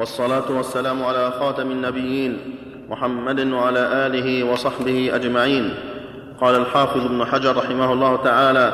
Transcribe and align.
والصلاه 0.00 0.50
والسلام 0.50 1.02
على 1.02 1.30
خاتم 1.40 1.70
النبيين 1.70 2.38
محمد 2.88 3.40
وعلى 3.46 3.78
اله 3.78 4.44
وصحبه 4.52 5.10
اجمعين 5.14 5.74
قال 6.40 6.54
الحافظ 6.56 7.04
ابن 7.04 7.24
حجر 7.24 7.56
رحمه 7.56 7.92
الله 7.92 8.16
تعالى 8.16 8.72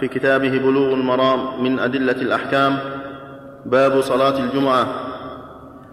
في 0.00 0.08
كتابه 0.08 0.48
بلوغ 0.48 0.92
المرام 0.92 1.62
من 1.62 1.78
ادله 1.78 2.12
الاحكام 2.12 2.78
باب 3.66 4.00
صلاه 4.00 4.38
الجمعه 4.38 4.86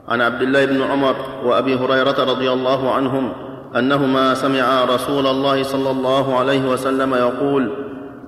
عن 0.08 0.22
عبد 0.22 0.42
الله 0.42 0.66
بن 0.66 0.82
عمر 0.82 1.16
وابي 1.44 1.76
هريره 1.76 2.20
رضي 2.24 2.52
الله 2.52 2.92
عنهم 2.94 3.34
انهما 3.76 4.34
سمعا 4.34 4.86
رسول 4.86 5.28
الله 5.28 5.64
صلى 5.64 5.92
الله 5.92 6.40
عليه 6.40 6.70
وسلم 6.70 7.14
يقول 7.16 7.72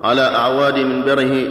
على 0.04 0.34
اعواد 0.34 0.78
منبره 0.78 1.44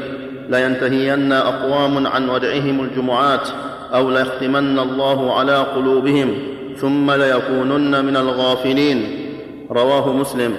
لينتهين 0.50 1.32
اقوام 1.34 2.08
عن 2.08 2.30
ودعهم 2.30 2.80
الجمعات 2.84 3.50
او 3.94 4.12
ليختمن 4.12 4.80
الله 4.80 5.34
على 5.40 5.58
قلوبهم 5.58 6.34
ثم 6.78 7.12
ليكونن 7.12 8.06
من 8.06 8.18
الغافلين 8.18 9.26
رواه 9.72 10.14
مسلم 10.14 10.54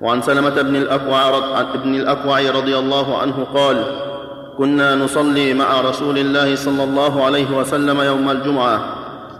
وعن 0.00 0.22
سلمة 0.22 0.62
بن 0.62 0.76
الأكوع, 0.76 1.30
بن 1.84 1.94
الأكوع 1.94 2.40
رضي 2.40 2.78
الله 2.78 3.18
عنه 3.18 3.46
قال 3.54 3.82
كنا 4.58 4.94
نصلي 4.96 5.54
مع 5.54 5.80
رسول 5.80 6.18
الله 6.18 6.54
صلى 6.56 6.84
الله 6.84 7.24
عليه 7.24 7.58
وسلم 7.58 8.00
يوم 8.00 8.30
الجمعة 8.30 8.84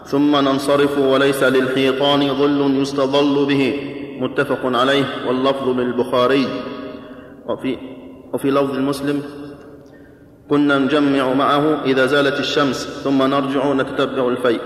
ثم 0.05 0.35
ننصرف 0.35 0.97
وليس 0.99 1.43
للحيطان 1.43 2.27
ظل 2.33 2.81
يستظل 2.81 3.45
به 3.45 3.73
متفق 4.21 4.59
عليه 4.63 5.05
واللفظ 5.27 5.69
للبخاري 5.69 6.47
وفي, 7.45 7.77
وفي 8.33 8.51
لفظ 8.51 8.75
مسلم 8.79 9.23
كنا 10.49 10.77
نجمع 10.77 11.33
معه 11.33 11.81
إذا 11.83 12.05
زالت 12.05 12.39
الشمس 12.39 12.87
ثم 13.03 13.23
نرجع 13.23 13.73
نتبع 13.73 14.27
الفيء 14.27 14.61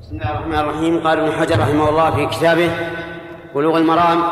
بسم 0.00 0.12
الله 0.12 0.30
الرحمن 0.30 0.54
الرحيم 0.54 1.00
قال 1.00 1.20
ابن 1.20 1.32
حجر 1.32 1.58
رحمه 1.60 1.88
الله 1.88 2.10
في 2.10 2.26
كتابه 2.36 2.70
بلوغ 3.54 3.78
المرام 3.78 4.22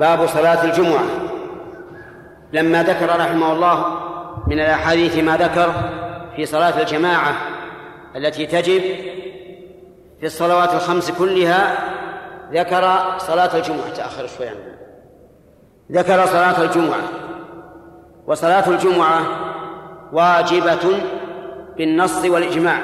باب 0.00 0.26
صلاة 0.26 0.64
الجمعة 0.64 1.04
لما 2.52 2.82
ذكر 2.82 3.06
رحمه 3.06 3.52
الله 3.52 3.84
من 4.46 4.60
الأحاديث 4.60 5.18
ما 5.18 5.36
ذكر 5.36 5.72
في 6.36 6.46
صلاة 6.46 6.80
الجماعة 6.80 7.34
التي 8.16 8.46
تجب 8.46 8.82
في 10.20 10.26
الصلوات 10.26 10.74
الخمس 10.74 11.10
كلها 11.10 11.93
ذكر 12.52 13.02
صلاة 13.18 13.56
الجمعة 13.56 13.88
تأخر 13.96 14.26
شوي 14.26 14.48
عنه 14.48 14.58
ذكر 15.92 16.26
صلاة 16.26 16.62
الجمعة 16.62 17.00
وصلاة 18.26 18.68
الجمعة 18.68 19.20
واجبة 20.12 21.02
بالنص 21.78 22.24
والإجماع 22.24 22.78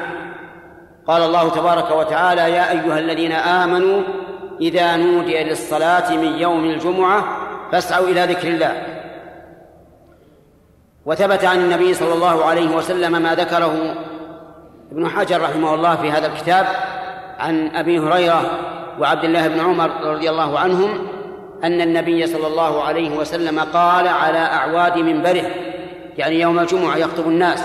قال 1.06 1.22
الله 1.22 1.50
تبارك 1.50 1.90
وتعالى 1.90 2.40
يا 2.40 2.70
أيها 2.70 2.98
الذين 2.98 3.32
آمنوا 3.32 4.02
إذا 4.60 4.96
نودي 4.96 5.44
للصلاة 5.44 6.16
من 6.16 6.32
يوم 6.34 6.64
الجمعة 6.64 7.24
فاسعوا 7.72 8.08
إلى 8.08 8.24
ذكر 8.24 8.48
الله 8.48 8.82
وثبت 11.06 11.44
عن 11.44 11.58
النبي 11.58 11.94
صلى 11.94 12.12
الله 12.12 12.44
عليه 12.44 12.76
وسلم 12.76 13.22
ما 13.22 13.34
ذكره 13.34 13.74
ابن 14.92 15.08
حجر 15.08 15.42
رحمه 15.42 15.74
الله 15.74 15.96
في 15.96 16.10
هذا 16.12 16.26
الكتاب 16.26 16.66
عن 17.38 17.68
أبي 17.76 17.98
هريرة 17.98 18.42
وعبد 19.00 19.24
الله 19.24 19.48
بن 19.48 19.60
عمر 19.60 19.90
رضي 20.04 20.30
الله 20.30 20.58
عنهم 20.58 20.88
أن 21.64 21.80
النبي 21.80 22.26
صلى 22.26 22.46
الله 22.46 22.82
عليه 22.82 23.16
وسلم 23.16 23.60
قال 23.60 24.08
على 24.08 24.38
أعواد 24.38 24.98
منبره 24.98 25.44
يعني 26.18 26.40
يوم 26.40 26.58
الجمعة 26.58 26.96
يخطب 26.96 27.28
الناس 27.28 27.64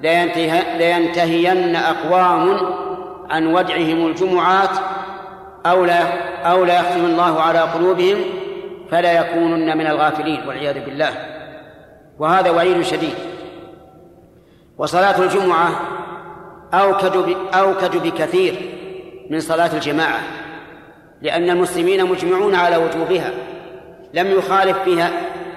لينتهين 0.00 1.76
أقوام 1.76 2.60
عن 3.30 3.46
ودعهم 3.46 4.06
الجمعات 4.06 4.70
أو 5.66 5.84
لا 5.84 6.00
أو 6.50 6.64
لا 6.64 6.80
يختم 6.80 7.04
الله 7.04 7.40
على 7.40 7.58
قلوبهم 7.60 8.16
فلا 8.90 9.12
يكونن 9.20 9.78
من 9.78 9.86
الغافلين 9.86 10.40
والعياذ 10.48 10.84
بالله 10.84 11.08
وهذا 12.18 12.50
وعيد 12.50 12.82
شديد 12.82 13.14
وصلاة 14.78 15.18
الجمعة 15.22 15.68
أوكد 16.74 17.16
أوكد 17.54 17.96
بكثير 18.02 18.54
من 19.30 19.40
صلاة 19.40 19.70
الجماعة 19.72 20.18
لأن 21.24 21.50
المسلمين 21.50 22.04
مجمعون 22.10 22.54
على 22.54 22.76
وجوبها 22.76 23.30
لم 24.14 24.30
يخالف 24.30 24.78
فيها 24.78 25.10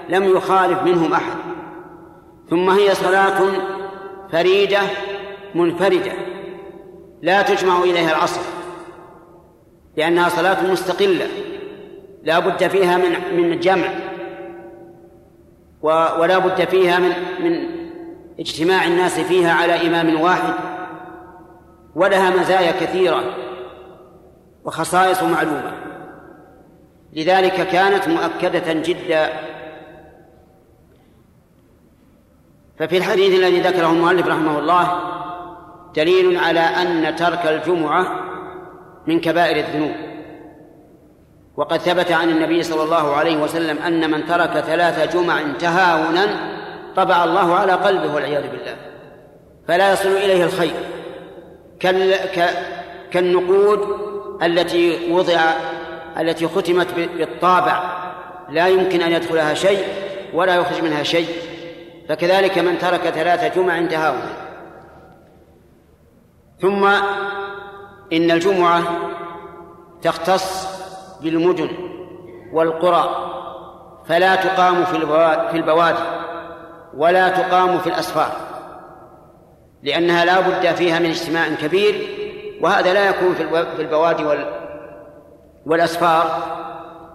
لم 0.09 0.23
يخالف 0.23 0.83
منهم 0.83 1.13
أحد 1.13 1.35
ثم 2.49 2.69
هي 2.69 2.95
صلاة 2.95 3.41
فريدة 4.31 4.79
منفردة 5.55 6.11
لا 7.21 7.41
تجمع 7.41 7.77
إليها 7.83 8.11
العصر 8.11 8.41
لأنها 9.97 10.29
صلاة 10.29 10.71
مستقلة 10.71 11.27
لا 12.23 12.39
بد 12.39 12.67
فيها 12.67 12.97
من 12.97 13.41
من 13.41 13.59
جمع 13.59 13.87
ولا 16.19 16.37
بد 16.37 16.65
فيها 16.67 16.99
من 16.99 17.11
من 17.39 17.51
اجتماع 18.39 18.85
الناس 18.87 19.19
فيها 19.19 19.53
على 19.53 19.87
إمام 19.87 20.21
واحد 20.21 20.53
ولها 21.95 22.29
مزايا 22.29 22.71
كثيرة 22.71 23.23
وخصائص 24.67 25.23
معلومة 25.23 25.71
لذلك 27.13 27.51
كانت 27.67 28.07
مؤكدة 28.07 28.73
جدا 28.73 29.29
ففي 32.79 32.97
الحديث 32.97 33.39
الذي 33.39 33.59
ذكره 33.59 33.87
المؤلف 33.91 34.27
رحمه 34.27 34.59
الله 34.59 34.99
دليل 35.95 36.37
على 36.39 36.59
أن 36.59 37.15
ترك 37.15 37.45
الجمعة 37.47 38.19
من 39.07 39.19
كبائر 39.21 39.57
الذنوب 39.65 39.91
وقد 41.57 41.77
ثبت 41.79 42.11
عن 42.11 42.29
النبي 42.29 42.63
صلى 42.63 42.83
الله 42.83 43.15
عليه 43.15 43.41
وسلم 43.41 43.77
أن 43.79 44.11
من 44.11 44.25
ترك 44.25 44.49
ثلاث 44.51 45.15
جمع 45.15 45.39
تهاونا 45.59 46.27
طبع 46.95 47.23
الله 47.23 47.55
على 47.55 47.71
قلبه 47.71 48.15
والعياذ 48.15 48.49
بالله 48.51 48.75
فلا 49.67 49.91
يصل 49.93 50.09
إليه 50.09 50.45
الخير 50.45 50.73
كالنقود 53.11 54.06
التي 54.43 55.13
وضع 55.13 55.39
التي 56.17 56.47
ختمت 56.47 56.87
بالطابع 56.93 57.83
لا 58.49 58.67
يمكن 58.67 59.01
أن 59.01 59.11
يدخلها 59.11 59.53
شيء 59.53 59.83
ولا 60.33 60.55
يخرج 60.55 60.81
منها 60.83 61.03
شيء 61.03 61.27
فكذلك 62.09 62.57
من 62.59 62.77
ترك 62.77 62.99
ثلاثة 63.01 63.61
جمع 63.61 63.77
انتهاؤها 63.77 64.47
ثم 66.61 66.85
إن 68.13 68.31
الجمعة 68.31 68.83
تختص 70.01 70.67
بالمدن 71.21 71.69
والقرى 72.53 73.33
فلا 74.05 74.35
تقام 74.35 74.85
في 74.85 74.99
في 75.51 75.57
البوادي 75.57 76.17
ولا 76.97 77.29
تقام 77.29 77.79
في 77.79 77.87
الأسفار 77.87 78.31
لأنها 79.83 80.25
لا 80.25 80.39
بد 80.39 80.75
فيها 80.75 80.99
من 80.99 81.09
اجتماع 81.09 81.45
كبير 81.61 82.07
وهذا 82.61 82.93
لا 82.93 83.09
يكون 83.09 83.33
في 83.75 83.81
البوادي 83.81 84.25
والأسفار 85.65 86.25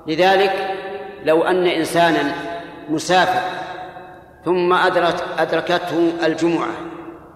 لذلك 0.06 0.66
لو 1.24 1.42
أن 1.42 1.66
إنسانا 1.66 2.22
مسافر 2.88 3.40
ثم 4.44 4.72
أدرت 4.72 5.24
أدركته 5.38 6.12
الجمعة 6.26 6.68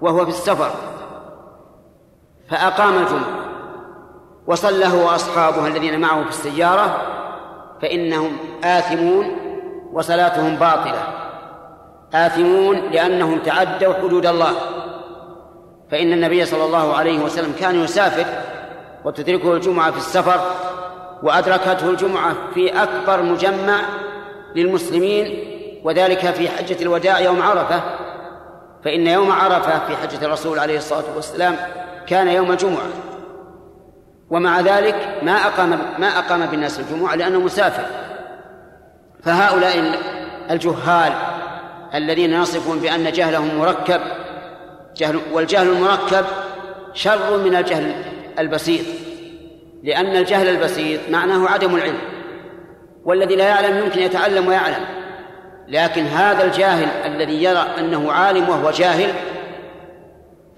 وهو 0.01 0.25
في 0.25 0.31
السفر 0.31 0.71
فأقام 2.51 2.99
الجمعة 3.03 3.37
وصلى 4.47 4.87
هو 4.87 5.07
وأصحابه 5.11 5.67
الذين 5.67 6.01
معه 6.01 6.23
في 6.23 6.29
السيارة 6.29 6.99
فإنهم 7.83 8.37
آثمون 8.65 9.37
وصلاتهم 9.93 10.57
باطلة 10.57 11.03
آثمون 12.15 12.77
لأنهم 12.77 13.39
تعدوا 13.39 13.95
حدود 13.95 14.27
الله 14.27 14.51
فإن 15.91 16.13
النبي 16.13 16.45
صلى 16.45 16.65
الله 16.65 16.97
عليه 16.97 17.19
وسلم 17.25 17.53
كان 17.61 17.81
يسافر 17.85 18.25
وتدركه 19.05 19.55
الجمعة 19.55 19.91
في 19.91 19.97
السفر 19.97 20.41
وأدركته 21.23 21.91
الجمعة 21.91 22.35
في 22.55 22.83
أكبر 22.83 23.23
مجمع 23.23 23.81
للمسلمين 24.55 25.45
وذلك 25.85 26.19
في 26.31 26.49
حجة 26.49 26.83
الوداع 26.83 27.21
يوم 27.21 27.43
عرفة 27.43 27.81
فإن 28.85 29.07
يوم 29.07 29.33
عرفة 29.33 29.79
في 29.87 29.97
حجة 29.97 30.25
الرسول 30.25 30.59
عليه 30.59 30.77
الصلاة 30.77 31.05
والسلام 31.17 31.57
كان 32.07 32.29
يوم 32.29 32.55
جمعة 32.55 32.89
ومع 34.31 34.61
ذلك 34.61 35.19
ما 35.23 35.33
أقام 35.33 35.79
ما 35.99 36.07
أقام 36.07 36.47
بالناس 36.47 36.81
الجمعة 36.81 37.15
لأنه 37.15 37.39
مسافر 37.41 37.85
فهؤلاء 39.23 39.99
الجهال 40.51 41.13
الذين 41.95 42.33
يصفون 42.33 42.79
بأن 42.79 43.13
جهلهم 43.13 43.59
مركب 43.59 44.01
جهل 44.99 45.21
والجهل 45.33 45.69
المركب 45.69 46.25
شر 46.95 47.37
من 47.39 47.57
الجهل 47.57 47.95
البسيط 48.39 48.85
لأن 49.83 50.17
الجهل 50.17 50.49
البسيط 50.49 51.01
معناه 51.11 51.49
عدم 51.49 51.75
العلم 51.75 51.99
والذي 53.05 53.37
لا 53.37 53.45
يعلم 53.49 53.85
يمكن 53.85 54.01
يتعلم 54.01 54.47
ويعلم 54.47 54.85
لكن 55.69 56.03
هذا 56.03 56.45
الجاهل 56.45 57.13
الذي 57.13 57.43
يرى 57.45 57.67
أنه 57.79 58.13
عالم 58.13 58.49
وهو 58.49 58.71
جاهل 58.71 59.13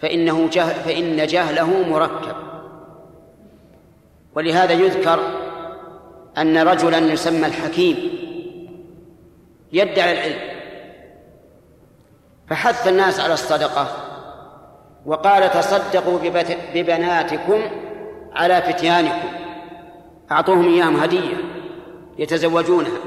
فإنه 0.03 0.49
جهل 0.53 0.75
فإن 0.85 1.27
جهله 1.27 1.89
مركب 1.91 2.35
ولهذا 4.35 4.73
يذكر 4.73 5.21
أن 6.39 6.59
رجلا 6.59 6.99
يسمى 6.99 7.47
الحكيم 7.47 7.97
يدعي 9.73 10.13
العلم 10.13 10.41
فحث 12.51 12.89
الناس 12.89 13.21
على 13.21 13.33
الصدقة 13.35 13.87
وقال 15.09 15.51
تصدقوا 15.51 16.19
ببناتكم 16.75 17.61
على 18.35 18.63
فتيانكم 18.63 19.29
أعطوهم 20.33 20.65
إياهم 20.69 20.97
هدية 20.97 21.37
يتزوجونها 22.19 22.99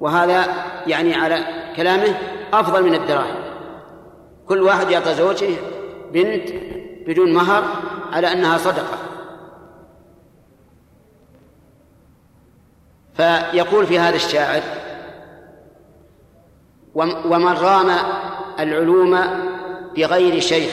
وهذا 0.00 0.46
يعني 0.86 1.14
على 1.14 1.38
كلامه 1.76 2.14
أفضل 2.52 2.84
من 2.84 2.94
الدراهم 2.94 3.34
كل 4.48 4.62
واحد 4.62 4.90
يعطى 4.90 5.14
زوجه 5.14 5.48
بنت 6.12 6.48
بدون 7.06 7.34
مهر 7.34 7.64
على 8.12 8.32
أنها 8.32 8.58
صدقة 8.58 8.98
فيقول 13.14 13.86
في 13.86 13.98
هذا 13.98 14.16
الشاعر 14.16 14.60
ومن 17.24 17.52
رام 17.52 17.90
العلوم 18.60 19.18
بغير 19.96 20.40
شيخ 20.40 20.70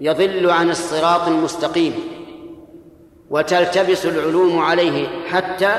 يضل 0.00 0.50
عن 0.50 0.70
الصراط 0.70 1.28
المستقيم 1.28 1.94
وتلتبس 3.30 4.06
العلوم 4.06 4.58
عليه 4.58 5.08
حتى 5.28 5.72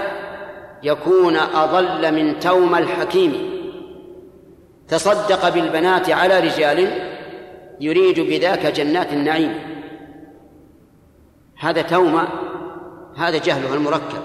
يكون 0.84 1.36
أضل 1.36 2.12
من 2.14 2.40
توم 2.40 2.76
الحكيم 2.76 3.60
تصدق 4.88 5.50
بالبنات 5.50 6.10
على 6.10 6.40
رجال 6.40 6.90
يريد 7.80 8.20
بذاك 8.20 8.66
جنات 8.66 9.14
النعيم 9.14 9.60
هذا 11.60 11.82
توم 11.82 12.22
هذا 13.18 13.38
جهله 13.38 13.74
المركب 13.74 14.22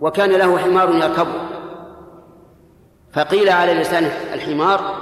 وكان 0.00 0.30
له 0.30 0.58
حمار 0.58 0.94
يركبه 0.94 1.48
فقيل 3.12 3.48
على 3.48 3.74
لسان 3.74 4.04
الحمار 4.32 4.93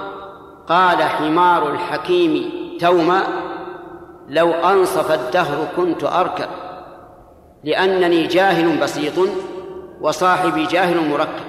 قال 0.72 1.02
حمار 1.02 1.70
الحكيم 1.72 2.52
توما 2.80 3.22
لو 4.28 4.50
أنصف 4.52 5.10
الدهر 5.12 5.68
كنت 5.76 6.04
أركب 6.04 6.48
لأنني 7.64 8.26
جاهل 8.26 8.78
بسيط 8.80 9.12
وصاحبي 10.00 10.66
جاهل 10.66 11.08
مركب 11.10 11.44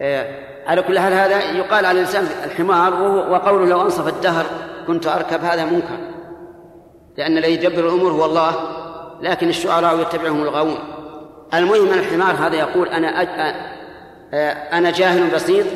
آه، 0.00 0.38
على 0.68 0.82
كل 0.82 0.98
حال 0.98 1.12
هذا 1.12 1.38
يقال 1.40 1.84
على 1.86 1.90
الإنسان 1.90 2.24
الحمار 2.44 3.02
وقوله 3.30 3.66
لو 3.66 3.82
أنصف 3.82 4.08
الدهر 4.08 4.44
كنت 4.86 5.06
أركب 5.06 5.44
هذا 5.44 5.64
منكر 5.64 5.98
لأن 7.18 7.38
الذي 7.38 7.52
يدبر 7.52 7.88
الأمور 7.88 8.12
هو 8.12 8.24
الله 8.24 8.52
لكن 9.20 9.48
الشعراء 9.48 10.00
يتبعهم 10.00 10.42
الغاوون 10.42 10.78
المهم 11.54 11.88
الحمار 11.92 12.34
هذا 12.34 12.54
يقول 12.56 12.88
أنا 12.88 13.22
آه، 13.22 13.54
آه، 14.32 14.50
أنا 14.78 14.90
جاهل 14.90 15.30
بسيط 15.34 15.66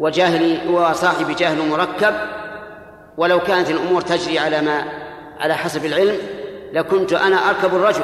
وجهل 0.00 0.58
وصاحب 0.72 1.36
جهل 1.36 1.68
مركب 1.68 2.14
ولو 3.16 3.40
كانت 3.40 3.70
الأمور 3.70 4.00
تجري 4.00 4.38
على 4.38 4.60
ما 4.62 4.84
على 5.40 5.54
حسب 5.54 5.84
العلم 5.84 6.16
لكنت 6.72 7.12
أنا 7.12 7.36
أركب 7.36 7.74
الرجل 7.74 8.02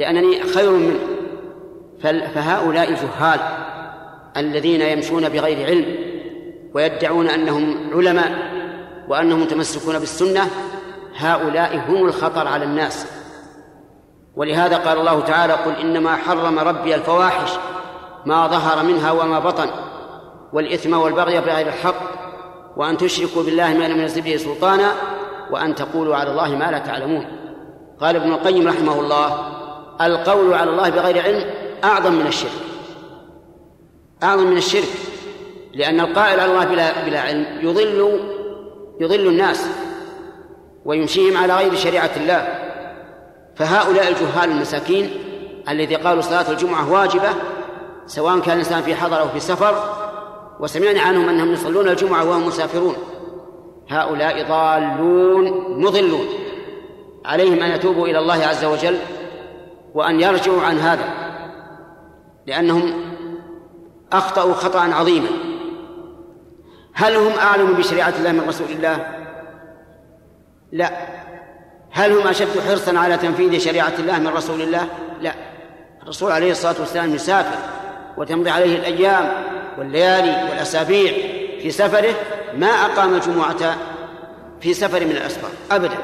لأنني 0.00 0.42
خير 0.42 0.70
منه 0.70 0.98
فهؤلاء 2.34 2.88
الجهال 2.90 3.40
الذين 4.36 4.80
يمشون 4.80 5.28
بغير 5.28 5.66
علم 5.66 5.96
ويدعون 6.74 7.28
أنهم 7.28 7.90
علماء 7.94 8.32
وأنهم 9.08 9.42
متمسكون 9.42 9.98
بالسنة 9.98 10.48
هؤلاء 11.16 11.76
هم 11.88 12.06
الخطر 12.06 12.48
على 12.48 12.64
الناس 12.64 13.06
ولهذا 14.36 14.76
قال 14.76 14.98
الله 14.98 15.20
تعالى 15.20 15.52
قل 15.52 15.72
إنما 15.80 16.16
حرم 16.16 16.58
ربي 16.58 16.94
الفواحش 16.94 17.50
ما 18.26 18.46
ظهر 18.46 18.84
منها 18.84 19.12
وما 19.12 19.38
بطن 19.38 19.70
والإثم 20.52 20.94
والبغي 20.94 21.40
بغير 21.40 21.66
الحق 21.66 22.12
وأن 22.76 22.96
تشركوا 22.96 23.42
بالله 23.42 23.74
ما 23.78 23.84
لم 23.84 24.00
ينزل 24.00 24.22
به 24.22 24.36
سلطانا 24.36 24.92
وأن 25.50 25.74
تقولوا 25.74 26.16
على 26.16 26.30
الله 26.30 26.48
ما 26.56 26.70
لا 26.70 26.78
تعلمون 26.78 27.26
قال 28.00 28.16
ابن 28.16 28.32
القيم 28.32 28.68
رحمه 28.68 29.00
الله 29.00 29.48
القول 30.00 30.54
على 30.54 30.70
الله 30.70 30.88
بغير 30.88 31.22
علم 31.22 31.50
أعظم 31.84 32.12
من 32.12 32.26
الشرك 32.26 32.50
أعظم 34.22 34.46
من 34.46 34.56
الشرك 34.56 34.88
لأن 35.74 36.00
القائل 36.00 36.40
على 36.40 36.52
الله 36.52 36.64
بلا, 36.64 37.02
بلا 37.06 37.20
علم 37.20 37.46
يضل 37.60 38.20
يضل 39.00 39.26
الناس 39.28 39.66
ويمشيهم 40.84 41.36
على 41.36 41.56
غير 41.56 41.74
شريعة 41.74 42.10
الله 42.16 42.48
فهؤلاء 43.56 44.08
الجهال 44.08 44.50
المساكين 44.50 45.10
الذي 45.68 45.96
قالوا 45.96 46.22
صلاة 46.22 46.50
الجمعة 46.50 46.92
واجبة 46.92 47.28
سواء 48.06 48.38
كان 48.38 48.52
الإنسان 48.54 48.82
في 48.82 48.94
حضر 48.94 49.20
أو 49.20 49.28
في 49.28 49.40
سفر 49.40 50.01
وسمعنا 50.62 51.00
عنهم 51.00 51.28
أنهم 51.28 51.52
يصلون 51.52 51.88
الجمعة 51.88 52.24
وهم 52.30 52.46
مسافرون 52.46 52.94
هؤلاء 53.88 54.48
ضالون 54.48 55.64
مضلون 55.82 56.24
عليهم 57.24 57.62
أن 57.62 57.70
يتوبوا 57.70 58.06
إلى 58.08 58.18
الله 58.18 58.44
عز 58.46 58.64
وجل 58.64 58.96
وأن 59.94 60.20
يرجعوا 60.20 60.62
عن 60.62 60.78
هذا 60.78 61.04
لأنهم 62.46 62.92
أخطأوا 64.12 64.52
خطأ 64.52 64.78
عظيما 64.80 65.28
هل 66.92 67.16
هم 67.16 67.32
أعلم 67.32 67.72
بشريعة 67.72 68.14
الله 68.18 68.32
من 68.32 68.44
رسول 68.48 68.66
الله؟ 68.70 69.06
لا 70.72 70.90
هل 71.90 72.12
هم 72.12 72.26
أشد 72.28 72.60
حرصا 72.68 72.98
على 72.98 73.16
تنفيذ 73.18 73.58
شريعة 73.60 73.92
الله 73.98 74.18
من 74.18 74.28
رسول 74.28 74.62
الله؟ 74.62 74.86
لا 75.20 75.32
الرسول 76.02 76.32
عليه 76.32 76.50
الصلاة 76.50 76.74
والسلام 76.80 77.14
يسافر 77.14 77.56
وتمضي 78.16 78.50
عليه 78.50 78.76
الأيام 78.76 79.32
والليالي 79.78 80.50
والأسابيع 80.50 81.12
في 81.62 81.70
سفره 81.70 82.14
ما 82.56 82.66
أقام 82.66 83.14
الجمعة 83.14 83.76
في 84.60 84.74
سفر 84.74 85.04
من 85.04 85.10
الأسفار 85.10 85.50
أبدا 85.70 85.98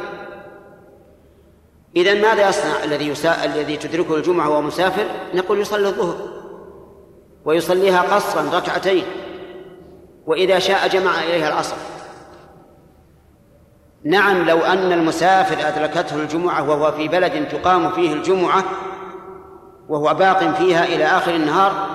إذا 1.97 2.15
ماذا 2.15 2.49
يصنع 2.49 2.85
الذي 2.85 3.09
يسأل 3.09 3.51
الذي 3.51 3.77
تدركه 3.77 4.17
الجمعة 4.17 4.49
وهو 4.49 4.63
مسافر 4.63 5.05
نقول 5.35 5.59
يصلي 5.61 5.87
الظهر 5.89 6.17
ويصليها 7.45 8.03
قصرا 8.03 8.59
ركعتين 8.59 9.05
وإذا 10.27 10.59
شاء 10.59 10.89
جمع 10.89 11.19
إليها 11.23 11.49
العصر 11.49 11.77
نعم 14.05 14.43
لو 14.45 14.59
أن 14.59 14.93
المسافر 14.93 15.69
أدركته 15.69 16.17
الجمعة 16.17 16.71
وهو 16.71 16.93
في 16.93 17.09
بلد 17.09 17.49
تقام 17.49 17.91
فيه 17.91 18.13
الجمعة 18.13 18.65
وهو 19.89 20.15
باق 20.15 20.55
فيها 20.55 20.85
إلى 20.85 21.05
آخر 21.05 21.35
النهار 21.35 21.88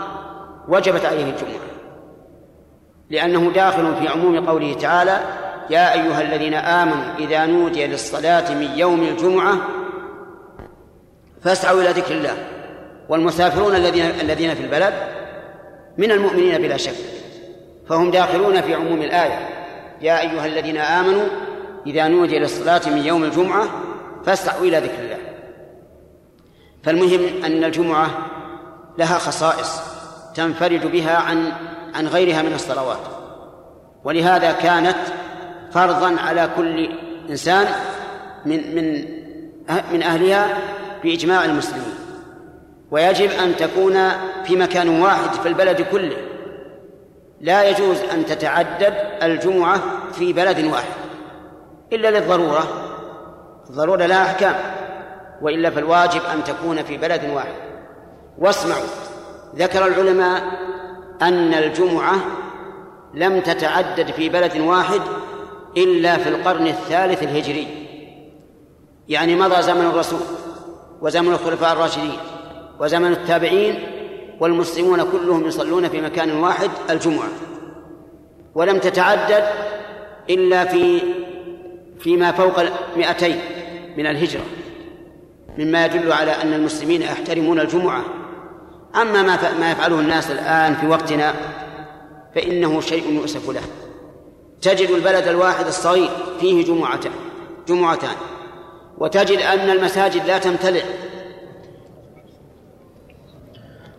وجبت 0.67 1.05
عليه 1.05 1.23
الجمعة 1.23 1.63
لأنه 3.09 3.51
داخل 3.51 3.95
في 3.95 4.07
عموم 4.07 4.45
قوله 4.49 4.73
تعالى 4.73 5.19
يا 5.69 5.93
أيها 5.93 6.21
الذين 6.21 6.53
آمنوا 6.53 7.03
إذا 7.19 7.45
نودي 7.45 7.87
للصلاة 7.87 8.51
من 8.53 8.69
يوم 8.75 9.03
الجمعة 9.03 9.57
فاسعوا 11.41 11.81
إلى 11.81 11.89
ذكر 11.89 12.11
الله 12.13 12.37
والمسافرون 13.09 13.75
الذين 13.75 14.05
الذين 14.05 14.55
في 14.55 14.63
البلد 14.63 14.93
من 15.97 16.11
المؤمنين 16.11 16.57
بلا 16.61 16.77
شك 16.77 16.93
فهم 17.87 18.11
داخلون 18.11 18.61
في 18.61 18.75
عموم 18.75 19.01
الآية 19.01 19.47
يا 20.01 20.19
أيها 20.21 20.45
الذين 20.45 20.77
آمنوا 20.77 21.25
إذا 21.87 22.07
نودي 22.07 22.39
للصلاة 22.39 22.81
من 22.89 23.05
يوم 23.05 23.23
الجمعة 23.23 23.67
فاسعوا 24.25 24.65
إلى 24.65 24.77
ذكر 24.77 24.99
الله 25.03 25.17
فالمهم 26.83 27.43
أن 27.45 27.63
الجمعة 27.63 28.09
لها 28.97 29.17
خصائص 29.17 29.92
تنفرد 30.35 30.91
بها 30.91 31.15
عن 31.17 31.51
عن 31.95 32.07
غيرها 32.07 32.41
من 32.41 32.53
الصلوات 32.53 32.99
ولهذا 34.03 34.51
كانت 34.51 34.95
فرضا 35.71 36.15
على 36.21 36.49
كل 36.57 36.89
انسان 37.29 37.67
من 38.45 38.61
من 38.75 39.05
أه 39.69 39.83
من 39.91 40.03
اهلها 40.03 40.47
باجماع 41.03 41.45
المسلمين 41.45 41.93
ويجب 42.91 43.31
ان 43.31 43.55
تكون 43.55 43.93
في 44.43 44.55
مكان 44.55 44.89
واحد 45.01 45.29
في 45.33 45.47
البلد 45.47 45.81
كله 45.81 46.17
لا 47.41 47.69
يجوز 47.69 47.97
ان 48.13 48.25
تتعدد 48.25 48.93
الجمعه 49.23 49.79
في 50.11 50.33
بلد 50.33 50.59
واحد 50.65 50.93
الا 51.93 52.11
للضروره 52.19 52.67
الضروره 53.69 54.05
لها 54.05 54.21
احكام 54.23 54.55
والا 55.41 55.69
فالواجب 55.69 56.21
ان 56.33 56.43
تكون 56.43 56.83
في 56.83 56.97
بلد 56.97 57.21
واحد 57.33 57.53
واسمعوا 58.37 58.87
ذكر 59.57 59.87
العلماء 59.87 60.41
أن 61.21 61.53
الجمعة 61.53 62.15
لم 63.13 63.39
تتعدد 63.39 64.11
في 64.11 64.29
بلد 64.29 64.57
واحد 64.57 65.01
إلا 65.77 66.17
في 66.17 66.29
القرن 66.29 66.67
الثالث 66.67 67.23
الهجري 67.23 67.67
يعني 69.09 69.35
مضى 69.35 69.61
زمن 69.61 69.85
الرسول 69.93 70.19
وزمن 71.01 71.31
الخلفاء 71.33 71.73
الراشدين 71.73 72.17
وزمن 72.79 73.11
التابعين 73.11 73.79
والمسلمون 74.39 75.11
كلهم 75.11 75.47
يصلون 75.47 75.89
في 75.89 76.01
مكان 76.01 76.31
واحد 76.31 76.69
الجمعة 76.89 77.27
ولم 78.55 78.77
تتعدد 78.77 79.43
إلا 80.29 80.65
في 80.65 81.01
فيما 81.99 82.31
فوق 82.31 82.53
المئتين 82.95 83.37
من 83.97 84.05
الهجرة 84.05 84.41
مما 85.57 85.85
يدل 85.85 86.11
على 86.11 86.31
أن 86.31 86.53
المسلمين 86.53 87.01
يحترمون 87.01 87.59
الجمعة 87.59 88.01
أما 88.95 89.21
ما 89.21 89.59
ما 89.59 89.71
يفعله 89.71 89.99
الناس 89.99 90.31
الآن 90.31 90.75
في 90.75 90.87
وقتنا 90.87 91.33
فإنه 92.35 92.81
شيء 92.81 93.11
يؤسف 93.13 93.49
له 93.49 93.61
تجد 94.61 94.89
البلد 94.89 95.27
الواحد 95.27 95.65
الصغير 95.67 96.09
فيه 96.39 96.65
جمعتان 96.65 97.11
جمعتان 97.69 98.15
وتجد 98.97 99.37
أن 99.39 99.69
المساجد 99.69 100.25
لا 100.25 100.37
تمتلئ 100.37 100.83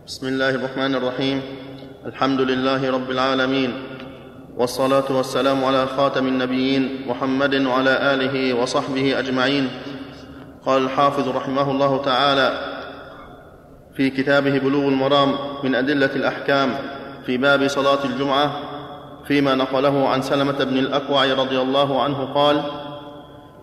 بسم 0.06 0.28
الله 0.28 0.50
الرحمن 0.50 0.94
الرحيم 0.94 1.42
الحمد 2.06 2.40
لله 2.40 2.90
رب 2.92 3.10
العالمين 3.10 3.86
والصلاة 4.56 5.04
والسلام 5.16 5.64
على 5.64 5.86
خاتم 5.86 6.26
النبيين 6.26 7.04
محمد 7.08 7.54
وعلى 7.54 8.14
آله 8.14 8.54
وصحبه 8.54 9.18
أجمعين 9.18 9.70
قال 10.66 10.82
الحافظ 10.82 11.28
رحمه 11.28 11.70
الله 11.70 12.02
تعالى 12.02 12.73
في 13.96 14.10
كتابه 14.10 14.58
بلوغ 14.58 14.82
المرام 14.88 15.34
من 15.64 15.74
أدلة 15.74 16.10
الأحكام 16.16 16.76
في 17.26 17.36
باب 17.36 17.68
صلاة 17.68 18.04
الجمعة 18.04 18.60
فيما 19.28 19.54
نقله 19.54 20.08
عن 20.08 20.22
سلمة 20.22 20.64
بن 20.64 20.78
الأكوع 20.78 21.24
رضي 21.24 21.60
الله 21.60 22.02
عنه 22.02 22.28
قال: 22.34 22.62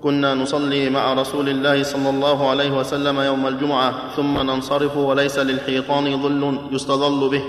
كنا 0.04 0.34
نصلي 0.34 0.90
مع 0.90 1.14
رسول 1.14 1.50
الله 1.50 1.84
صلى 1.84 2.10
الله 2.10 2.50
عليه 2.50 2.72
وسلم 2.72 3.20
يوم 3.20 3.48
الجمعة 3.48 3.94
ثم 4.16 4.34
ننصرف 4.38 4.98
وليس 4.98 5.40
للحيطان 5.40 6.22
ظل 6.22 6.58
يستظل 6.72 7.30
به 7.30 7.44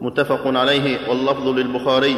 متفق 0.00 0.40
عليه 0.46 0.98
واللفظ 1.08 1.48
للبخاري 1.48 2.16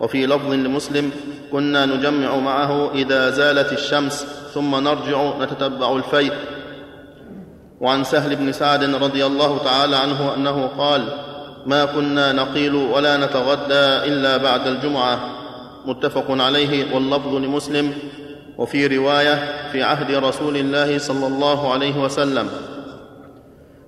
وفي 0.00 0.26
لفظ 0.26 0.50
لمسلم 0.52 1.10
كنا 1.52 1.86
نجمع 1.86 2.36
معه 2.36 2.92
إذا 2.94 3.30
زالت 3.30 3.72
الشمس 3.72 4.26
ثم 4.54 4.74
نرجع 4.76 5.38
نتتبع 5.40 5.96
الفيء 5.96 6.32
وعن 7.80 8.04
سهل 8.04 8.36
بن 8.36 8.52
سعد 8.52 8.84
رضي 8.94 9.26
الله 9.26 9.58
تعالى 9.64 9.96
عنه 9.96 10.34
انه 10.34 10.70
قال 10.78 11.08
ما 11.66 11.84
كنا 11.84 12.32
نقيل 12.32 12.74
ولا 12.74 13.16
نتغدى 13.16 13.84
الا 14.10 14.36
بعد 14.36 14.66
الجمعه 14.66 15.18
متفق 15.86 16.24
عليه 16.28 16.94
واللفظ 16.94 17.34
لمسلم 17.34 17.92
وفي 18.58 18.86
روايه 18.98 19.52
في 19.72 19.82
عهد 19.82 20.10
رسول 20.10 20.56
الله 20.56 20.98
صلى 20.98 21.26
الله 21.26 21.72
عليه 21.72 21.98
وسلم 22.00 22.48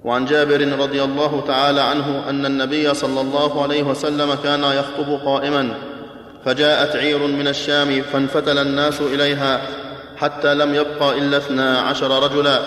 وعن 0.04 0.24
جابر 0.24 0.78
رضي 0.78 1.02
الله 1.04 1.44
تعالى 1.46 1.80
عنه 1.80 2.22
ان 2.28 2.46
النبي 2.46 2.94
صلى 2.94 3.20
الله 3.20 3.62
عليه 3.62 3.82
وسلم 3.82 4.34
كان 4.44 4.62
يخطب 4.64 5.20
قائما 5.26 5.74
فجاءت 6.44 6.96
عير 6.96 7.26
من 7.26 7.48
الشام 7.48 8.02
فانفتل 8.02 8.58
الناس 8.58 9.00
اليها 9.00 9.60
حتى 10.16 10.54
لم 10.54 10.74
يبق 10.74 11.02
الا 11.02 11.36
اثنا 11.36 11.80
عشر 11.80 12.22
رجلا 12.22 12.60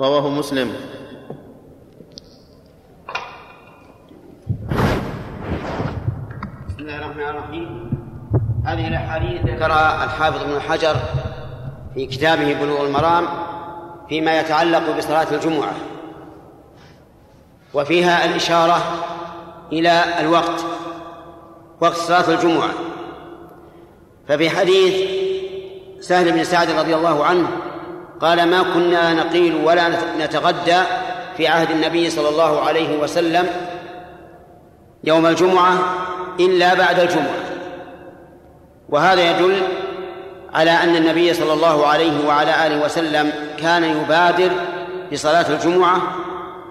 رواه 0.00 0.28
مسلم 0.28 0.72
بسم 6.68 6.78
الله 6.78 6.96
الرحمن 6.96 7.22
الرحيم 7.24 7.90
هذه 8.64 8.88
الاحاديث 8.88 9.40
ذكرها 9.46 10.04
الحافظ 10.04 10.42
ابن 10.42 10.60
حجر 10.60 10.96
في 11.94 12.06
كتابه 12.06 12.54
بلوغ 12.54 12.86
المرام 12.86 13.26
فيما 14.08 14.40
يتعلق 14.40 14.96
بصلاه 14.98 15.26
الجمعه 15.34 15.72
وفيها 17.74 18.24
الاشاره 18.24 18.78
الى 19.72 20.20
الوقت 20.20 20.64
وقت 21.80 21.96
صلاه 21.96 22.28
الجمعه 22.34 22.70
ففي 24.28 24.50
حديث 24.50 25.10
سهل 26.00 26.32
بن 26.32 26.44
سعد 26.44 26.70
رضي 26.70 26.94
الله 26.96 27.24
عنه 27.24 27.46
قال 28.20 28.50
ما 28.50 28.62
كنا 28.74 29.14
نقيل 29.14 29.54
ولا 29.64 29.88
نتغدى 30.20 30.76
في 31.36 31.46
عهد 31.48 31.70
النبي 31.70 32.10
صلى 32.10 32.28
الله 32.28 32.60
عليه 32.60 32.98
وسلم 32.98 33.46
يوم 35.04 35.26
الجمعة 35.26 35.78
إلا 36.40 36.74
بعد 36.74 36.98
الجمعة 36.98 37.40
وهذا 38.88 39.30
يدل 39.30 39.62
على 40.54 40.70
أن 40.70 40.96
النبي 40.96 41.34
صلى 41.34 41.52
الله 41.52 41.86
عليه 41.86 42.26
وعلى 42.28 42.66
آله 42.66 42.84
وسلم 42.84 43.32
كان 43.58 43.84
يبادر 43.84 44.50
بصلاة 45.12 45.46
الجمعة 45.50 46.02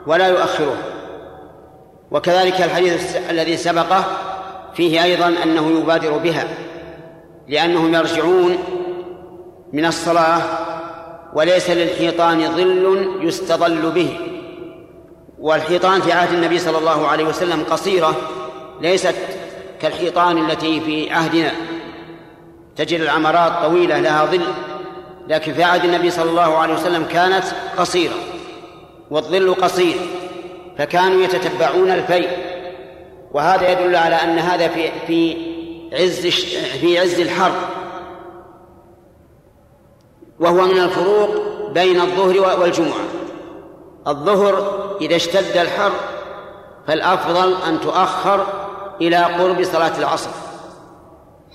ولا 0.07 0.27
يؤخرها 0.27 0.77
وكذلك 2.11 2.61
الحديث 2.61 3.17
الذي 3.29 3.57
سبقه 3.57 4.03
فيه 4.73 5.03
أيضا 5.03 5.33
أنه 5.43 5.79
يبادر 5.79 6.17
بها 6.17 6.47
لأنهم 7.47 7.93
يرجعون 7.93 8.57
من 9.73 9.85
الصلاة 9.85 10.41
وليس 11.33 11.69
للحيطان 11.69 12.55
ظل 12.55 13.07
يستظل 13.21 13.91
به 13.91 14.19
والحيطان 15.39 16.01
في 16.01 16.11
عهد 16.11 16.33
النبي 16.33 16.59
صلى 16.59 16.77
الله 16.77 17.07
عليه 17.07 17.23
وسلم 17.25 17.63
قصيرة 17.69 18.15
ليست 18.81 19.15
كالحيطان 19.81 20.37
التي 20.49 20.81
في 20.81 21.11
عهدنا 21.11 21.51
تجد 22.75 22.99
العمرات 23.01 23.51
طويلة 23.65 23.99
لها 23.99 24.25
ظل 24.25 24.41
لكن 25.27 25.53
في 25.53 25.63
عهد 25.63 25.85
النبي 25.85 26.11
صلى 26.11 26.29
الله 26.29 26.57
عليه 26.57 26.73
وسلم 26.73 27.03
كانت 27.05 27.43
قصيرة 27.77 28.13
والظل 29.11 29.53
قصير 29.53 29.95
فكانوا 30.77 31.23
يتتبعون 31.23 31.91
الفيء 31.91 32.29
وهذا 33.33 33.71
يدل 33.71 33.95
على 33.95 34.15
أن 34.15 34.39
هذا 34.39 34.67
في 34.67 34.89
في 35.07 35.35
عز 35.93 36.19
في 36.81 36.99
عز 36.99 37.19
الحرب 37.19 37.53
وهو 40.39 40.61
من 40.65 40.79
الفروق 40.79 41.29
بين 41.71 42.01
الظهر 42.01 42.59
والجمعة 42.61 43.05
الظهر 44.07 44.85
إذا 45.01 45.15
اشتد 45.15 45.57
الحر 45.57 45.91
فالأفضل 46.87 47.53
أن 47.67 47.79
تؤخر 47.81 48.45
إلى 49.01 49.17
قرب 49.17 49.63
صلاة 49.63 49.97
العصر 49.99 50.29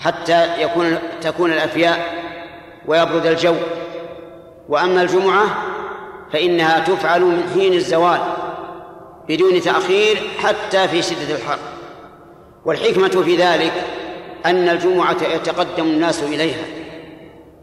حتى 0.01 0.63
يكون 0.63 0.99
تكون 1.21 1.53
الأفياء 1.53 2.01
ويبرد 2.89 3.27
الجو 3.27 3.55
وأما 4.69 5.03
الجمعة 5.03 5.45
فإنها 6.33 6.79
تفعل 6.79 7.21
من 7.25 7.51
حين 7.55 7.73
الزوال 7.75 8.21
بدون 9.29 9.61
تأخير 9.61 10.23
حتى 10.39 10.89
في 10.89 11.03
شدة 11.03 11.35
الحر 11.35 11.59
والحكمة 12.65 13.09
في 13.23 13.37
ذلك 13.37 13.73
أن 14.47 14.69
الجمعة 14.69 15.17
يتقدم 15.35 15.83
الناس 15.85 16.23
إليها 16.23 16.65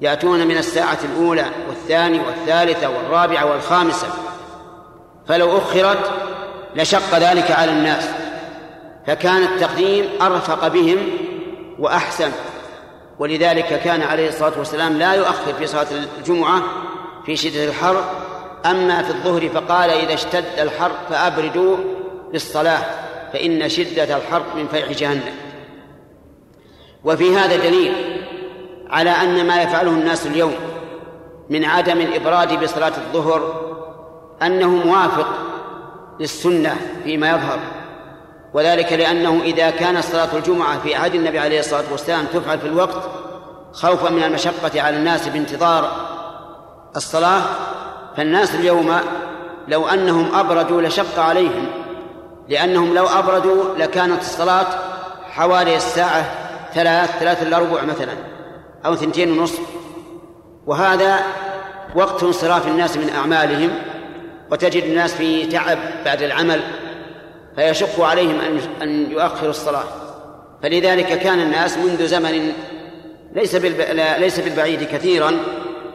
يأتون 0.02 0.48
من 0.48 0.58
الساعة 0.58 0.98
الأولى 1.04 1.46
والثانية 1.70 2.22
والثالثة 2.28 2.90
والرابعة 2.90 3.46
والخامسة 3.52 4.08
فلو 5.28 5.58
أخرت 5.58 6.12
لشق 6.76 7.18
ذلك 7.18 7.52
على 7.52 7.72
الناس 7.72 8.10
فكان 9.08 9.44
التقديم 9.44 10.06
أرفق 10.22 10.68
بهم 10.68 10.98
وأحسن 11.80 12.32
ولذلك 13.20 13.82
كان 13.84 14.02
عليه 14.02 14.30
الصلاة 14.30 14.54
والسلام 14.58 14.98
لا 14.98 15.14
يؤخر 15.14 15.54
في 15.60 15.68
صلاة 15.68 15.88
الجمعة 16.18 16.62
في 17.26 17.36
شدة 17.36 17.66
الحر 17.66 18.04
أما 18.66 19.02
في 19.04 19.10
الظهر 19.10 19.50
فقال 19.50 19.90
إذا 19.90 20.14
اشتد 20.14 20.46
الحر 20.60 20.92
فأبردوا 21.10 21.78
بالصلاة 22.32 22.84
فإن 23.34 23.70
شدة 23.70 24.04
الحر 24.18 24.44
من 24.56 24.68
فيح 24.68 24.92
جهنم 24.92 25.34
وفي 27.04 27.36
هذا 27.36 27.56
دليل 27.56 28.21
على 28.92 29.10
أن 29.10 29.48
ما 29.48 29.62
يفعله 29.62 29.92
الناس 29.92 30.28
اليوم 30.28 30.54
من 31.50 31.66
عدم 31.66 31.98
الإبراد 32.02 32.64
بصلاة 32.64 32.94
الظهر 32.98 33.54
أنه 34.42 34.68
موافق 34.68 35.28
للسنة 36.20 36.76
فيما 37.04 37.30
يظهر 37.30 37.60
وذلك 38.54 38.94
لأنه 38.94 39.40
إذا 39.44 39.70
كان 39.70 40.02
صلاة 40.02 40.28
الجمعة 40.38 40.80
في 40.80 40.96
عهد 40.96 41.16
النبي 41.16 41.40
عليه 41.40 41.60
الصلاة 41.60 41.84
والسلام 41.92 42.26
تفعل 42.34 42.60
في 42.60 42.68
الوقت 42.68 43.10
خوفا 43.74 44.10
من 44.10 44.24
المشقة 44.24 44.82
على 44.82 44.96
الناس 44.98 45.28
بانتظار 45.28 45.92
الصلاة 46.96 47.42
فالناس 48.18 48.56
اليوم 48.56 48.94
لو 49.68 49.88
أنهم 49.88 50.36
أبردوا 50.36 50.82
لشق 50.82 51.20
عليهم 51.20 51.68
لأنهم 52.50 52.94
لو 52.94 53.06
أبردوا 53.08 53.64
لكانت 53.78 54.22
الصلاة 54.22 54.66
حوالي 55.32 55.76
الساعة 55.76 56.26
ثلاث 56.74 57.18
ثلاث 57.20 57.44
إلا 57.44 57.58
ربع 57.58 57.82
مثلا 57.84 58.14
أو 58.86 58.96
ثنتين 58.96 59.32
ونصف 59.40 59.60
وهذا 60.68 61.20
وقت 61.96 62.24
انصراف 62.24 62.68
الناس 62.68 62.98
من 62.98 63.10
أعمالهم 63.10 63.70
وتجد 64.52 64.84
الناس 64.84 65.14
في 65.16 65.46
تعب 65.48 65.78
بعد 66.06 66.22
العمل 66.22 66.62
فيشق 67.56 68.02
عليهم 68.02 68.36
أن 68.82 69.12
يؤخروا 69.12 69.50
الصلاة 69.50 69.84
فلذلك 70.64 71.06
كان 71.20 71.40
الناس 71.40 71.78
منذ 71.78 72.06
زمن 72.06 72.52
ليس 73.36 73.56
ليس 73.96 74.40
بالبعيد 74.40 74.84
كثيرا 74.84 75.32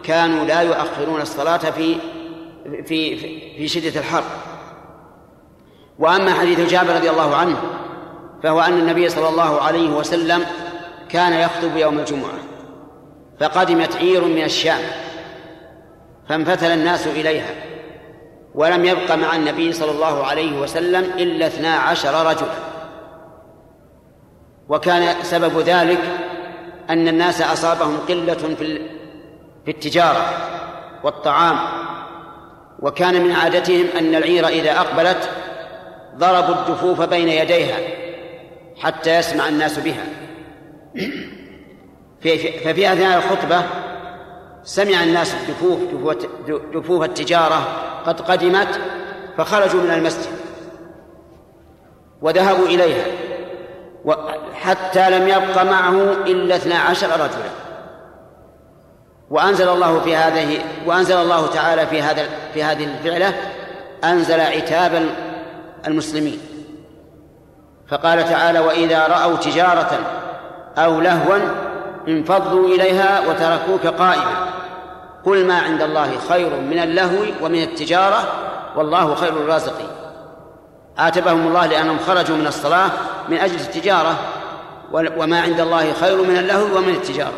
كانوا 0.02 0.44
لا 0.44 0.60
يؤخرون 0.60 1.20
الصلاة 1.20 1.56
في 1.58 1.96
في 2.84 3.16
في 3.58 3.68
شدة 3.68 4.00
الحر 4.00 4.22
وأما 5.98 6.34
حديث 6.34 6.60
جابر 6.72 6.94
رضي 6.94 7.10
الله 7.10 7.36
عنه 7.36 7.56
فهو 8.42 8.60
أن 8.60 8.78
النبي 8.78 9.08
صلى 9.08 9.28
الله 9.28 9.60
عليه 9.62 9.90
وسلم 9.90 10.44
كان 11.08 11.32
يخطب 11.32 11.76
يوم 11.76 11.98
الجمعة 11.98 12.38
فقدمت 13.40 13.96
عير 13.96 14.24
من 14.24 14.42
الشام 14.42 14.80
فانفتل 16.28 16.66
الناس 16.70 17.06
إليها 17.06 17.54
ولم 18.54 18.84
يبق 18.84 19.12
مع 19.14 19.36
النبي 19.36 19.72
صلى 19.72 19.90
الله 19.90 20.24
عليه 20.26 20.60
وسلم 20.60 21.04
إلا 21.18 21.46
اثنا 21.46 21.74
عشر 21.74 22.26
رجلا 22.26 22.50
وكان 24.68 25.22
سبب 25.24 25.58
ذلك 25.58 25.98
أن 26.90 27.08
الناس 27.08 27.42
أصابهم 27.42 27.96
قلة 28.08 28.34
في 28.34 28.80
في 29.64 29.70
التجارة 29.72 30.24
والطعام 31.04 31.56
وكان 32.82 33.24
من 33.24 33.32
عادتهم 33.32 33.84
أن 34.00 34.14
العير 34.14 34.48
إذا 34.48 34.76
أقبلت 34.80 35.30
ضربوا 36.16 36.54
الدفوف 36.54 37.00
بين 37.02 37.28
يديها 37.28 37.76
حتى 38.80 39.16
يسمع 39.16 39.48
الناس 39.48 39.78
بها 39.78 40.04
ففي 42.20 42.92
أثناء 42.92 43.18
الخطبة 43.18 43.62
سمع 44.64 45.02
الناس 45.02 45.34
الدفوف 45.34 45.78
دفوف 46.74 47.02
التجارة 47.04 47.66
قد 48.06 48.20
قدمت 48.20 48.80
فخرجوا 49.36 49.80
من 49.82 49.90
المسجد 49.90 50.32
وذهبوا 52.22 52.66
إليها 52.66 53.04
حتى 54.54 55.10
لم 55.18 55.28
يبق 55.28 55.62
معه 55.62 56.12
إلا 56.12 56.56
اثنا 56.56 56.74
عشر 56.78 57.08
رجلا 57.12 57.50
وأنزل 59.30 59.68
الله 59.68 60.00
في 60.00 60.16
هذه 60.16 60.58
وأنزل 60.86 61.16
الله 61.16 61.46
تعالى 61.46 61.86
في 61.86 62.02
هذا 62.02 62.22
في 62.54 62.62
هذه 62.64 62.84
الفعلة 62.84 63.34
أنزل 64.04 64.40
عتاب 64.40 65.04
المسلمين 65.86 66.38
فقال 67.88 68.24
تعالى 68.24 68.58
وإذا 68.58 69.06
رأوا 69.06 69.36
تجارة 69.36 69.96
أو 70.78 71.00
لهوا 71.00 71.38
انفضوا 72.08 72.68
إليها 72.68 73.20
وتركوك 73.28 73.94
قائما 73.94 74.50
قل 75.24 75.46
ما 75.46 75.58
عند 75.58 75.82
الله 75.82 76.18
خير 76.28 76.60
من 76.60 76.78
اللهو 76.78 77.24
ومن 77.42 77.62
التجارة 77.62 78.28
والله 78.76 79.14
خير 79.14 79.32
الرازقين 79.32 79.88
عاتبهم 80.98 81.46
الله 81.46 81.66
لأنهم 81.66 81.98
خرجوا 81.98 82.36
من 82.36 82.46
الصلاة 82.46 82.90
من 83.28 83.36
أجل 83.36 83.54
التجارة 83.54 84.14
وما 84.92 85.40
عند 85.40 85.60
الله 85.60 85.92
خير 85.92 86.22
من 86.22 86.36
اللهو 86.36 86.76
ومن 86.78 86.88
التجارة 86.88 87.34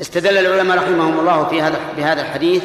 استدل 0.00 0.38
العلماء 0.46 0.76
رحمهم 0.76 1.18
الله 1.20 1.44
في 1.44 1.62
هذا 1.62 1.76
بهذا 1.96 2.22
الحديث 2.22 2.64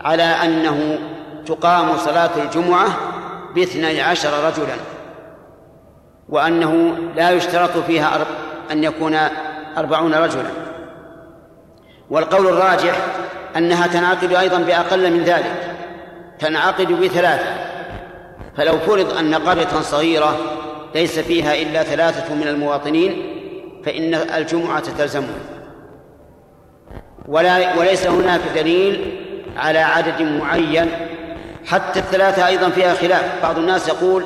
على 0.00 0.22
أنه 0.22 0.98
تقام 1.46 1.96
صلاة 1.96 2.30
الجمعة 2.36 2.86
باثني 3.54 4.00
عشر 4.00 4.30
رجلا 4.46 4.76
وأنه 6.28 6.96
لا 7.16 7.30
يشترط 7.30 7.78
فيها 7.78 8.26
أن 8.70 8.84
يكون 8.84 9.16
أربعون 9.78 10.14
رجلا 10.14 10.44
والقول 12.10 12.46
الراجح 12.46 12.96
أنها 13.56 13.86
تنعقد 13.86 14.32
أيضا 14.32 14.58
بأقل 14.58 15.12
من 15.12 15.24
ذلك 15.24 15.52
تنعقد 16.38 16.92
بثلاثة 16.92 17.54
فلو 18.56 18.78
فرض 18.78 19.16
أن 19.16 19.34
قرية 19.34 19.80
صغيرة 19.82 20.36
ليس 20.94 21.18
فيها 21.18 21.54
إلا 21.62 21.82
ثلاثة 21.82 22.34
من 22.34 22.48
المواطنين 22.48 23.22
فإن 23.86 24.14
الجمعة 24.14 24.80
تلزمه 24.98 25.34
ولا 27.28 27.78
وليس 27.78 28.06
هناك 28.06 28.40
دليل 28.54 29.20
على 29.56 29.78
عدد 29.78 30.22
معين 30.22 30.88
حتى 31.66 31.98
الثلاثة 31.98 32.46
أيضا 32.46 32.68
فيها 32.68 32.94
خلاف 32.94 33.42
بعض 33.42 33.58
الناس 33.58 33.88
يقول 33.88 34.24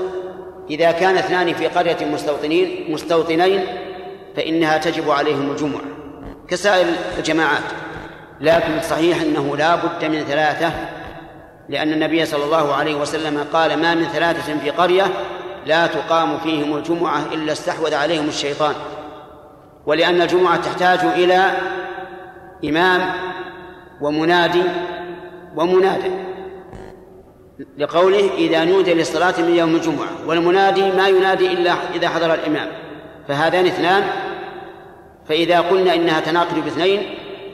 إذا 0.70 0.92
كان 0.92 1.16
اثنان 1.16 1.52
في 1.52 1.66
قرية 1.66 1.96
مستوطنين 2.12 2.92
مستوطنين 2.92 3.64
فإنها 4.36 4.78
تجب 4.78 5.10
عليهم 5.10 5.50
الجمعة 5.50 5.80
كسائر 6.48 6.86
الجماعات 7.18 7.62
لكن 8.40 8.80
صحيح 8.82 9.22
أنه 9.22 9.56
لا 9.56 9.74
بد 9.74 10.04
من 10.04 10.20
ثلاثة 10.24 10.70
لأن 11.68 11.92
النبي 11.92 12.24
صلى 12.24 12.44
الله 12.44 12.74
عليه 12.74 12.94
وسلم 12.94 13.44
قال 13.52 13.76
ما 13.82 13.94
من 13.94 14.04
ثلاثة 14.04 14.58
في 14.58 14.70
قرية 14.70 15.04
لا 15.66 15.86
تقام 15.86 16.38
فيهم 16.38 16.76
الجمعة 16.76 17.20
إلا 17.32 17.52
استحوذ 17.52 17.94
عليهم 17.94 18.28
الشيطان 18.28 18.74
ولأن 19.86 20.22
الجمعة 20.22 20.56
تحتاج 20.56 20.98
إلى 21.00 21.50
إمام 22.64 23.10
ومنادي 24.00 24.62
ومنادى 25.56 26.10
لقوله 27.78 28.30
إذا 28.38 28.64
نودي 28.64 28.94
للصلاة 28.94 29.34
من 29.38 29.56
يوم 29.56 29.74
الجمعة 29.74 30.08
والمنادي 30.26 30.92
ما 30.92 31.08
ينادي 31.08 31.46
إلا 31.52 31.72
إذا 31.94 32.08
حضر 32.08 32.34
الإمام 32.34 32.68
فهذان 33.28 33.66
اثنان 33.66 34.02
فإذا 35.28 35.60
قلنا 35.60 35.94
إنها 35.94 36.20
تناقض 36.20 36.58
باثنين 36.64 37.02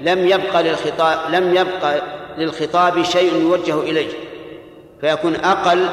لم 0.03 0.27
يبقى 0.27 0.63
للخطاب 0.63 1.19
لم 1.35 1.55
يبقى 1.55 2.01
للخطاب 2.39 3.03
شيء 3.03 3.37
يوجه 3.37 3.81
إليه 3.81 4.09
فيكون 5.01 5.35
أقل 5.35 5.87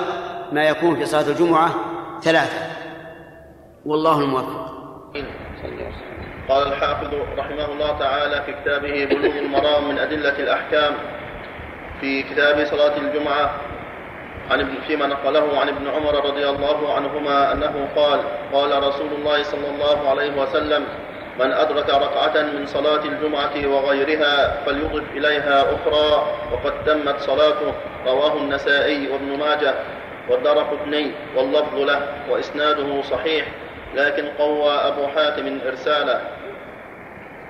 ما 0.51 0.63
يكون 0.63 0.95
في 0.95 1.05
صلاة 1.05 1.27
الجمعة 1.27 1.69
ثلاثة 2.23 2.59
والله 3.85 4.19
الموفق 4.19 4.71
قال 6.49 6.67
الحافظ 6.67 7.13
رحمه 7.37 7.65
الله 7.65 7.99
تعالى 7.99 8.43
في 8.45 8.53
كتابه 8.61 9.05
بلوغ 9.05 9.37
المرام 9.37 9.89
من 9.89 9.97
أدلة 9.99 10.39
الأحكام 10.39 10.93
في 12.01 12.23
كتاب 12.23 12.65
صلاة 12.67 12.97
الجمعة 12.97 13.51
عن 14.51 14.59
ابن 14.59 14.75
فيما 14.87 15.07
نقله 15.07 15.59
عن 15.59 15.69
ابن 15.69 15.87
عمر 15.87 16.25
رضي 16.25 16.49
الله 16.49 16.93
عنهما 16.93 17.53
أنه 17.53 17.89
قال 17.95 18.19
قال 18.53 18.83
رسول 18.83 19.07
الله 19.19 19.43
صلى 19.43 19.69
الله 19.69 20.09
عليه 20.09 20.41
وسلم 20.41 20.83
من 21.39 21.51
أدرك 21.53 21.89
ركعة 21.89 22.37
من 22.41 22.65
صلاة 22.65 23.05
الجمعة 23.05 23.55
وغيرها 23.67 24.61
فليضف 24.65 25.03
إليها 25.13 25.59
أخرى 25.63 26.27
وقد 26.53 26.83
تمت 26.85 27.19
صلاته 27.19 27.73
رواه 28.05 28.37
النسائي 28.37 29.07
وابن 29.11 29.39
ماجه 29.39 29.73
والدر 30.29 30.57
قطني 30.59 31.11
واللفظ 31.35 31.77
له 31.79 32.01
وإسناده 32.29 33.01
صحيح 33.01 33.45
لكن 33.95 34.27
قوى 34.39 34.71
أبو 34.71 35.07
حاتم 35.15 35.59
إرساله 35.67 36.21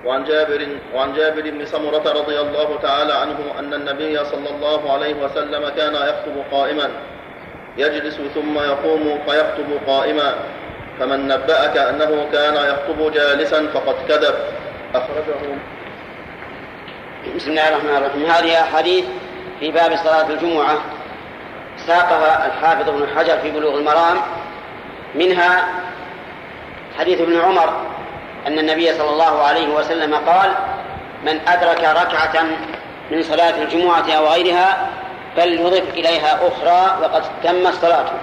وعن 0.05 0.23
جابر 0.23 0.67
وعن 0.95 1.13
جابر 1.13 1.41
بن 1.41 1.65
سمرة 1.65 2.13
رضي 2.19 2.39
الله 2.41 2.77
تعالى 2.81 3.13
عنه 3.13 3.37
أن 3.59 3.73
النبي 3.73 4.25
صلى 4.25 4.49
الله 4.49 4.93
عليه 4.93 5.13
وسلم 5.23 5.69
كان 5.69 5.93
يخطب 5.95 6.35
قائما 6.51 6.89
يجلس 7.77 8.15
ثم 8.35 8.57
يقوم 8.59 9.19
فيخطب 9.29 9.69
قائما 9.87 10.33
فمن 10.99 11.27
نبأك 11.27 11.77
أنه 11.77 12.27
كان 12.33 12.55
يخطب 12.55 13.11
جالسا 13.11 13.67
فقد 13.73 13.95
كذب 14.07 14.35
أخرجه 14.95 15.57
بسم 17.35 17.49
الله 17.49 17.67
الرحمن 17.69 17.97
الرحيم 17.97 18.25
هذه 18.25 18.61
أحاديث 18.61 19.05
في 19.59 19.71
باب 19.71 19.95
صلاة 19.95 20.29
الجمعة 20.29 20.77
ساقها 21.87 22.45
الحافظ 22.47 22.89
ابن 22.89 23.07
حجر 23.17 23.37
في 23.37 23.51
بلوغ 23.51 23.77
المرام 23.77 24.17
منها 25.15 25.67
حديث 26.99 27.21
ابن 27.21 27.39
عمر 27.39 27.73
أن 28.47 28.59
النبي 28.59 28.93
صلى 28.93 29.09
الله 29.09 29.41
عليه 29.43 29.75
وسلم 29.75 30.15
قال 30.15 30.51
من 31.25 31.39
أدرك 31.47 31.83
ركعة 31.83 32.43
من 33.11 33.23
صلاة 33.23 33.61
الجمعة 33.61 34.11
أو 34.11 34.27
غيرها 34.27 34.87
فليضف 35.35 35.89
إليها 35.93 36.39
أخرى 36.47 37.01
وقد 37.03 37.23
تمت 37.43 37.73
صلاته 37.73 38.13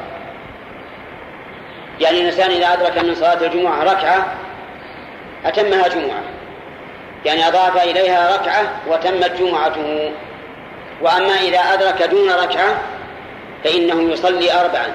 يعني 2.00 2.20
الإنسان 2.20 2.50
إذا 2.50 2.72
أدرك 2.72 3.04
من 3.04 3.14
صلاة 3.14 3.46
الجمعة 3.46 3.83
ركعة 3.83 4.35
أتمها 5.44 5.88
جمعة 5.88 6.22
يعني 7.24 7.48
أضاف 7.48 7.85
إليها 7.85 8.37
ركعة 8.42 8.72
وتمت 8.88 9.33
جمعته 9.40 10.12
وأما 11.02 11.35
إذا 11.40 11.59
أدرك 11.59 12.02
دون 12.11 12.30
ركعة 12.30 12.78
فإنه 13.64 14.12
يصلي 14.12 14.52
أربعا 14.52 14.87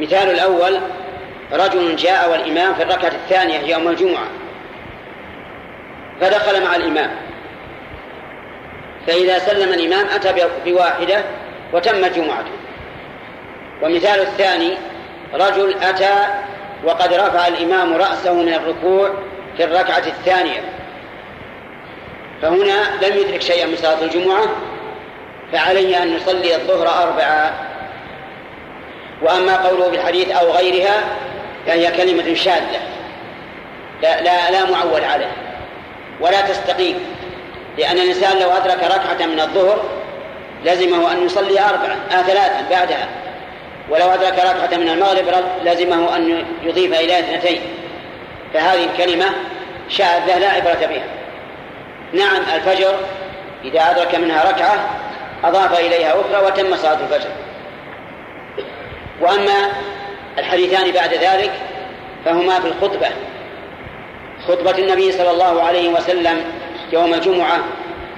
مثال 0.00 0.30
الأول 0.30 0.80
رجل 1.52 1.96
جاء 1.96 2.30
والإمام 2.30 2.74
في 2.74 2.82
الركعة 2.82 3.08
الثانية 3.24 3.60
يوم 3.74 3.88
الجمعة 3.88 4.26
فدخل 6.20 6.64
مع 6.64 6.76
الإمام 6.76 7.10
فإذا 9.06 9.38
سلم 9.38 9.68
الإمام 9.74 10.06
أتى 10.14 10.34
بواحدة 10.66 11.24
وتمت 11.72 12.12
جمعته 12.16 12.52
ومثال 13.82 14.20
الثاني 14.20 14.74
رجل 15.34 15.74
أتى 15.82 16.26
وقد 16.84 17.12
رفع 17.12 17.46
الإمام 17.48 17.94
رأسه 17.96 18.32
من 18.34 18.52
الركوع 18.52 19.10
في 19.56 19.64
الركعة 19.64 19.98
الثانية 20.06 20.60
فهنا 22.42 22.82
لم 23.02 23.16
يدرك 23.16 23.42
شيئا 23.42 23.66
من 23.66 23.76
صلاة 23.76 24.02
الجمعة 24.02 24.44
فعليه 25.52 26.02
أن 26.02 26.16
يصلي 26.16 26.56
الظهر 26.56 27.02
أربعة 27.08 27.52
وأما 29.22 29.56
قوله 29.56 29.90
في 29.90 29.96
الحديث 29.96 30.30
أو 30.30 30.50
غيرها 30.50 31.02
فهي 31.66 31.92
كلمة 31.96 32.34
شاذة 32.34 32.80
لا, 34.02 34.22
لا, 34.22 34.50
لا 34.50 34.70
معول 34.70 35.04
عليه 35.04 35.32
ولا 36.20 36.40
تستقيم 36.40 36.96
لأن 37.78 37.98
الإنسان 37.98 38.38
لو 38.40 38.50
أدرك 38.50 38.84
ركعة 38.84 39.26
من 39.26 39.40
الظهر 39.40 39.82
لزمه 40.64 41.12
أن 41.12 41.24
يصلي 41.26 41.58
أربعا 41.60 41.96
آه 42.12 42.22
ثلاثا 42.22 42.64
بعدها 42.70 43.08
ولو 43.88 44.06
أدرك 44.10 44.32
ركعة 44.44 44.76
من 44.76 44.88
المغرب 44.88 45.24
لزمه 45.64 46.16
أن 46.16 46.44
يضيف 46.62 47.00
إلى 47.00 47.18
اثنتين 47.18 47.60
فهذه 48.54 48.84
الكلمة 48.84 49.24
شاذة 49.88 50.38
لا 50.38 50.48
عبرة 50.48 50.86
بها 50.86 51.04
نعم 52.12 52.36
الفجر 52.54 52.94
إذا 53.64 53.80
أدرك 53.90 54.14
منها 54.14 54.50
ركعة 54.52 54.88
أضاف 55.44 55.78
إليها 55.80 56.14
أخرى 56.20 56.46
وتم 56.46 56.76
صلاة 56.76 56.98
الفجر 57.10 57.28
وأما 59.20 59.68
الحديثان 60.38 60.90
بعد 60.92 61.14
ذلك 61.14 61.50
فهما 62.24 62.60
في 62.60 62.66
الخطبة 62.66 63.06
خطبة 64.48 64.78
النبي 64.78 65.12
صلى 65.12 65.30
الله 65.30 65.62
عليه 65.62 65.88
وسلم 65.88 66.44
يوم 66.92 67.14
الجمعة 67.14 67.58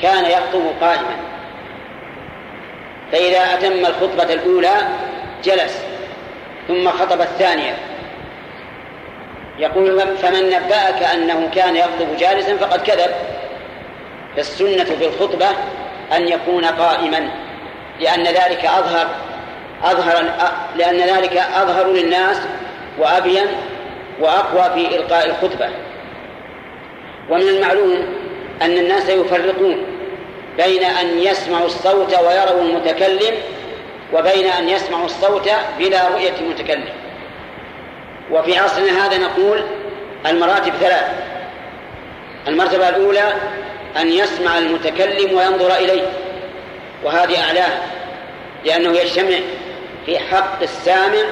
كان 0.02 0.24
يخطب 0.24 0.60
قائما 0.80 1.16
فإذا 3.12 3.38
أتم 3.54 3.86
الخطبة 3.86 4.32
الأولى 4.34 4.70
جلس 5.44 5.82
ثم 6.68 6.90
خطب 6.90 7.20
الثانية 7.20 7.74
يقول 9.58 10.00
فمن 10.16 10.42
نبأك 10.46 11.02
أنه 11.14 11.50
كان 11.54 11.76
يخطب 11.76 12.16
جالسا 12.18 12.56
فقد 12.56 12.82
كذب 12.82 13.10
فالسنة 14.36 14.84
في 14.84 15.06
الخطبة 15.06 15.46
أن 16.16 16.28
يكون 16.28 16.64
قائما 16.64 17.28
لأن 18.00 18.22
ذلك 18.24 18.64
أظهر 18.64 19.06
أظهر 19.84 20.24
لأن 20.76 21.00
ذلك 21.16 21.36
أظهر 21.36 21.92
للناس 21.92 22.36
وأبين 22.98 23.46
وأقوى 24.20 24.64
في 24.74 24.96
إلقاء 24.96 25.26
الخطبة 25.26 25.68
ومن 27.30 27.48
المعلوم 27.48 28.06
أن 28.62 28.76
الناس 28.78 29.08
يفرقون 29.08 29.82
بين 30.64 30.84
أن 30.84 31.18
يسمعوا 31.18 31.66
الصوت 31.66 32.14
ويروا 32.18 32.62
المتكلم 32.62 33.34
وبين 34.12 34.46
أن 34.46 34.68
يسمعوا 34.68 35.04
الصوت 35.04 35.50
بلا 35.78 36.08
رؤية 36.08 36.34
المتكلم 36.40 36.88
وفي 38.30 38.58
عصرنا 38.58 39.06
هذا 39.06 39.18
نقول 39.18 39.64
المراتب 40.26 40.72
ثلاث 40.74 41.06
المرتبة 42.48 42.88
الأولى 42.88 43.32
أن 43.96 44.08
يسمع 44.08 44.58
المتكلم 44.58 45.36
وينظر 45.36 45.74
إليه 45.74 46.02
وهذه 47.04 47.42
أعلاه 47.44 47.70
لأنه 48.64 48.90
يجتمع 48.92 49.36
في 50.06 50.18
حق 50.18 50.62
السامع 50.62 51.22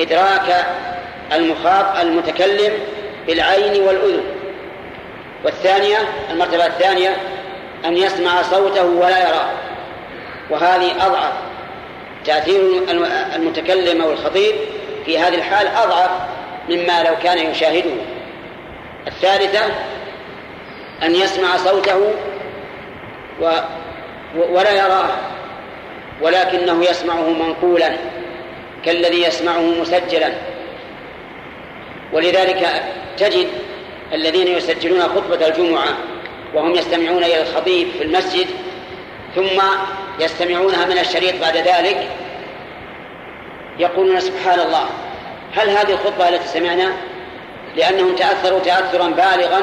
إدراك 0.00 0.64
المخاط 1.32 1.96
المتكلم 1.98 2.72
بالعين 3.26 3.82
والأذن 3.82 4.24
والثانية 5.44 5.96
المرتبة 6.30 6.66
الثانية 6.66 7.16
أن 7.84 7.96
يسمع 7.96 8.42
صوته 8.42 8.84
ولا 8.84 9.28
يراه 9.28 9.48
وهذه 10.50 11.06
أضعف 11.06 11.32
تأثير 12.26 12.60
المتكلم 13.34 14.00
أو 14.02 14.12
الخطيب 14.12 14.54
في 15.06 15.18
هذه 15.18 15.34
الحال 15.34 15.66
أضعف 15.66 16.10
مما 16.68 17.02
لو 17.02 17.16
كان 17.22 17.50
يشاهده 17.50 17.90
الثالثة 19.06 19.60
أن 21.02 21.14
يسمع 21.14 21.56
صوته 21.56 21.96
و 23.42 23.50
ولا 24.50 24.70
يراه 24.72 25.08
ولكنه 26.22 26.84
يسمعه 26.84 27.30
منقولا 27.30 27.90
كالذي 28.84 29.22
يسمعه 29.22 29.60
مسجلا 29.80 30.32
ولذلك 32.12 32.68
تجد 33.16 33.46
الذين 34.12 34.46
يسجلون 34.48 35.02
خطبة 35.02 35.46
الجمعة 35.48 35.88
وهم 36.54 36.70
يستمعون 36.74 37.24
إلى 37.24 37.42
الخطيب 37.42 37.88
في 37.98 38.04
المسجد 38.04 38.46
ثم 39.36 39.62
يستمعونها 40.20 40.84
من 40.86 40.98
الشريط 40.98 41.40
بعد 41.40 41.56
ذلك 41.56 42.08
يقولون 43.78 44.20
سبحان 44.20 44.60
الله 44.60 44.84
هل 45.56 45.70
هذه 45.70 45.92
الخطبة 45.92 46.28
التي 46.28 46.46
سمعنا 46.48 46.92
لأنهم 47.76 48.14
تأثروا 48.14 48.58
تأثرا 48.60 49.08
بالغا 49.08 49.62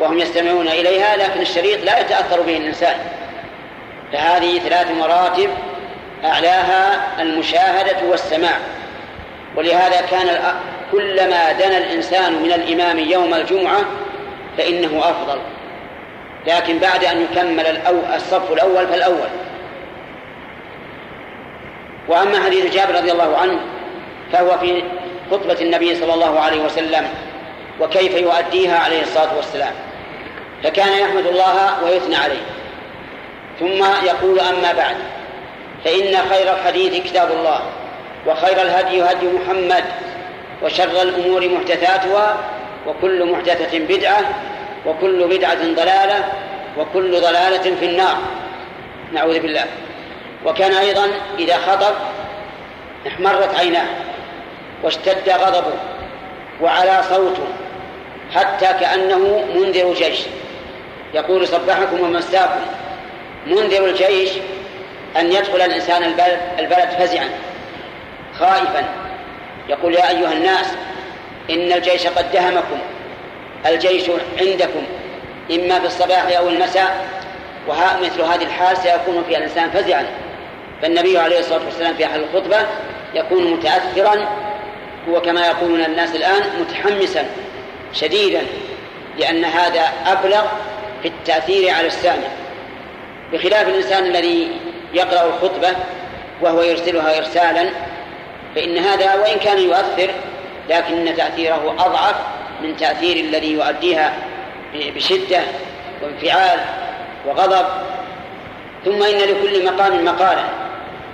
وهم 0.00 0.18
يستمعون 0.18 0.68
إليها 0.68 1.16
لكن 1.16 1.40
الشريط 1.40 1.84
لا 1.84 1.98
يتأثر 2.00 2.40
به 2.42 2.56
الإنسان 2.56 2.96
فهذه 4.12 4.58
ثلاث 4.58 4.86
مراتب 5.00 5.50
أعلاها 6.24 7.00
المشاهدة 7.22 7.96
والسماع 8.10 8.58
ولهذا 9.56 10.00
كان 10.10 10.54
كلما 10.92 11.52
دنا 11.52 11.78
الإنسان 11.78 12.32
من 12.42 12.52
الإمام 12.52 12.98
يوم 12.98 13.34
الجمعة 13.34 13.80
فإنه 14.58 14.98
أفضل 14.98 15.38
لكن 16.46 16.78
بعد 16.78 17.04
أن 17.04 17.20
يكمل 17.22 17.66
الصف 18.14 18.52
الأول 18.52 18.86
فالأول 18.86 19.28
وأما 22.08 22.40
حديث 22.44 22.74
جابر 22.74 22.94
رضي 22.94 23.12
الله 23.12 23.36
عنه 23.38 23.60
فهو 24.32 24.58
في 24.58 24.82
خطبة 25.30 25.56
النبي 25.60 25.94
صلى 25.94 26.14
الله 26.14 26.40
عليه 26.40 26.64
وسلم 26.64 27.04
وكيف 27.80 28.14
يؤديها 28.14 28.78
عليه 28.78 29.02
الصلاة 29.02 29.36
والسلام 29.36 29.72
فكان 30.64 30.92
يحمد 30.98 31.26
الله 31.26 31.84
ويثنى 31.84 32.16
عليه 32.16 32.42
ثم 33.60 34.06
يقول 34.08 34.40
أما 34.40 34.72
بعد 34.72 34.96
فإن 35.84 36.16
خير 36.30 36.52
الحديث 36.54 37.04
كتاب 37.04 37.30
الله 37.32 37.60
وخير 38.26 38.62
الهدي 38.62 39.02
هدي 39.02 39.26
محمد 39.26 39.84
وشر 40.62 41.02
الأمور 41.02 41.48
محدثاتها 41.48 42.36
وكل 42.86 43.32
محدثة 43.32 43.78
بدعة 43.78 44.18
وكل 44.86 45.28
بدعة 45.28 45.72
ضلالة 45.74 46.28
وكل 46.78 47.20
ضلالة 47.20 47.76
في 47.80 47.84
النار 47.86 48.16
نعوذ 49.12 49.40
بالله 49.40 49.64
وكان 50.46 50.72
أيضا 50.72 51.06
إذا 51.38 51.56
خطب 51.56 51.94
احمرت 53.08 53.54
عيناه 53.54 53.86
واشتد 54.82 55.28
غضبه 55.30 55.74
وعلى 56.62 57.00
صوته 57.08 57.46
حتى 58.34 58.66
كأنه 58.80 59.44
منذر 59.54 59.94
جيش 59.94 60.18
يقول 61.14 61.48
صبحكم 61.48 62.00
ومساكم 62.00 62.60
منذر 63.46 63.84
الجيش 63.84 64.30
أن 65.16 65.32
يدخل 65.32 65.60
الإنسان 65.60 66.02
البلد, 66.02 66.40
البلد 66.58 66.88
فزعا 66.98 67.28
خائفا 68.38 68.84
يقول 69.68 69.94
يا 69.94 70.10
أيها 70.10 70.32
الناس 70.32 70.66
إن 71.50 71.72
الجيش 71.72 72.06
قد 72.06 72.32
دهمكم 72.32 72.78
الجيش 73.66 74.10
عندكم 74.40 74.86
إما 75.52 75.80
في 75.80 75.86
الصباح 75.86 76.36
أو 76.38 76.48
المساء 76.48 77.04
وها 77.68 77.98
مثل 78.00 78.20
هذه 78.22 78.42
الحال 78.42 78.76
سيكون 78.76 79.24
فيها 79.28 79.38
الإنسان 79.38 79.70
فزعا 79.70 80.06
فالنبي 80.82 81.18
عليه 81.18 81.38
الصلاة 81.38 81.64
والسلام 81.64 81.94
في 81.94 82.04
أحد 82.06 82.20
الخطبة 82.20 82.56
يكون 83.14 83.52
متأثرا 83.52 84.28
هو 85.10 85.20
كما 85.20 85.46
يقولون 85.46 85.80
الناس 85.84 86.14
الآن 86.16 86.42
متحمسا 86.60 87.24
شديدا 87.92 88.40
لأن 89.18 89.44
هذا 89.44 89.82
أبلغ 90.06 90.42
في 91.02 91.08
التأثير 91.08 91.74
على 91.74 91.86
السامع 91.86 92.28
بخلاف 93.32 93.68
الإنسان 93.68 94.06
الذي 94.06 94.48
يقرأ 94.94 95.26
الخطبة 95.28 95.68
وهو 96.42 96.62
يرسلها 96.62 97.18
إرسالا 97.18 97.70
فإن 98.54 98.78
هذا 98.78 99.14
وإن 99.14 99.38
كان 99.38 99.58
يؤثر 99.58 100.10
لكن 100.70 101.14
تأثيره 101.16 101.74
أضعف 101.78 102.14
من 102.64 102.76
تأثير 102.76 103.16
الذي 103.16 103.52
يؤديها 103.52 104.12
بشدة 104.74 105.40
وانفعال 106.02 106.58
وغضب 107.26 107.66
ثم 108.84 109.02
إن 109.02 109.16
لكل 109.18 109.64
مقام 109.66 110.04
مقالة 110.04 110.44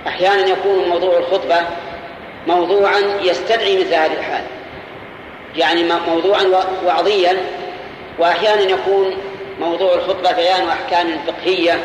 أحيانا 0.07 0.47
يكون 0.47 0.89
موضوع 0.89 1.17
الخطبة 1.17 1.57
موضوعا 2.47 2.99
يستدعي 3.23 3.77
مثل 3.77 3.93
هذه 3.93 4.13
الحال 4.13 4.43
يعني 5.57 5.85
موضوعا 6.11 6.43
وعظيا 6.85 7.37
وأحيانا 8.19 8.61
يكون 8.61 9.13
موضوع 9.61 9.93
الخطبة 9.93 10.31
بيان 10.31 10.67
أحكام 10.67 11.07
فقهية 11.27 11.79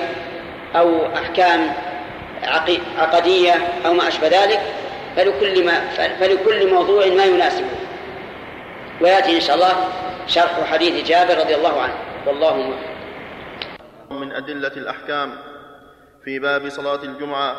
أو 0.77 0.91
أحكام 1.17 1.73
عقدية 2.99 3.55
أو 3.87 3.93
ما 3.95 4.09
أشبه 4.09 4.29
ذلك 4.29 4.61
فلكل, 5.17 5.65
ما 5.65 5.81
فلكل 6.21 6.73
موضوع 6.75 7.07
ما 7.07 7.25
يناسبه 7.25 7.67
وياتي 9.01 9.37
ان 9.37 9.41
شاء 9.41 9.57
الله 9.57 9.73
شرح 10.27 10.65
حديث 10.65 11.09
جابر 11.09 11.39
رضي 11.39 11.55
الله 11.55 11.81
عنه 11.81 11.95
والله 12.27 12.57
موفق 12.57 12.77
من 14.11 14.33
أدلة 14.33 14.69
الأحكام 14.77 15.33
في 16.25 16.39
باب 16.39 16.69
صلاة 16.69 17.03
الجمعة 17.03 17.57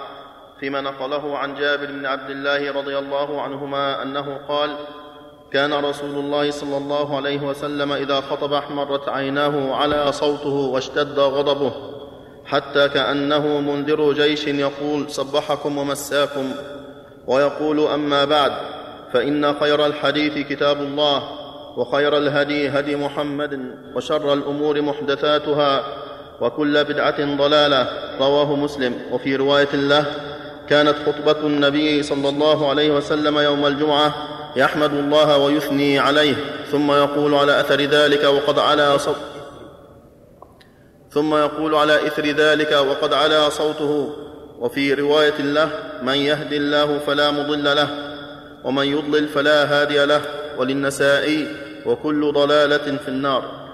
فيما 0.60 0.82
نقله 0.82 1.38
عن 1.38 1.56
جابر 1.56 1.86
بن 1.86 2.06
عبد 2.06 2.30
الله 2.30 2.72
رضي 2.72 2.98
الله 2.98 3.42
عنهما 3.42 4.04
أنه 4.04 4.48
قال 4.48 4.76
كان 5.54 5.74
رسول 5.74 6.10
الله 6.16 6.52
صلى 6.52 6.78
الله 6.78 7.18
عليه 7.18 7.42
وسلم 7.42 7.92
إذا 7.94 8.22
خطب 8.22 8.54
أحمرت 8.54 9.10
عيناه 9.10 9.76
على 9.76 10.12
صوته 10.12 10.54
واشتد 10.54 11.20
غضبه 11.20 11.72
حتى 12.46 12.90
كأنه 12.90 13.48
منذر 13.60 14.14
جيش 14.14 14.48
يقول 14.48 15.12
صبحكم 15.12 15.78
ومساكم 15.78 16.52
ويقول 17.28 17.80
أما 17.88 18.26
بعد 18.26 18.52
فان 19.14 19.54
خير 19.60 19.86
الحديث 19.86 20.48
كتاب 20.48 20.82
الله 20.82 21.30
وخير 21.78 22.18
الهدي 22.18 22.70
هدي 22.70 22.96
محمد 22.96 23.70
وشر 23.96 24.34
الامور 24.34 24.82
محدثاتها 24.82 25.84
وكل 26.42 26.84
بدعه 26.84 27.36
ضلاله 27.38 27.88
رواه 28.20 28.56
مسلم 28.56 29.00
وفي 29.12 29.36
روايه 29.36 29.76
له 29.76 30.06
كانت 30.70 30.96
خطبه 31.06 31.48
النبي 31.48 32.04
صلى 32.04 32.30
الله 32.30 32.70
عليه 32.70 32.92
وسلم 32.96 33.38
يوم 33.40 33.68
الجمعه 33.68 34.14
يحمد 34.56 34.94
الله 34.94 35.38
ويثني 35.38 36.00
عليه 36.00 36.36
ثم 36.72 36.92
يقول 36.92 37.34
على 37.34 37.60
اثر 37.60 37.82
ذلك 37.82 38.24
وقد 38.24 38.60
علا 38.60 38.98
صوت 38.98 39.16
ثم 41.12 41.36
يقول 41.36 41.76
على 41.76 42.08
اثر 42.08 42.24
ذلك 42.24 42.72
وقد 42.72 43.14
علا 43.14 43.50
صوته 43.50 44.14
وفي 44.60 44.94
روايه 44.94 45.42
له 45.42 45.70
من 46.04 46.14
يهد 46.16 46.54
الله 46.54 46.98
فلا 47.00 47.32
مضل 47.32 47.76
له 47.76 48.07
ومن 48.64 48.86
يضلل 48.86 49.28
فلا 49.28 49.82
هادي 49.82 50.06
له 50.06 50.22
وللنسائي 50.58 51.48
وكل 51.86 52.32
ضلاله 52.34 52.98
في 52.98 53.08
النار 53.08 53.68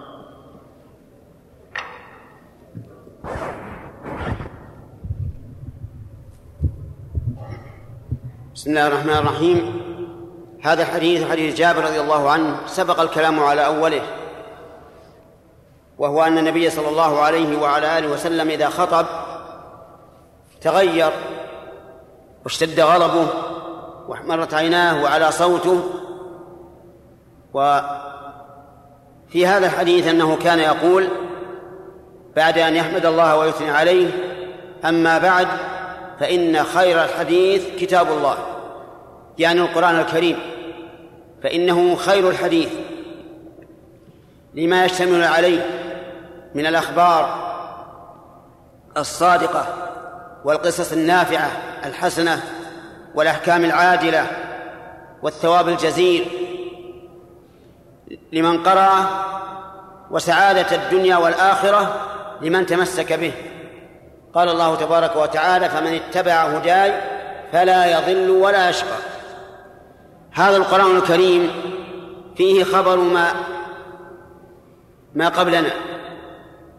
بسم 8.55 8.69
الله 8.69 8.87
الرحمن 8.87 9.13
الرحيم 9.13 9.83
هذا 10.61 10.85
حديث 10.85 11.29
حديث 11.29 11.55
جابر 11.57 11.83
رضي 11.83 12.01
الله 12.01 12.29
عنه 12.31 12.59
سبق 12.67 12.99
الكلام 12.99 13.39
على 13.39 13.65
اوله 13.65 14.01
وهو 15.97 16.23
ان 16.23 16.37
النبي 16.37 16.69
صلى 16.69 16.89
الله 16.89 17.19
عليه 17.19 17.61
وعلى 17.61 17.97
اله 17.97 18.07
وسلم 18.07 18.49
اذا 18.49 18.69
خطب 18.69 19.05
تغير 20.61 21.11
واشتد 22.43 22.79
غضبه 22.79 23.27
واحمرت 24.07 24.53
عيناه 24.53 25.03
وعلى 25.03 25.31
صوته 25.31 25.83
وفي 27.53 29.45
هذا 29.47 29.65
الحديث 29.65 30.07
أنه 30.07 30.35
كان 30.37 30.59
يقول 30.59 31.07
بعد 32.35 32.57
أن 32.57 32.75
يحمد 32.75 33.05
الله 33.05 33.37
ويثني 33.37 33.69
عليه 33.71 34.09
أما 34.85 35.17
بعد 35.17 35.47
فإن 36.19 36.63
خير 36.63 37.03
الحديث 37.03 37.63
كتاب 37.79 38.07
الله 38.07 38.37
يعني 39.39 39.61
القرآن 39.61 39.99
الكريم 39.99 40.37
فإنه 41.43 41.95
خير 41.95 42.29
الحديث 42.29 42.69
لما 44.55 44.85
يشتمل 44.85 45.23
عليه 45.23 45.69
من 46.55 46.65
الأخبار 46.65 47.43
الصادقة 48.97 49.65
والقصص 50.45 50.91
النافعة 50.93 51.51
الحسنة 51.85 52.41
والأحكام 53.15 53.65
العادلة 53.65 54.27
والثواب 55.21 55.67
الجزيل 55.69 56.25
لمن 58.31 58.63
قرأ 58.63 58.97
وسعادة 60.11 60.75
الدنيا 60.75 61.17
والآخرة 61.17 61.95
لمن 62.41 62.65
تمسك 62.65 63.13
به 63.13 63.31
قال 64.33 64.49
الله 64.49 64.75
تبارك 64.75 65.15
وتعالى 65.15 65.69
فمن 65.69 65.87
اتبع 65.93 66.31
هداي 66.33 66.93
فلا 67.51 67.85
يضل 67.91 68.29
ولا 68.29 68.69
يشقى 68.69 68.97
هذا 70.31 70.57
القرآن 70.57 70.95
الكريم 70.97 71.51
فيه 72.35 72.63
خبر 72.63 72.97
ما 72.97 73.27
ما 75.15 75.29
قبلنا 75.29 75.69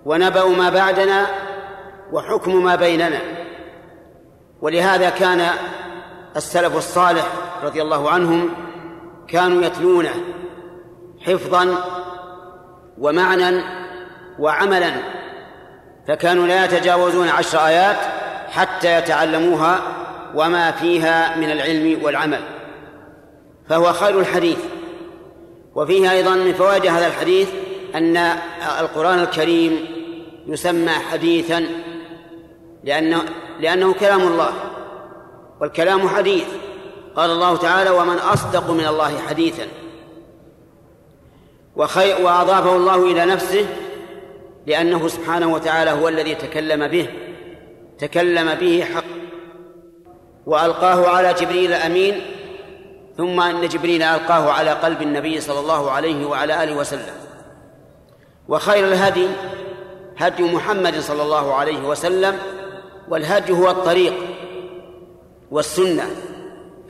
ونبأ 0.05 0.45
ما 0.49 0.71
بعدنا 0.71 1.27
وحكم 2.13 2.65
ما 2.65 2.75
بيننا 2.77 3.19
ولهذا 4.61 5.11
كان 5.11 5.47
السلف 6.37 6.77
الصالح 6.77 7.27
رضي 7.65 7.83
الله 7.83 8.11
عنهم 8.11 8.49
كانوا 9.29 9.63
يتلونه 9.65 10.15
حفظا 11.27 11.69
ومعنى 12.99 13.61
وعملا 14.39 14.91
فكانوا 16.09 16.47
لا 16.47 16.65
يتجاوزون 16.65 17.29
عشر 17.29 17.59
آيات 17.67 17.97
حتى 18.51 18.99
يتعلموها 18.99 19.79
وما 20.35 20.71
فيها 20.71 21.37
من 21.37 21.51
العلم 21.51 22.05
والعمل 22.05 22.41
فهو 23.69 23.93
خير 23.93 24.21
الحديث 24.21 24.59
وفيه 25.75 26.11
أيضا 26.11 26.35
من 26.35 26.53
فوائد 26.55 26.87
هذا 26.87 27.07
الحديث 27.07 27.51
أن 27.95 28.17
القرآن 28.81 29.19
الكريم 29.19 29.77
يسمى 30.47 30.91
حديثا 30.91 31.67
لأنه 32.85 33.21
لأنه 33.61 33.93
كلام 33.93 34.21
الله 34.21 34.53
والكلام 35.65 36.09
حديث 36.09 36.45
قال 37.17 37.31
الله 37.31 37.57
تعالى 37.57 37.91
ومن 37.91 38.17
أصدق 38.17 38.71
من 38.71 38.87
الله 38.87 39.19
حديثا 39.19 39.67
وخير 41.77 42.27
وأضافه 42.27 42.77
الله 42.77 43.05
إلى 43.13 43.25
نفسه 43.27 43.67
لأنه 44.67 45.09
سبحانه 45.09 45.47
وتعالى 45.53 45.91
هو 45.91 46.09
الذي 46.09 46.35
تكلم 46.35 46.89
به 46.89 47.07
تكلم 47.99 48.55
به 48.55 48.85
حق 48.95 49.05
وألقاه 50.47 51.09
على 51.17 51.35
جبريل 51.35 51.73
الأمين 51.73 52.27
ثم 53.17 53.41
أن 53.41 53.69
جبريل 53.69 54.03
ألقاه 54.03 54.51
على 54.51 54.71
قلب 54.71 55.03
النبي 55.03 55.41
صلى 55.41 55.61
الله 55.61 55.91
عليه 55.91 56.27
وعلى 56.27 56.65
آله 56.65 56.77
وسلم 56.77 57.15
وخير 58.49 58.85
الهدي 58.87 59.29
هدي 60.17 60.43
محمد 60.43 61.01
صلى 61.01 61.23
الله 61.23 61.55
عليه 61.55 61.89
وسلم 61.89 62.39
والهدي 63.09 63.53
هو 63.53 63.71
الطريق 63.71 64.15
والسنة 65.55 66.05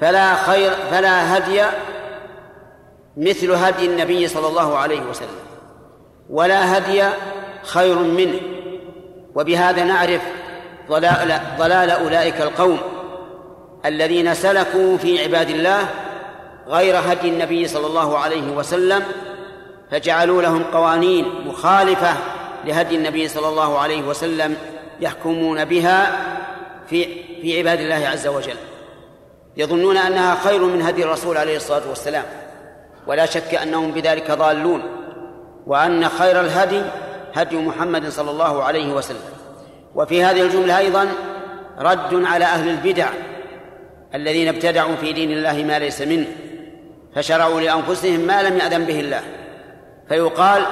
فلا 0.00 0.34
خير 0.34 0.70
فلا 0.90 1.36
هدي 1.38 1.62
مثل 3.16 3.50
هدي 3.52 3.86
النبي 3.86 4.28
صلى 4.28 4.46
الله 4.48 4.78
عليه 4.78 5.00
وسلم 5.00 5.38
ولا 6.30 6.78
هدي 6.78 7.02
خير 7.62 7.98
منه 7.98 8.40
وبهذا 9.34 9.84
نعرف 9.84 10.22
ضلال 10.90 11.40
ضلال 11.58 11.90
أولئك 11.90 12.40
القوم 12.40 12.78
الذين 13.86 14.34
سلكوا 14.34 14.96
في 14.96 15.22
عباد 15.22 15.50
الله 15.50 15.78
غير 16.68 16.96
هدي 16.98 17.28
النبي 17.28 17.68
صلى 17.68 17.86
الله 17.86 18.18
عليه 18.18 18.50
وسلم 18.52 19.02
فجعلوا 19.90 20.42
لهم 20.42 20.64
قوانين 20.64 21.28
مخالفة 21.48 22.14
لهدي 22.64 22.96
النبي 22.96 23.28
صلى 23.28 23.48
الله 23.48 23.78
عليه 23.78 24.02
وسلم 24.02 24.56
يحكمون 25.00 25.64
بها 25.64 26.12
في 26.86 27.06
في 27.44 27.58
عباد 27.58 27.80
الله 27.80 28.08
عز 28.08 28.26
وجل 28.26 28.56
يظنون 29.56 29.96
انها 29.96 30.34
خير 30.34 30.64
من 30.64 30.82
هدي 30.82 31.04
الرسول 31.04 31.36
عليه 31.36 31.56
الصلاه 31.56 31.88
والسلام 31.88 32.22
ولا 33.06 33.26
شك 33.26 33.54
انهم 33.54 33.90
بذلك 33.92 34.30
ضالون 34.30 34.82
وان 35.66 36.08
خير 36.08 36.40
الهدي 36.40 36.82
هدي 37.34 37.56
محمد 37.56 38.08
صلى 38.08 38.30
الله 38.30 38.62
عليه 38.62 38.92
وسلم 38.92 39.24
وفي 39.94 40.24
هذه 40.24 40.42
الجمله 40.42 40.78
ايضا 40.78 41.08
رد 41.78 42.10
على 42.24 42.44
اهل 42.44 42.68
البدع 42.68 43.08
الذين 44.14 44.48
ابتدعوا 44.48 44.96
في 44.96 45.12
دين 45.12 45.30
الله 45.30 45.64
ما 45.64 45.78
ليس 45.78 46.02
منه 46.02 46.26
فشرعوا 47.14 47.60
لانفسهم 47.60 48.20
ما 48.20 48.42
لم 48.42 48.58
ياذن 48.58 48.84
به 48.84 49.00
الله 49.00 49.20
فيقال 50.08 50.62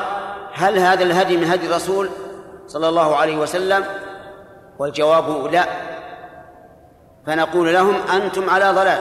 هل 0.52 0.78
هذا 0.78 1.02
الهدي 1.04 1.36
من 1.36 1.44
هدي 1.44 1.66
الرسول 1.66 2.08
صلى 2.66 2.88
الله 2.88 3.16
عليه 3.16 3.36
وسلم 3.36 3.84
والجواب 4.78 5.46
لا 5.52 5.64
فنقول 7.26 7.74
لهم 7.74 7.94
أنتم 8.12 8.50
على 8.50 8.70
ضلال 8.72 8.98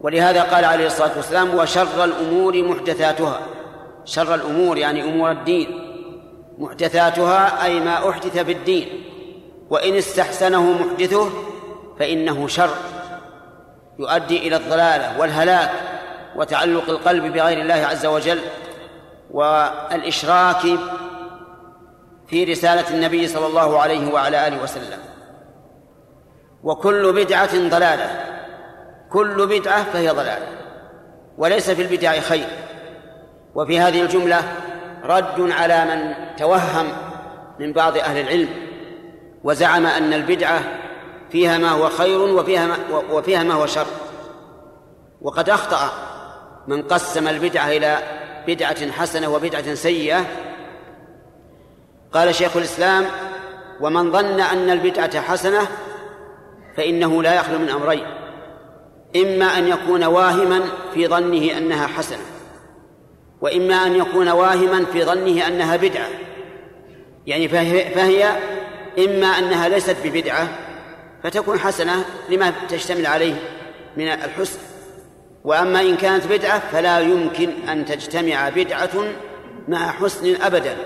ولهذا 0.00 0.42
قال 0.42 0.64
عليه 0.64 0.86
الصلاة 0.86 1.16
والسلام 1.16 1.54
وشر 1.54 2.04
الأمور 2.04 2.62
محدثاتها 2.62 3.40
شر 4.04 4.34
الأمور 4.34 4.78
يعني 4.78 5.02
أمور 5.04 5.30
الدين 5.30 5.80
محدثاتها 6.58 7.64
أي 7.64 7.80
ما 7.80 8.10
أحدث 8.10 8.38
بالدين 8.38 8.88
وإن 9.70 9.94
استحسنه 9.94 10.62
محدثه 10.72 11.28
فإنه 11.98 12.48
شر 12.48 12.70
يؤدي 13.98 14.48
إلى 14.48 14.56
الضلالة 14.56 15.20
والهلاك 15.20 15.70
وتعلق 16.36 16.90
القلب 16.90 17.32
بغير 17.32 17.60
الله 17.60 17.74
عز 17.86 18.06
وجل 18.06 18.38
والإشراك 19.30 20.66
في 22.26 22.44
رسالة 22.44 22.90
النبي 22.94 23.28
صلى 23.28 23.46
الله 23.46 23.80
عليه 23.80 24.12
وعلى 24.12 24.48
آله 24.48 24.62
وسلم 24.62 24.98
وكل 26.64 27.12
بدعة 27.12 27.68
ضلالة 27.68 28.10
كل 29.10 29.46
بدعة 29.46 29.84
فهي 29.84 30.10
ضلالة 30.10 30.46
وليس 31.38 31.70
في 31.70 31.82
البدع 31.82 32.20
خير 32.20 32.46
وفي 33.54 33.80
هذه 33.80 34.02
الجملة 34.02 34.38
رد 35.04 35.50
على 35.50 35.84
من 35.84 36.12
توهم 36.36 36.86
من 37.58 37.72
بعض 37.72 37.98
أهل 37.98 38.16
العلم 38.20 38.48
وزعم 39.44 39.86
أن 39.86 40.12
البدعة 40.12 40.60
فيها 41.30 41.58
ما 41.58 41.70
هو 41.70 41.88
خير 41.88 42.20
وفيها 42.20 42.66
ما, 42.66 42.76
وفيها 43.10 43.42
ما 43.42 43.54
هو 43.54 43.66
شر 43.66 43.86
وقد 45.22 45.50
أخطأ 45.50 45.90
من 46.66 46.82
قسم 46.82 47.28
البدعة 47.28 47.68
إلى 47.68 47.98
بدعة 48.46 48.90
حسنة 48.92 49.28
وبدعة 49.28 49.74
سيئة 49.74 50.24
قال 52.12 52.34
شيخ 52.34 52.56
الإسلام 52.56 53.04
ومن 53.80 54.12
ظن 54.12 54.40
أن 54.40 54.70
البدعة 54.70 55.20
حسنة 55.20 55.66
فإنه 56.76 57.22
لا 57.22 57.34
يخلو 57.34 57.58
من 57.58 57.68
أمرين 57.68 58.02
إما 59.16 59.58
أن 59.58 59.68
يكون 59.68 60.04
واهما 60.04 60.62
في 60.94 61.08
ظنه 61.08 61.58
أنها 61.58 61.86
حسنة 61.86 62.22
وإما 63.40 63.74
أن 63.86 63.96
يكون 63.96 64.28
واهما 64.28 64.84
في 64.92 65.04
ظنه 65.04 65.46
أنها 65.48 65.76
بدعة 65.76 66.08
يعني 67.26 67.48
فهي, 67.48 67.90
فهي 67.90 68.24
إما 68.98 69.26
أنها 69.26 69.68
ليست 69.68 69.96
ببدعة 70.04 70.48
فتكون 71.22 71.58
حسنة 71.58 72.04
لما 72.28 72.52
تشتمل 72.68 73.06
عليه 73.06 73.34
من 73.96 74.08
الحسن 74.08 74.58
وأما 75.44 75.80
إن 75.80 75.96
كانت 75.96 76.26
بدعة 76.26 76.58
فلا 76.58 76.98
يمكن 76.98 77.50
أن 77.68 77.84
تجتمع 77.84 78.48
بدعة 78.48 78.90
مع 79.68 79.92
حسن 79.92 80.34
أبدا 80.42 80.76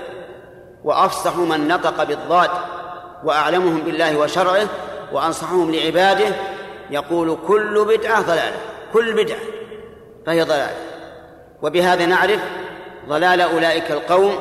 وأفصح 0.85 1.37
من 1.37 1.69
نطق 1.69 2.03
بالضاد 2.05 2.51
وأعلمهم 3.25 3.81
بالله 3.87 4.19
وشرعه 4.19 4.69
وأنصحهم 5.13 5.71
لعباده 5.71 6.35
يقول 6.91 7.39
كل 7.47 7.85
بدعة 7.85 8.23
ضلالة 8.23 8.57
كل 8.93 9.13
بدعة 9.25 9.39
فهي 10.27 10.43
ضلالة 10.43 10.75
وبهذا 11.63 12.07
نعرف 12.07 12.41
ضلال 13.09 13.41
أولئك 13.41 13.91
القوم 13.91 14.33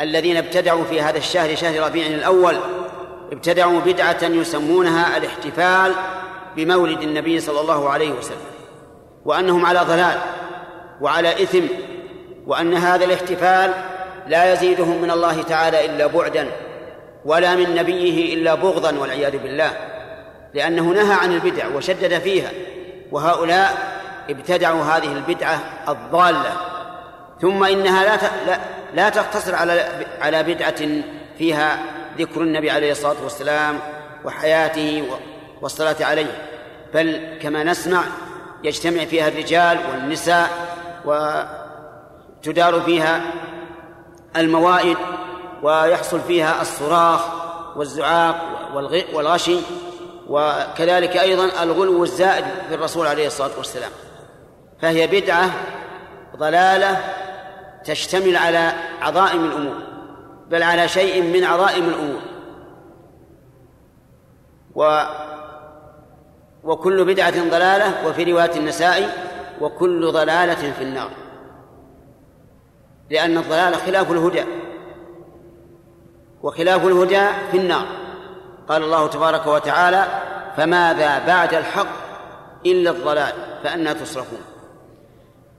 الذين 0.00 0.36
ابتدعوا 0.36 0.84
في 0.84 1.00
هذا 1.02 1.18
الشهر 1.18 1.56
شهر 1.56 1.80
ربيع 1.86 2.06
الأول 2.06 2.56
ابتدعوا 3.32 3.80
بدعة 3.80 4.18
يسمونها 4.22 5.16
الاحتفال 5.16 5.94
بمولد 6.56 7.02
النبي 7.02 7.40
صلى 7.40 7.60
الله 7.60 7.90
عليه 7.90 8.10
وسلم 8.18 8.40
وأنهم 9.24 9.66
على 9.66 9.80
ضلال 9.80 10.20
وعلى 11.00 11.42
إثم 11.42 11.62
وأن 12.46 12.74
هذا 12.74 13.04
الاحتفال 13.04 13.72
لا 14.26 14.52
يزيدهم 14.52 15.02
من 15.02 15.10
الله 15.10 15.42
تعالى 15.42 15.84
إلا 15.86 16.06
بعدا 16.06 16.48
ولا 17.24 17.56
من 17.56 17.74
نبيه 17.74 18.34
إلا 18.34 18.54
بغضا 18.54 18.98
والعياذ 18.98 19.38
بالله 19.38 19.70
لأنه 20.54 20.82
نهى 20.92 21.14
عن 21.14 21.32
البدع 21.32 21.68
وشدد 21.68 22.18
فيها 22.18 22.50
وهؤلاء 23.12 23.78
ابتدعوا 24.30 24.82
هذه 24.82 25.12
البدعة 25.12 25.58
الضالة 25.88 26.52
ثم 27.40 27.64
إنها 27.64 28.16
لا 28.46 28.58
لا, 28.94 29.08
تقتصر 29.08 29.54
على 29.54 29.84
على 30.20 30.42
بدعة 30.42 30.86
فيها 31.38 31.78
ذكر 32.18 32.40
النبي 32.42 32.70
عليه 32.70 32.92
الصلاة 32.92 33.16
والسلام 33.22 33.78
وحياته 34.24 35.06
والصلاة 35.62 35.96
عليه 36.00 36.38
بل 36.94 37.20
كما 37.42 37.64
نسمع 37.64 38.02
يجتمع 38.64 39.04
فيها 39.04 39.28
الرجال 39.28 39.78
والنساء 39.92 40.50
وتدار 42.44 42.80
فيها 42.80 43.20
الموائد 44.36 44.96
ويحصل 45.62 46.20
فيها 46.20 46.62
الصراخ 46.62 47.20
والزعاق 47.76 48.36
والغشي 49.14 49.56
وكذلك 50.28 51.16
أيضا 51.16 51.62
الغلو 51.62 52.02
الزائد 52.02 52.44
في 52.68 52.74
الرسول 52.74 53.06
عليه 53.06 53.26
الصلاة 53.26 53.50
والسلام 53.58 53.90
فهي 54.78 55.06
بدعة 55.20 55.50
ضلالة 56.36 57.00
تشتمل 57.84 58.36
على 58.36 58.72
عظائم 59.00 59.44
الأمور 59.44 59.76
بل 60.50 60.62
على 60.62 60.88
شيء 60.88 61.22
من 61.22 61.44
عظائم 61.44 61.84
الأمور 61.84 62.20
و 64.74 65.02
وكل 66.64 67.04
بدعة 67.04 67.48
ضلالة 67.50 68.08
وفي 68.08 68.24
رواية 68.24 68.56
النسائي 68.56 69.06
وكل 69.60 70.12
ضلالة 70.12 70.72
في 70.72 70.82
النار 70.82 71.10
لأن 73.10 73.38
الضلالة 73.38 73.76
خلاف 73.76 74.10
الهدى 74.12 74.44
وخلاف 76.42 76.84
الهدى 76.86 77.22
في 77.50 77.56
النار 77.58 77.86
قال 78.68 78.82
الله 78.84 79.06
تبارك 79.06 79.46
وتعالى 79.46 80.04
فماذا 80.56 81.26
بعد 81.26 81.54
الحق 81.54 81.86
إلا 82.66 82.90
الضلال 82.90 83.32
فأنا 83.64 83.92
تصرفون 83.92 84.40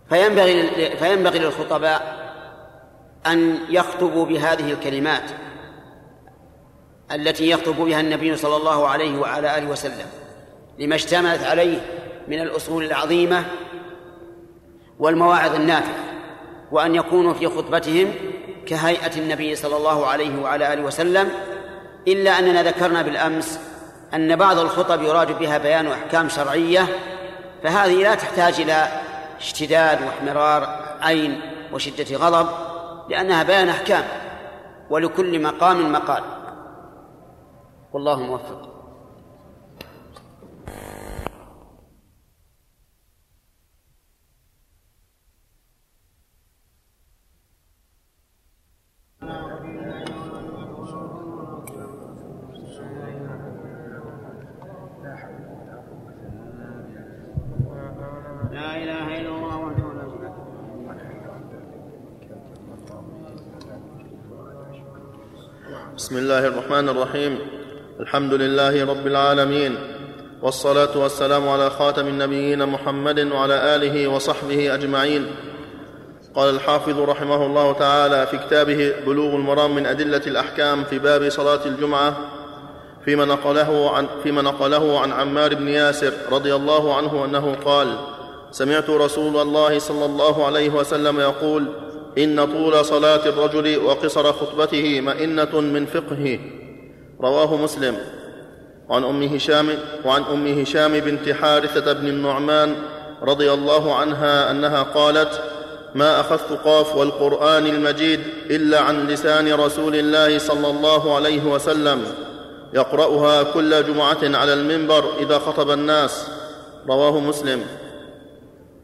فينبغي 0.10 0.92
فينبغي 0.98 1.40
للخطباء 1.40 2.22
أن 3.28 3.60
يخطبوا 3.70 4.26
بهذه 4.26 4.72
الكلمات 4.74 5.24
التي 7.12 7.50
يخطب 7.50 7.76
بها 7.76 8.00
النبي 8.00 8.36
صلى 8.36 8.56
الله 8.58 8.88
عليه 8.88 9.20
وعلى 9.20 9.58
آله 9.58 9.70
وسلم 9.70 10.06
لما 10.80 10.96
اشتملت 10.96 11.44
عليه 11.44 11.82
من 12.28 12.40
الأصول 12.42 12.84
العظيمة 12.86 13.44
والمواعظ 15.00 15.56
النافعة 15.56 16.04
وأن 16.72 16.96
يكونوا 16.96 17.34
في 17.34 17.48
خطبتهم 17.48 18.14
كهيئة 18.66 19.18
النبي 19.20 19.56
صلى 19.56 19.76
الله 19.78 20.08
عليه 20.08 20.42
وعلى 20.42 20.74
آله 20.74 20.82
وسلم 20.82 21.30
إلا 22.08 22.40
أننا 22.40 22.64
ذكرنا 22.64 23.02
بالأمس 23.02 23.60
أن 24.14 24.36
بعض 24.36 24.58
الخطب 24.60 25.02
يراد 25.04 25.40
بها 25.40 25.58
بيان 25.58 25.88
أحكام 25.88 26.30
شرعية 26.30 26.88
فهذه 27.64 27.96
لا 28.04 28.16
تحتاج 28.16 28.60
إلى 28.62 28.88
اشتداد 29.38 30.00
واحمرار 30.02 30.86
عين 31.02 31.42
وشدة 31.74 32.16
غضب 32.18 32.48
لأنها 33.10 33.44
بيان 33.44 33.70
أحكام 33.70 34.04
ولكل 34.90 35.42
مقام 35.42 35.92
مقال 35.92 36.24
والله 37.94 38.20
موفق 38.20 38.71
اله 58.84 59.22
الا 59.22 59.30
الله 59.30 59.58
وحده 59.58 59.84
لا 59.94 60.10
شريك 60.10 61.22
بسم 65.98 66.18
الله 66.18 66.48
الرحمن 66.48 66.90
الرحيم 66.90 67.40
الحمد 68.00 68.34
لله 68.34 68.86
رب 68.86 69.08
العالمين 69.08 69.76
والصلاه 70.42 70.98
والسلام 70.98 71.50
على 71.50 71.70
خاتم 71.70 72.08
النبيين 72.08 72.66
محمد 72.66 73.20
وعلى 73.32 73.76
اله 73.76 74.08
وصحبه 74.08 74.74
اجمعين 74.76 75.28
قال 76.36 76.56
الحافظ 76.56 77.00
رحمه 77.00 77.46
الله 77.46 77.74
تعالى 77.74 78.28
في 78.28 78.38
كتابه 78.38 78.94
بلوغ 79.08 79.36
المرام 79.36 79.76
من 79.76 79.86
أدلة 79.86 80.22
الأحكام 80.28 80.84
في 80.84 81.00
باب 81.00 81.30
صلاة 81.30 81.66
الجمعة 81.66 82.18
فيما 83.06 83.26
نقله 83.26 83.96
عن, 83.96 84.08
فيما 84.24 84.42
نقله 84.42 85.00
عن 85.00 85.12
عمار 85.12 85.56
بن 85.56 85.68
ياسر 85.68 86.14
رضي 86.32 86.56
الله 86.56 86.96
عنه 86.98 87.26
أنه 87.26 87.56
قال 87.66 87.98
سمعت 88.52 88.90
رسول 88.90 89.38
الله 89.38 89.80
صلى 89.80 90.06
الله 90.06 90.46
عليه 90.46 90.70
وسلم 90.70 91.20
يقول 91.20 91.66
ان 92.18 92.46
طول 92.54 92.86
صلاه 92.86 93.26
الرجل 93.26 93.78
وقصر 93.78 94.34
خطبته 94.34 95.02
مئنه 95.02 95.60
من 95.62 95.86
فقهه 95.86 96.40
رواه 97.22 97.56
مسلم 97.56 97.98
وعن 98.90 99.04
ام 99.04 99.24
هشام 99.24 99.70
وعن 100.06 100.22
ام 100.24 100.48
هشام 100.62 101.00
بنت 101.00 101.30
حارثه 101.30 101.94
بن 101.94 102.08
النعمان 102.08 102.76
رضي 103.24 103.52
الله 103.54 103.96
عنها 103.96 104.52
انها 104.52 104.84
قالت 104.84 105.42
ما 105.96 106.20
اخذت 106.20 106.52
قاف 106.64 106.96
والقران 106.96 107.66
المجيد 107.66 108.20
الا 108.50 108.80
عن 108.82 109.08
لسان 109.08 109.54
رسول 109.54 109.96
الله 109.96 110.38
صلى 110.38 110.68
الله 110.70 111.16
عليه 111.16 111.44
وسلم 111.44 112.02
يقراها 112.74 113.44
كل 113.44 113.84
جمعه 113.84 114.18
على 114.38 114.54
المنبر 114.54 115.06
اذا 115.20 115.38
خطب 115.40 115.72
الناس 115.72 116.28
رواه 116.88 117.20
مسلم 117.20 117.62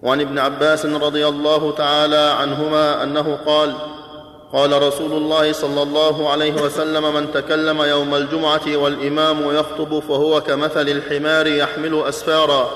وعن 0.04 0.22
ابن 0.22 0.40
عباس 0.40 0.86
رضي 0.86 1.28
الله 1.28 1.72
تعالى 1.72 2.18
عنهما 2.40 3.04
انه 3.04 3.38
قال 3.46 3.74
قال 4.54 4.82
رسول 4.84 5.12
الله 5.12 5.52
صلى 5.52 5.84
الله 5.84 6.30
عليه 6.30 6.62
وسلم 6.62 7.14
من 7.14 7.32
تكلم 7.34 7.82
يوم 7.82 8.16
الجمعه 8.16 8.76
والامام 8.78 9.56
يخطب 9.56 10.00
فهو 10.00 10.42
كمثل 10.42 10.90
الحمار 10.90 11.48
يحمل 11.48 12.04
اسفارا 12.04 12.70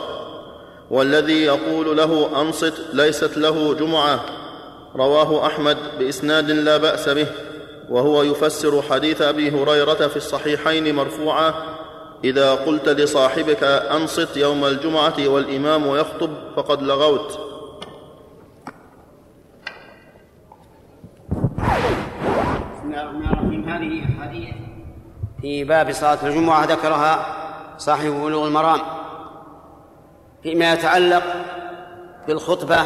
والذي 0.91 1.43
يقول 1.45 1.97
له 1.97 2.41
انصت 2.41 2.73
ليست 2.93 3.38
له 3.38 3.73
جمعه 3.73 4.23
رواه 4.95 5.45
احمد 5.45 5.77
باسناد 5.99 6.51
لا 6.51 6.77
باس 6.77 7.10
به 7.10 7.27
وهو 7.89 8.23
يفسر 8.23 8.81
حديث 8.91 9.22
ابي 9.22 9.51
هريره 9.51 10.07
في 10.07 10.17
الصحيحين 10.17 10.95
مرفوعا 10.95 11.53
اذا 12.24 12.55
قلت 12.55 12.89
لصاحبك 12.89 13.63
انصت 13.63 14.38
يوم 14.38 14.65
الجمعه 14.65 15.28
والامام 15.28 15.95
يخطب 15.95 16.30
فقد 16.55 16.82
لغوت 16.84 17.39
بسم 22.72 22.86
الله 22.86 23.01
الرحمن 23.03 23.26
الرحيم 23.26 23.69
هذه 23.69 24.15
احاديث 24.17 24.55
في 25.41 25.63
باب 25.63 25.91
صلاه 25.91 26.17
الجمعه 26.24 26.65
ذكرها 26.65 27.26
صاحب 27.78 28.09
بلوغ 28.11 28.47
المرام 28.47 28.80
فيما 30.43 30.74
يتعلق 30.74 31.24
بالخطبه 32.28 32.78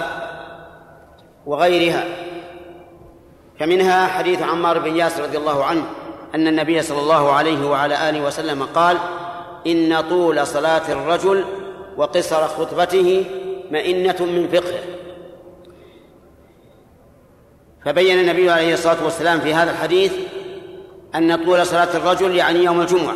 وغيرها 1.45 2.03
فمنها 3.59 4.07
حديث 4.07 4.41
عمار 4.41 4.79
بن 4.79 4.95
ياسر 4.95 5.23
رضي 5.23 5.37
الله 5.37 5.63
عنه 5.65 5.83
أن 6.35 6.47
النبي 6.47 6.81
صلى 6.81 6.99
الله 6.99 7.31
عليه 7.31 7.69
وعلى 7.69 8.09
آله 8.09 8.25
وسلم 8.25 8.63
قال 8.63 8.97
إن 9.67 10.01
طول 10.09 10.47
صلاة 10.47 10.91
الرجل 10.91 11.43
وقصر 11.97 12.47
خطبته 12.47 13.25
مئنة 13.71 14.15
من 14.25 14.47
فقهه 14.53 14.79
فبين 17.85 18.19
النبي 18.19 18.51
عليه 18.51 18.73
الصلاة 18.73 19.03
والسلام 19.03 19.39
في 19.39 19.53
هذا 19.53 19.71
الحديث 19.71 20.13
أن 21.15 21.43
طول 21.43 21.65
صلاة 21.65 21.97
الرجل 21.97 22.35
يعني 22.35 22.63
يوم 22.63 22.81
الجمعة 22.81 23.15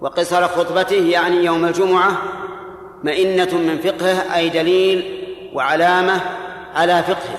وقصر 0.00 0.48
خطبته 0.48 1.04
يعني 1.12 1.36
يوم 1.36 1.64
الجمعة 1.64 2.12
مئنة 3.04 3.54
من 3.58 3.78
فقهه 3.84 4.34
أي 4.36 4.48
دليل 4.48 5.20
وعلامة 5.54 6.20
على 6.74 7.02
فقهه 7.02 7.38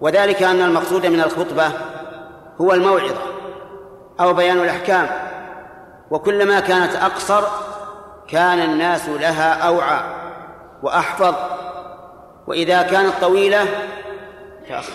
وذلك 0.00 0.42
أن 0.42 0.60
المقصود 0.62 1.06
من 1.06 1.20
الخطبة 1.20 1.72
هو 2.60 2.72
الموعظة 2.72 3.22
أو 4.20 4.34
بيان 4.34 4.58
الأحكام 4.60 5.29
وكلما 6.10 6.60
كانت 6.60 6.94
أقصر 6.94 7.44
كان 8.28 8.58
الناس 8.58 9.08
لها 9.08 9.52
أوعى 9.68 10.00
وأحفظ 10.82 11.34
وإذا 12.46 12.82
كانت 12.82 13.12
طويلة 13.20 13.66
تأخر 14.68 14.92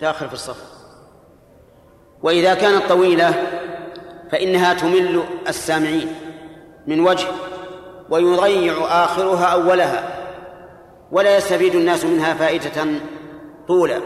تأخر 0.00 0.28
في 0.28 0.34
الصف 0.34 0.62
وإذا 2.22 2.54
كانت 2.54 2.86
طويلة 2.88 3.34
فإنها 4.32 4.74
تمل 4.74 5.22
السامعين 5.48 6.14
من 6.86 7.00
وجه 7.00 7.28
ويضيع 8.10 8.74
آخرها 9.04 9.44
أولها 9.44 10.10
ولا 11.10 11.36
يستفيد 11.36 11.74
الناس 11.74 12.04
منها 12.04 12.34
فائدة 12.34 12.86
طولا 13.68 14.00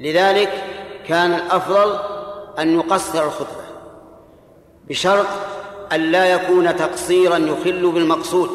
لذلك 0.00 0.50
كان 1.06 1.34
الأفضل 1.34 1.98
أن 2.58 2.78
يقصر 2.80 3.24
الخطبة 3.26 3.62
بشرط 4.90 5.26
أن 5.92 6.00
لا 6.00 6.24
يكون 6.26 6.76
تقصيرا 6.76 7.36
يخل 7.36 7.90
بالمقصود 7.90 8.50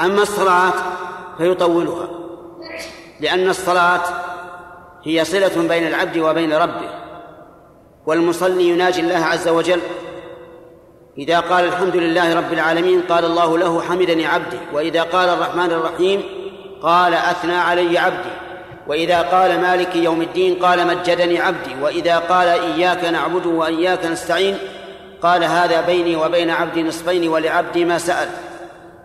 أما 0.00 0.22
الصلاة 0.22 0.72
فيطولها 1.38 2.08
لأن 3.20 3.48
الصلاة 3.48 4.00
هي 5.04 5.24
صلة 5.24 5.68
بين 5.68 5.86
العبد 5.86 6.18
وبين 6.18 6.52
ربه 6.52 6.90
والمصلي 8.06 8.68
يناجي 8.68 9.00
الله 9.00 9.24
عز 9.24 9.48
وجل 9.48 9.80
إذا 11.18 11.40
قال 11.40 11.64
الحمد 11.64 11.96
لله 11.96 12.34
رب 12.34 12.52
العالمين 12.52 13.02
قال 13.02 13.24
الله 13.24 13.58
له 13.58 13.82
حمدني 13.82 14.26
عبدي 14.26 14.56
وإذا 14.72 15.02
قال 15.02 15.28
الرحمن 15.28 15.70
الرحيم 15.72 16.22
قال 16.82 17.14
أثنى 17.14 17.56
علي 17.56 17.98
عبدي 17.98 18.28
وإذا 18.90 19.22
قال 19.22 19.60
مالك 19.60 19.96
يوم 19.96 20.22
الدين 20.22 20.54
قال 20.54 20.86
مجدني 20.86 21.38
عبدي 21.40 21.74
وإذا 21.82 22.18
قال 22.18 22.48
إياك 22.48 23.04
نعبد 23.04 23.46
وإياك 23.46 24.06
نستعين 24.06 24.58
قال 25.22 25.44
هذا 25.44 25.80
بيني 25.80 26.16
وبين 26.16 26.50
عبدي 26.50 26.82
نصفين 26.82 27.28
ولعبدي 27.28 27.84
ما 27.84 27.98
سأل 27.98 28.28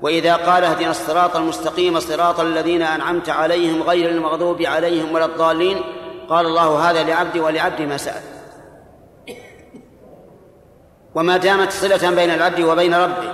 وإذا 0.01 0.35
قال 0.35 0.63
اهدنا 0.63 0.91
الصراط 0.91 1.35
المستقيم 1.35 1.99
صراط 1.99 2.39
الذين 2.39 2.81
أنعمت 2.81 3.29
عليهم 3.29 3.81
غير 3.83 4.09
المغضوب 4.09 4.61
عليهم 4.61 5.13
ولا 5.13 5.25
الضالين 5.25 5.81
قال 6.29 6.45
الله 6.45 6.89
هذا 6.91 7.03
لعبدي 7.03 7.39
ولعبدي 7.39 7.85
ما 7.85 7.97
سأل 7.97 8.21
وما 11.15 11.37
دامت 11.37 11.71
صلة 11.71 12.11
بين 12.11 12.29
العبد 12.29 12.59
وبين 12.59 12.93
ربه 12.93 13.31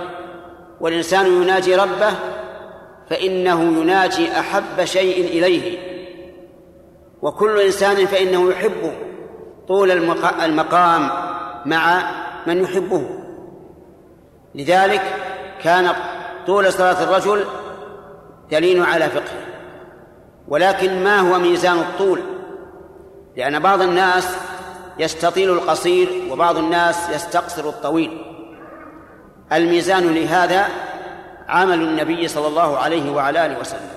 والإنسان 0.80 1.42
يناجي 1.42 1.76
ربه 1.76 2.10
فإنه 3.10 3.62
يناجي 3.80 4.30
أحب 4.32 4.84
شيء 4.84 5.24
إليه 5.26 5.91
وكل 7.22 7.60
إنسان 7.60 8.06
فإنه 8.06 8.50
يحب 8.50 8.92
طول 9.68 9.90
المقام 10.42 11.02
مع 11.68 12.02
من 12.46 12.62
يحبه 12.62 13.02
لذلك 14.54 15.02
كان 15.62 15.90
طول 16.46 16.72
صلاة 16.72 17.02
الرجل 17.04 17.44
دليل 18.50 18.82
على 18.84 19.08
فقهه 19.10 19.42
ولكن 20.48 21.04
ما 21.04 21.18
هو 21.20 21.38
ميزان 21.38 21.78
الطول 21.78 22.20
لأن 23.36 23.58
بعض 23.58 23.80
الناس 23.82 24.36
يستطيل 24.98 25.50
القصير 25.50 26.08
وبعض 26.30 26.56
الناس 26.58 27.10
يستقصر 27.10 27.68
الطويل 27.68 28.18
الميزان 29.52 30.14
لهذا 30.14 30.64
عمل 31.48 31.80
النبي 31.82 32.28
صلى 32.28 32.46
الله 32.48 32.78
عليه 32.78 33.12
وعلى 33.12 33.46
آله 33.46 33.60
وسلم 33.60 33.88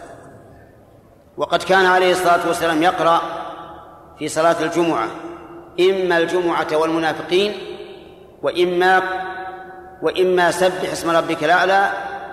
وقد 1.37 1.63
كان 1.63 1.85
عليه 1.85 2.11
الصلاة 2.11 2.47
والسلام 2.47 2.83
يقرأ 2.83 3.21
في 4.19 4.27
صلاة 4.27 4.55
الجمعة 4.61 5.07
إما 5.79 6.17
الجمعة 6.17 6.67
والمنافقين 6.73 7.53
وإما 8.41 9.01
وإما 10.01 10.51
سبح 10.51 10.91
اسم 10.91 11.09
ربك 11.09 11.43
الأعلى 11.43 11.91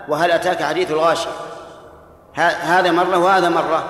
وهل 0.09 0.31
أتاك 0.31 0.63
حديث 0.63 0.91
الغاشية 0.91 1.31
هذا 2.63 2.91
مرة 2.91 3.19
وهذا 3.19 3.49
مرة 3.49 3.85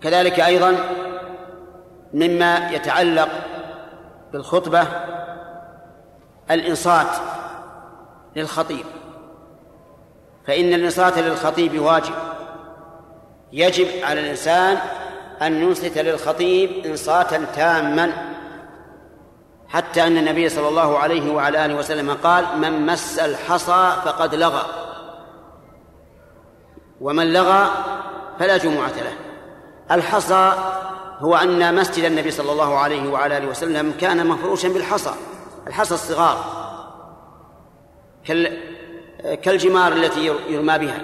كذلك 0.00 0.40
أيضا 0.40 0.76
مما 2.14 2.70
يتعلق 2.70 3.28
بالخطبة 4.32 4.86
الإنصات 6.50 7.06
للخطيب 8.36 8.84
فإن 10.48 10.74
الإنصات 10.74 11.18
للخطيب 11.18 11.78
واجب 11.80 12.14
يجب 13.52 13.88
على 14.04 14.20
الإنسان 14.20 14.78
أن 15.42 15.62
ينصت 15.62 15.98
للخطيب 15.98 16.86
إنصاتا 16.86 17.44
تاما 17.56 18.12
حتى 19.68 20.02
أن 20.06 20.16
النبي 20.16 20.48
صلى 20.48 20.68
الله 20.68 20.98
عليه 20.98 21.34
وعلى 21.34 21.64
آله 21.64 21.74
وسلم 21.76 22.10
قال 22.12 22.46
من 22.58 22.86
مس 22.86 23.18
الحصى 23.18 23.92
فقد 24.04 24.34
لغى 24.34 24.62
ومن 27.00 27.32
لغى 27.32 27.70
فلا 28.38 28.56
جمعة 28.56 28.88
له 28.90 29.12
الحصى 29.96 30.52
هو 31.18 31.36
أن 31.36 31.74
مسجد 31.74 32.04
النبي 32.04 32.30
صلى 32.30 32.52
الله 32.52 32.78
عليه 32.78 33.10
وعلى 33.10 33.36
آله 33.36 33.48
وسلم 33.48 33.92
كان 34.00 34.26
مفروشا 34.26 34.68
بالحصى 34.68 35.10
الحصى 35.68 35.94
الصغار 35.94 36.44
كالجمار 39.42 39.92
التي 39.92 40.26
يرمى 40.26 40.78
بها 40.78 40.98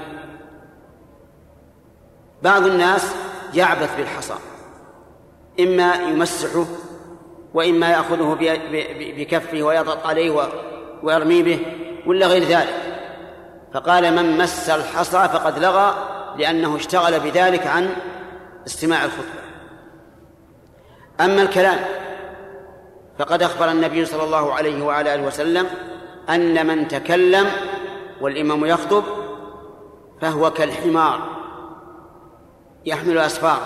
بعض 2.42 2.66
الناس 2.66 3.14
يعبث 3.54 3.96
بالحصى 3.96 4.34
إما 5.60 5.94
يمسحه 5.94 6.64
وإما 7.54 7.88
يأخذه 7.90 8.36
بكفه 9.18 9.62
ويضغط 9.62 10.06
عليه 10.06 10.48
ويرمي 11.02 11.42
به 11.42 11.58
ولا 12.06 12.26
غير 12.26 12.42
ذلك 12.42 12.74
فقال 13.72 14.16
من 14.16 14.38
مس 14.38 14.70
الحصى 14.70 15.28
فقد 15.32 15.58
لغى 15.58 15.94
لأنه 16.38 16.76
اشتغل 16.76 17.20
بذلك 17.20 17.66
عن 17.66 17.90
استماع 18.66 19.04
الخطبة 19.04 19.44
أما 21.20 21.42
الكلام 21.42 21.78
فقد 23.18 23.42
أخبر 23.42 23.70
النبي 23.70 24.04
صلى 24.04 24.22
الله 24.24 24.54
عليه 24.54 24.84
وعلى 24.84 25.14
آله 25.14 25.26
وسلم 25.26 25.66
أن 26.30 26.66
من 26.66 26.88
تكلم 26.88 27.46
والإمام 28.20 28.64
يخطب 28.64 29.02
فهو 30.20 30.50
كالحمار 30.50 31.20
يحمل 32.84 33.18
أسفار 33.18 33.58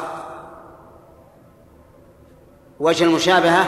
وجه 2.81 3.05
المشابهة 3.05 3.65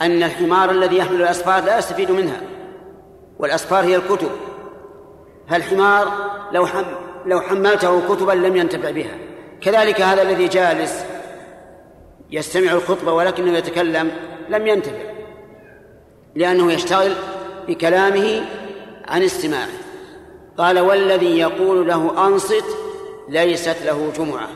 أن 0.00 0.22
الحمار 0.22 0.70
الذي 0.70 0.96
يحمل 0.96 1.22
الأسفار 1.22 1.62
لا 1.62 1.78
يستفيد 1.78 2.10
منها 2.10 2.40
والأسفار 3.38 3.84
هي 3.84 3.96
الكتب 3.96 4.30
فالحمار 5.48 6.08
لو 6.52 6.66
حم 6.66 6.84
لو 7.26 7.40
حملته 7.40 8.14
كتبا 8.14 8.32
لم 8.32 8.56
ينتفع 8.56 8.90
بها 8.90 9.16
كذلك 9.60 10.00
هذا 10.00 10.22
الذي 10.22 10.48
جالس 10.48 11.04
يستمع 12.30 12.72
الخطبة 12.72 13.12
ولكنه 13.12 13.52
يتكلم 13.52 14.10
لم 14.48 14.66
ينتفع 14.66 15.02
لأنه 16.34 16.72
يشتغل 16.72 17.12
بكلامه 17.68 18.42
عن 19.08 19.22
استماعه 19.22 19.68
قال 20.58 20.78
والذي 20.80 21.38
يقول 21.38 21.88
له 21.88 22.26
أنصت 22.26 22.64
ليست 23.28 23.76
له 23.84 24.12
جمعة 24.18 24.48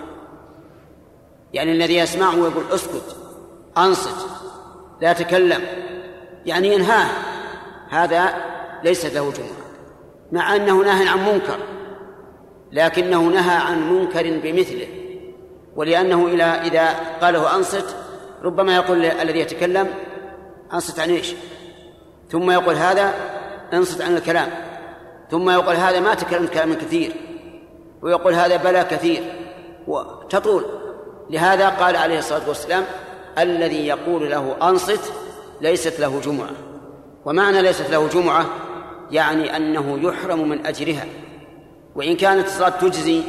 يعني 1.52 1.72
الذي 1.72 1.96
يسمعه 1.96 2.34
يقول 2.34 2.64
اسكت 2.70 3.16
أنصت 3.78 4.26
لا 5.00 5.12
تكلم 5.12 5.62
يعني 6.46 6.74
ينهاه 6.74 7.08
هذا 7.88 8.34
ليست 8.84 9.14
له 9.14 9.32
جمعة 9.32 9.58
مع 10.32 10.56
أنه 10.56 10.82
نهى 10.84 11.08
عن 11.08 11.26
منكر 11.32 11.58
لكنه 12.72 13.20
نهى 13.22 13.56
عن 13.56 13.92
منكر 13.92 14.22
بمثله 14.42 14.88
ولأنه 15.76 16.26
إلى 16.26 16.42
إذا 16.44 16.88
قاله 17.20 17.56
أنصت 17.56 17.96
ربما 18.42 18.74
يقول 18.76 19.04
الذي 19.04 19.38
يتكلم 19.40 19.88
أنصت 20.72 21.00
عن 21.00 21.10
إيش 21.10 21.34
ثم 22.28 22.50
يقول 22.50 22.74
هذا 22.74 23.14
انصت 23.72 24.00
عن 24.02 24.16
الكلام 24.16 24.48
ثم 25.30 25.50
يقول 25.50 25.74
هذا 25.76 26.00
ما 26.00 26.14
تكلمت 26.14 26.50
كلاما 26.50 26.74
كثير 26.74 27.12
ويقول 28.02 28.34
هذا 28.34 28.56
بلى 28.56 28.84
كثير 28.90 29.22
وتطول 29.86 30.64
لهذا 31.30 31.68
قال 31.68 31.96
عليه 31.96 32.18
الصلاة 32.18 32.48
والسلام 32.48 32.84
الذي 33.38 33.86
يقول 33.86 34.30
له 34.30 34.56
أنصت 34.62 35.12
ليست 35.60 36.00
له 36.00 36.20
جمعة 36.20 36.50
ومعنى 37.24 37.62
ليست 37.62 37.90
له 37.90 38.08
جمعة 38.08 38.46
يعني 39.10 39.56
أنه 39.56 39.98
يحرم 40.08 40.48
من 40.48 40.66
أجرها 40.66 41.04
وإن 41.96 42.16
كانت 42.16 42.46
الصلاة 42.46 42.68
تجزي 42.68 43.20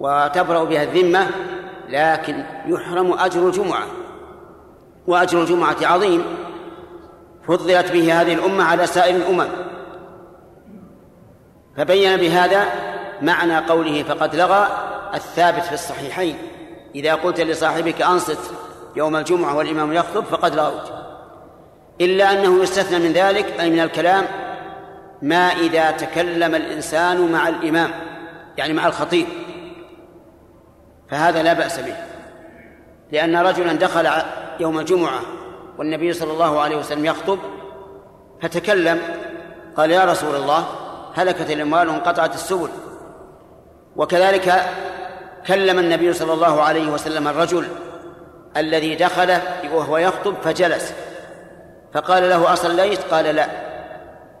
وتبرأ 0.00 0.64
بها 0.64 0.82
الذمة 0.82 1.26
لكن 1.88 2.42
يحرم 2.66 3.12
أجر 3.12 3.46
الجمعة 3.46 3.86
وأجر 5.06 5.40
الجمعة 5.42 5.76
عظيم 5.82 6.24
فضلت 7.48 7.92
به 7.92 8.20
هذه 8.20 8.32
الأمة 8.34 8.64
على 8.64 8.86
سائر 8.86 9.16
الأمم 9.16 9.46
فبين 11.78 12.16
بهذا 12.16 12.64
معنى 13.22 13.56
قوله 13.58 14.02
فقد 14.02 14.36
لغى 14.36 14.68
الثابت 15.14 15.60
في 15.62 15.72
الصحيحين 15.72 16.36
إذا 16.94 17.14
قلت 17.14 17.40
لصاحبك 17.40 18.02
أنصت 18.02 18.38
يوم 18.96 19.16
الجمعة 19.16 19.56
والإمام 19.56 19.92
يخطب 19.92 20.24
فقد 20.24 20.54
لغوت 20.54 20.92
إلا 22.00 22.32
أنه 22.32 22.62
يستثنى 22.62 22.98
من 22.98 23.12
ذلك 23.12 23.60
أي 23.60 23.70
من 23.70 23.80
الكلام 23.80 24.24
ما 25.22 25.36
إذا 25.36 25.90
تكلم 25.90 26.54
الإنسان 26.54 27.32
مع 27.32 27.48
الإمام 27.48 27.90
يعني 28.56 28.72
مع 28.72 28.86
الخطيب 28.86 29.26
فهذا 31.10 31.42
لا 31.42 31.52
بأس 31.52 31.80
به 31.80 31.96
لأن 33.12 33.36
رجلا 33.36 33.72
دخل 33.72 34.08
يوم 34.60 34.78
الجمعة 34.80 35.20
والنبي 35.78 36.12
صلى 36.12 36.32
الله 36.32 36.60
عليه 36.60 36.76
وسلم 36.76 37.04
يخطب 37.06 37.38
فتكلم 38.42 39.00
قال 39.76 39.90
يا 39.90 40.04
رسول 40.04 40.34
الله 40.34 40.64
هلكت 41.18 41.50
الأموال 41.50 41.88
وانقطعت 41.88 42.34
السبل 42.34 42.68
وكذلك 43.96 44.62
كلم 45.46 45.78
النبي 45.78 46.12
صلى 46.12 46.32
الله 46.32 46.62
عليه 46.62 46.90
وسلم 46.92 47.28
الرجل 47.28 47.64
الذي 48.56 48.94
دخل 48.94 49.38
وهو 49.74 49.98
يخطب 49.98 50.34
فجلس 50.44 50.94
فقال 51.92 52.28
له 52.28 52.52
أصليت 52.52 53.00
قال 53.02 53.24
لا 53.24 53.46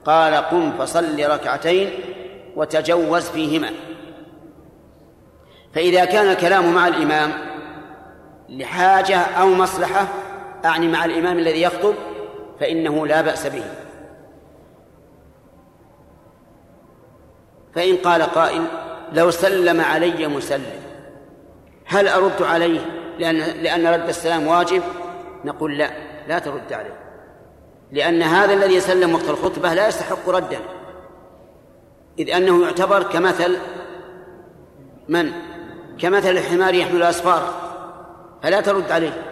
قال 0.04 0.34
قم 0.34 0.72
فصل 0.78 1.18
ركعتين 1.24 1.90
وتجوز 2.56 3.22
فيهما 3.28 3.70
فإذا 5.74 6.04
كان 6.04 6.28
الكلام 6.30 6.74
مع 6.74 6.88
الإمام 6.88 7.32
لحاجة 8.48 9.18
أو 9.20 9.46
مصلحة 9.48 10.08
أعني 10.64 10.88
مع 10.88 11.04
الإمام 11.04 11.38
الذي 11.38 11.62
يخطب 11.62 11.94
فإنه 12.60 13.06
لا 13.06 13.20
بأس 13.20 13.46
به 13.46 13.62
فإن 17.78 17.96
قال 17.96 18.22
قائل 18.22 18.62
لو 19.12 19.30
سلم 19.30 19.80
علي 19.80 20.26
مسلم 20.28 20.80
هل 21.84 22.08
أرد 22.08 22.42
عليه 22.42 22.80
لأن 23.18 23.36
لأن 23.36 23.86
رد 23.86 24.08
السلام 24.08 24.46
واجب 24.46 24.82
نقول 25.44 25.78
لا 25.78 25.90
لا 26.28 26.38
ترد 26.38 26.72
عليه 26.72 26.94
لأن 27.92 28.22
هذا 28.22 28.52
الذي 28.54 28.80
سلم 28.80 29.14
وقت 29.14 29.28
الخطبة 29.30 29.74
لا 29.74 29.88
يستحق 29.88 30.28
ردا 30.28 30.58
إذ 32.18 32.30
أنه 32.30 32.64
يعتبر 32.64 33.02
كمثل 33.02 33.56
من 35.08 35.32
كمثل 35.98 36.30
الحمار 36.30 36.74
يحمل 36.74 36.96
الأسفار 36.96 37.54
فلا 38.42 38.60
ترد 38.60 38.90
عليه 38.92 39.22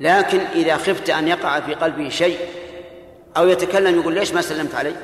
لكن 0.00 0.40
إذا 0.54 0.76
خفت 0.76 1.10
أن 1.10 1.28
يقع 1.28 1.60
في 1.60 1.74
قلبه 1.74 2.08
شيء 2.08 2.38
أو 3.36 3.46
يتكلم 3.48 4.00
يقول 4.00 4.14
ليش 4.14 4.34
ما 4.34 4.40
سلمت 4.40 4.74
عليه 4.74 4.96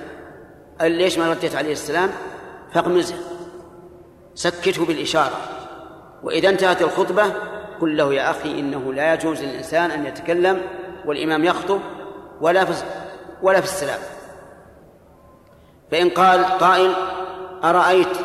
قال 0.80 0.92
ليش 0.92 1.18
ما 1.18 1.30
رديت 1.30 1.54
عليه 1.56 1.72
السلام 1.72 2.10
فاقمزه 2.72 3.14
سكته 4.34 4.84
بالإشارة 4.86 5.40
وإذا 6.22 6.48
انتهت 6.48 6.82
الخطبة 6.82 7.24
قل 7.80 7.96
له 7.96 8.14
يا 8.14 8.30
أخي 8.30 8.60
إنه 8.60 8.92
لا 8.92 9.14
يجوز 9.14 9.42
للإنسان 9.42 9.90
أن 9.90 10.06
يتكلم 10.06 10.60
والإمام 11.06 11.44
يخطب 11.44 11.80
ولا 12.40 12.64
في 12.64 12.84
ولا 13.42 13.60
في 13.60 13.66
السلام 13.66 13.98
فإن 15.90 16.08
قال 16.10 16.44
قائل 16.44 16.92
أرأيت 17.64 18.18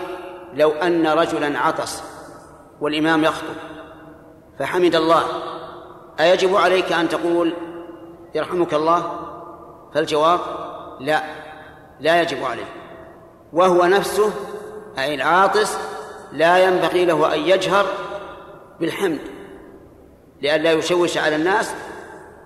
لو 0.54 0.70
أن 0.72 1.08
رجلا 1.08 1.60
عطس 1.60 2.04
والإمام 2.82 3.24
يخطب 3.24 3.56
فحمد 4.60 4.96
الله 4.96 5.24
أيجب 6.20 6.56
عليك 6.56 6.92
أن 6.94 7.10
تقول 7.10 7.54
يرحمك 8.36 8.74
الله 8.74 9.20
فالجواب 9.94 10.40
لا 11.00 11.22
لا 12.02 12.22
يجب 12.22 12.44
عليه 12.44 12.66
وهو 13.54 13.86
نفسه 13.86 14.32
أي 14.98 15.16
العاطس 15.16 15.78
لا 16.32 16.64
ينبغي 16.68 17.06
له 17.06 17.36
أن 17.36 17.40
يجهر 17.40 17.86
بالحمد 18.80 19.20
لئلا 20.42 20.72
يشوش 20.74 21.18
على 21.18 21.36
الناس 21.36 21.74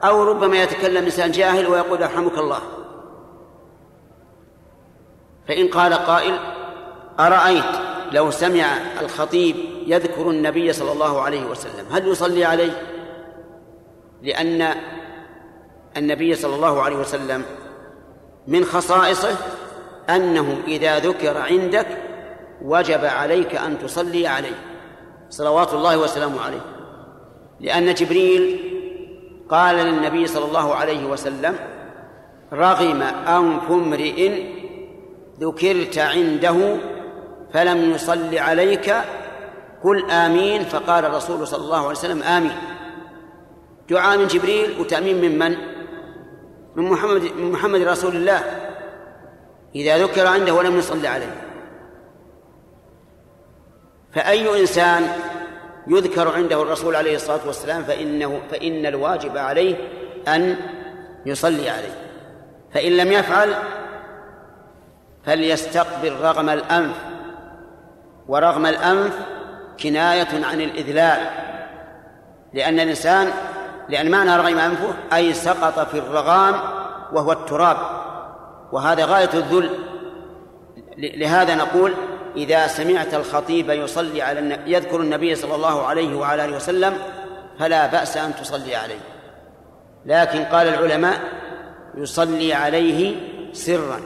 أو 0.03 0.23
ربما 0.23 0.63
يتكلم 0.63 1.03
إنسان 1.03 1.31
جاهل 1.31 1.67
ويقول 1.67 2.03
أرحمك 2.03 2.37
الله 2.37 2.59
فإن 5.47 5.67
قال 5.67 5.93
قائل 5.93 6.39
أرأيت 7.19 7.79
لو 8.11 8.31
سمع 8.31 8.65
الخطيب 9.01 9.55
يذكر 9.87 10.29
النبي 10.29 10.73
صلى 10.73 10.91
الله 10.91 11.21
عليه 11.21 11.45
وسلم 11.45 11.85
هل 11.91 12.07
يصلي 12.07 12.45
عليه؟ 12.45 12.81
لأن 14.21 14.75
النبي 15.97 16.35
صلى 16.35 16.55
الله 16.55 16.81
عليه 16.81 16.95
وسلم 16.95 17.43
من 18.47 18.63
خصائصه 18.65 19.35
أنه 20.09 20.57
إذا 20.67 20.99
ذكر 20.99 21.37
عندك 21.37 21.87
وجب 22.63 23.05
عليك 23.05 23.55
أن 23.55 23.79
تصلي 23.79 24.27
عليه 24.27 24.55
صلوات 25.29 25.73
الله 25.73 25.97
وسلامه 25.97 26.41
عليه 26.41 26.61
لأن 27.59 27.93
جبريل 27.93 28.59
قال 29.49 29.75
للنبي 29.75 30.27
صلى 30.27 30.45
الله 30.45 30.75
عليه 30.75 31.05
وسلم 31.05 31.55
رغم 32.53 33.01
أنف 33.27 33.71
امرئ 33.71 34.43
ذكرت 35.39 35.97
عنده 35.97 36.75
فلم 37.53 37.91
يصلي 37.91 38.39
عليك 38.39 38.95
قل 39.83 40.11
آمين 40.11 40.63
فقال 40.63 41.05
الرسول 41.05 41.47
صلى 41.47 41.63
الله 41.63 41.77
عليه 41.79 41.87
وسلم 41.87 42.23
آمين 42.23 42.55
دعاء 43.89 44.17
من 44.17 44.27
جبريل 44.27 44.73
وتأمين 44.79 45.21
من 45.21 45.37
من؟ 45.39 45.70
من 46.75 46.83
محمد 46.83 47.21
من 47.33 47.51
محمد 47.51 47.81
رسول 47.81 48.15
الله 48.15 48.41
إذا 49.75 49.97
ذكر 49.97 50.27
عنده 50.27 50.53
ولم 50.53 50.77
يصلي 50.77 51.07
عليه 51.07 51.31
فأي 54.13 54.61
إنسان 54.61 55.03
يذكر 55.87 56.35
عنده 56.35 56.61
الرسول 56.61 56.95
عليه 56.95 57.15
الصلاة 57.15 57.39
والسلام 57.47 57.83
فإنه 57.83 58.41
فإن 58.51 58.85
الواجب 58.85 59.37
عليه 59.37 59.75
أن 60.27 60.55
يصلي 61.25 61.69
عليه 61.69 61.93
فإن 62.73 62.97
لم 62.97 63.11
يفعل 63.11 63.53
فليستقبل 65.23 66.11
رغم 66.11 66.49
الأنف 66.49 66.95
ورغم 68.27 68.65
الأنف 68.65 69.13
كناية 69.83 70.45
عن 70.45 70.61
الإذلال 70.61 71.19
لأن 72.53 72.79
الإنسان 72.79 73.31
لأن 73.91 74.11
معنى 74.11 74.35
رغم 74.35 74.59
أنفه 74.59 74.93
أي 75.13 75.33
سقط 75.33 75.79
في 75.89 75.97
الرغام 75.99 76.55
وهو 77.11 77.31
التراب 77.31 77.77
وهذا 78.71 79.05
غاية 79.05 79.29
الذل 79.33 79.69
لهذا 80.97 81.55
نقول 81.55 81.93
إذا 82.37 82.67
سمعت 82.67 83.13
الخطيب 83.13 83.69
يصلي 83.69 84.21
على 84.21 84.59
يذكر 84.65 84.99
النبي 84.99 85.35
صلى 85.35 85.55
الله 85.55 85.85
عليه 85.85 86.17
وعلى 86.17 86.45
آله 86.45 86.55
وسلم 86.55 86.97
فلا 87.59 87.87
بأس 87.87 88.17
أن 88.17 88.35
تصلي 88.35 88.75
عليه 88.75 88.99
لكن 90.05 90.43
قال 90.45 90.67
العلماء 90.67 91.19
يصلي 91.95 92.53
عليه 92.53 93.15
سرا 93.53 94.01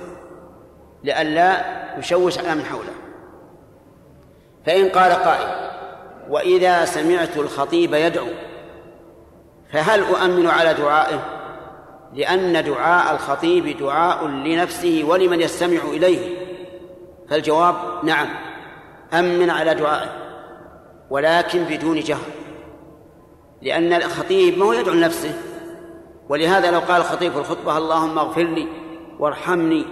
لئلا 1.03 1.57
يشوش 1.99 2.37
على 2.39 2.55
من 2.55 2.65
حوله 2.65 2.93
فإن 4.65 4.89
قال 4.89 5.11
قائل 5.11 5.69
وإذا 6.29 6.85
سمعت 6.85 7.37
الخطيب 7.37 7.93
يدعو 7.93 8.27
فهل 9.75 10.01
أؤمن 10.03 10.47
على 10.47 10.73
دعائه 10.73 11.21
لأن 12.13 12.63
دعاء 12.63 13.13
الخطيب 13.15 13.77
دعاء 13.77 14.27
لنفسه 14.27 15.03
ولمن 15.07 15.41
يستمع 15.41 15.77
إليه 15.83 16.35
فالجواب 17.29 17.75
نعم 18.03 18.27
أمن 19.13 19.49
على 19.49 19.73
دعائه 19.75 20.09
ولكن 21.09 21.63
بدون 21.63 21.99
جهر 21.99 22.25
لأن 23.61 23.93
الخطيب 23.93 24.57
ما 24.57 24.65
هو 24.65 24.73
يدعو 24.73 24.95
لنفسه 24.95 25.33
ولهذا 26.29 26.71
لو 26.71 26.79
قال 26.79 27.01
الخطيب 27.01 27.31
في 27.31 27.37
الخطبة 27.37 27.77
اللهم 27.77 28.17
اغفر 28.17 28.43
لي 28.43 28.67
وارحمني 29.19 29.85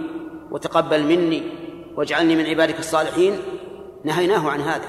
وتقبل 0.50 1.02
مني 1.04 1.42
واجعلني 1.96 2.36
من 2.36 2.46
عبادك 2.46 2.78
الصالحين 2.78 3.36
نهيناه 4.04 4.50
عن 4.50 4.60
هذا 4.60 4.86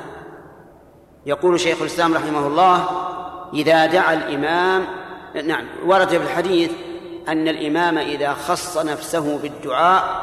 يقول 1.25 1.59
شيخ 1.59 1.81
الإسلام 1.81 2.13
رحمه 2.13 2.47
الله 2.47 2.85
إذا 3.53 3.85
دعا 3.85 4.13
الإمام 4.13 4.85
نعم 5.43 5.65
ورد 5.85 6.07
في 6.09 6.17
الحديث 6.17 6.71
أن 7.27 7.47
الإمام 7.47 7.97
إذا 7.97 8.33
خص 8.33 8.77
نفسه 8.77 9.37
بالدعاء 9.37 10.21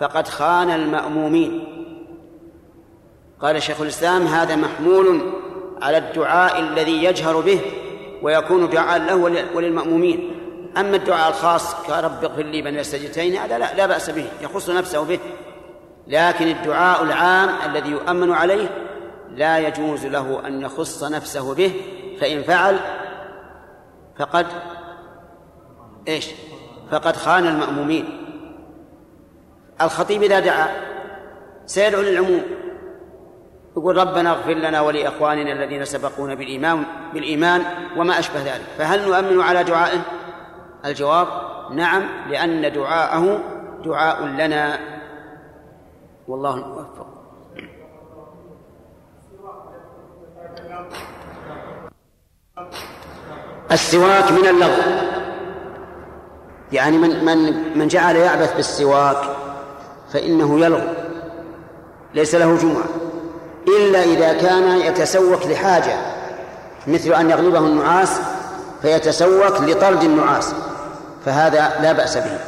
فقد 0.00 0.28
خان 0.28 0.70
المأمومين 0.70 1.74
قال 3.42 3.62
شيخ 3.62 3.80
الإسلام 3.80 4.26
هذا 4.26 4.56
محمول 4.56 5.20
على 5.82 5.96
الدعاء 5.98 6.60
الذي 6.60 7.04
يجهر 7.04 7.40
به 7.40 7.60
ويكون 8.22 8.70
دعاء 8.70 8.98
له 9.02 9.46
وللمأمومين 9.54 10.32
أما 10.76 10.96
الدعاء 10.96 11.28
الخاص 11.28 11.74
كرب 11.74 12.24
اغفر 12.24 12.42
لي 12.42 12.62
بني 12.62 12.80
السجدتين 12.80 13.36
هذا 13.36 13.58
لا, 13.58 13.74
لا 13.74 13.86
بأس 13.86 14.10
به 14.10 14.26
يخص 14.42 14.70
نفسه 14.70 15.04
به 15.04 15.18
لكن 16.08 16.48
الدعاء 16.48 17.02
العام 17.02 17.48
الذي 17.66 17.90
يؤمن 17.90 18.32
عليه 18.32 18.68
لا 19.30 19.58
يجوز 19.58 20.06
له 20.06 20.46
أن 20.46 20.60
يخص 20.60 21.04
نفسه 21.04 21.54
به 21.54 21.70
فإن 22.20 22.42
فعل 22.42 22.78
فقد 24.18 24.46
إيش 26.08 26.30
فقد 26.90 27.16
خان 27.16 27.46
المأمومين 27.46 28.24
الخطيب 29.82 30.22
إذا 30.22 30.40
دعا 30.40 30.68
سيدعو 31.66 32.02
للعموم 32.02 32.42
يقول 33.76 33.96
ربنا 33.96 34.30
اغفر 34.30 34.54
لنا 34.54 34.80
ولإخواننا 34.80 35.52
الذين 35.52 35.84
سبقونا 35.84 36.34
بالإيمان 36.34 36.84
بالإيمان 37.14 37.62
وما 37.96 38.18
أشبه 38.18 38.40
ذلك 38.42 38.66
فهل 38.78 39.08
نؤمن 39.08 39.40
على 39.40 39.64
دعائه؟ 39.64 40.00
الجواب 40.84 41.26
نعم 41.72 42.02
لأن 42.30 42.72
دعاءه 42.72 43.40
دعاء 43.84 44.24
لنا 44.24 44.78
والله 46.28 46.54
الموفق 46.54 47.08
السواك 53.72 54.32
من 54.32 54.46
اللغو 54.46 54.82
يعني 56.72 56.98
من 56.98 57.24
من 57.24 57.54
من 57.78 57.88
جعل 57.88 58.16
يعبث 58.16 58.56
بالسواك 58.56 59.18
فإنه 60.12 60.60
يلغو 60.60 60.88
ليس 62.14 62.34
له 62.34 62.56
جمعة 62.56 62.84
إلا 63.78 64.02
إذا 64.02 64.32
كان 64.40 64.78
يتسوك 64.80 65.46
لحاجة 65.46 65.96
مثل 66.86 67.12
أن 67.12 67.30
يغلبه 67.30 67.58
النعاس 67.58 68.20
فيتسوك 68.82 69.60
لطرد 69.60 70.02
النعاس 70.04 70.54
فهذا 71.24 71.72
لا 71.82 71.92
بأس 71.92 72.18
به 72.18 72.38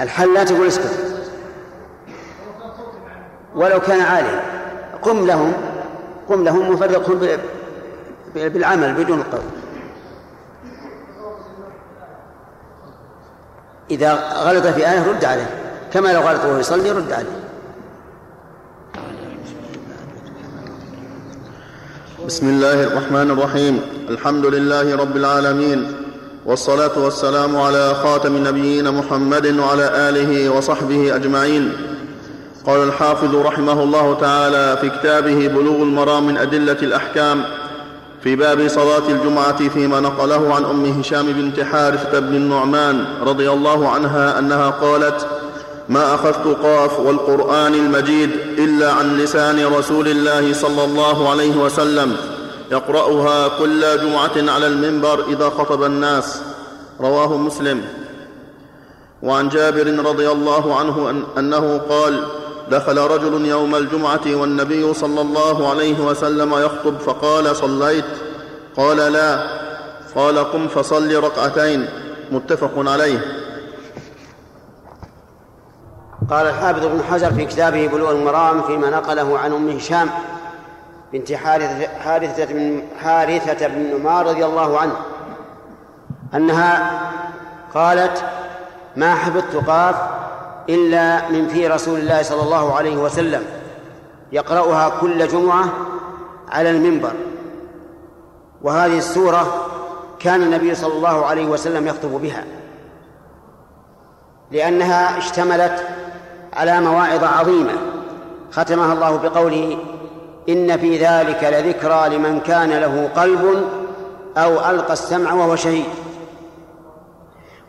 الحل 0.00 0.34
لا 0.34 0.44
تقول 0.44 0.66
اسكت 0.66 1.13
ولو 3.54 3.80
كان 3.80 4.00
عاليا 4.00 4.42
قم 5.02 5.26
لهم 5.26 5.52
قم 6.28 6.44
لهم 6.44 6.70
وفرقهم 6.74 7.38
بالعمل 8.34 8.94
بدون 8.94 9.18
القول 9.18 9.42
إذا 13.90 14.12
غلط 14.36 14.66
في 14.66 14.90
آية 14.90 15.08
رد 15.08 15.24
عليه 15.24 15.50
كما 15.92 16.12
لو 16.12 16.20
غلط 16.20 16.44
وهو 16.44 16.56
يصلي 16.58 16.90
رد 16.92 17.12
عليه 17.12 17.44
بسم 22.26 22.48
الله 22.48 22.84
الرحمن 22.84 23.30
الرحيم 23.30 23.80
الحمد 24.08 24.46
لله 24.46 24.96
رب 24.96 25.16
العالمين 25.16 25.92
والصلاة 26.46 26.98
والسلام 27.04 27.56
على 27.56 27.94
خاتم 27.94 28.46
نبينا 28.48 28.90
محمد 28.90 29.46
وعلى 29.58 29.84
آله 30.08 30.50
وصحبه 30.50 31.16
أجمعين 31.16 31.74
قال 32.66 32.82
الحافظ 32.82 33.36
رحمه 33.36 33.82
الله 33.82 34.14
تعالى 34.20 34.78
في 34.80 34.90
كتابه 34.98 35.48
بلوغ 35.48 35.76
المرام 35.76 36.26
من 36.26 36.36
أدلة 36.36 36.72
الأحكام 36.82 37.44
في 38.22 38.36
باب 38.36 38.68
صلاة 38.68 39.08
الجمعة 39.08 39.68
فيما 39.68 40.00
نقله 40.00 40.54
عن 40.54 40.64
أم 40.64 40.98
هشام 41.00 41.26
بنت 41.26 41.60
حارثة 41.60 42.18
بن 42.18 42.34
النعمان 42.36 43.04
رضي 43.26 43.50
الله 43.50 43.88
عنها 43.88 44.38
أنها 44.38 44.70
قالت 44.70 45.26
ما 45.88 46.14
أخذت 46.14 46.56
قاف 46.62 47.00
والقرآن 47.00 47.74
المجيد 47.74 48.30
إلا 48.58 48.92
عن 48.92 49.16
لسان 49.18 49.66
رسول 49.66 50.08
الله 50.08 50.52
صلى 50.52 50.84
الله 50.84 51.30
عليه 51.30 51.56
وسلم 51.56 52.16
يقرأها 52.72 53.48
كل 53.58 53.80
جمعة 53.98 54.54
على 54.54 54.66
المنبر 54.66 55.24
إذا 55.28 55.48
خطب 55.48 55.84
الناس 55.84 56.40
رواه 57.00 57.36
مسلم 57.36 57.80
وعن 59.22 59.48
جابر 59.48 60.04
رضي 60.06 60.28
الله 60.30 60.76
عنه 60.78 61.24
أنه 61.38 61.80
قال 61.88 62.20
دخل 62.70 62.98
رجل 62.98 63.46
يوم 63.46 63.74
الجمعه 63.74 64.20
والنبي 64.34 64.94
صلى 64.94 65.20
الله 65.20 65.70
عليه 65.70 66.00
وسلم 66.00 66.52
يخطب 66.54 66.98
فقال 66.98 67.56
صليت 67.56 68.04
قال 68.76 68.96
لا 68.96 69.42
قال 70.14 70.38
قم 70.52 70.68
فصل 70.68 71.24
ركعتين 71.24 71.88
متفق 72.32 72.70
عليه 72.76 73.20
قال 76.30 76.46
الحافظ 76.46 76.84
ابن 76.84 77.02
حجر 77.02 77.30
في 77.32 77.44
كتابه 77.44 77.86
بلوغ 77.88 78.10
المرام 78.10 78.62
فيما 78.62 78.90
نقله 78.90 79.38
عن 79.38 79.52
ام 79.52 79.68
هشام 79.70 80.08
بنت 81.12 81.32
حارثة 81.32 81.86
حارثة 82.00 82.44
بن 82.54 82.82
حارثة 83.02 83.66
بن 83.66 83.78
نمار 83.98 84.26
رضي 84.26 84.44
الله 84.46 84.78
عنه 84.78 84.92
أنها 86.34 87.00
قالت 87.74 88.24
ما 88.96 89.14
حفظت 89.14 89.56
قاف 89.66 89.96
إلا 90.68 91.28
من 91.28 91.48
في 91.48 91.66
رسول 91.66 92.00
الله 92.00 92.22
صلى 92.22 92.42
الله 92.42 92.74
عليه 92.74 92.96
وسلم 92.96 93.42
يقرأها 94.32 95.00
كل 95.00 95.28
جمعة 95.28 95.64
على 96.48 96.70
المنبر 96.70 97.12
وهذه 98.62 98.98
السورة 98.98 99.66
كان 100.18 100.42
النبي 100.42 100.74
صلى 100.74 100.92
الله 100.92 101.26
عليه 101.26 101.44
وسلم 101.46 101.86
يخطب 101.86 102.10
بها 102.10 102.44
لأنها 104.50 105.18
اشتملت 105.18 105.86
على 106.52 106.80
مواعظ 106.80 107.24
عظيمة 107.24 107.72
ختمها 108.52 108.92
الله 108.92 109.16
بقوله 109.16 109.78
إن 110.48 110.76
في 110.78 110.96
ذلك 111.06 111.38
لذكرى 111.44 112.08
لمن 112.16 112.40
كان 112.40 112.70
له 112.70 113.10
قلب 113.16 113.64
أو 114.36 114.52
ألقى 114.70 114.92
السمع 114.92 115.32
وهو 115.32 115.56
شهيد 115.56 115.84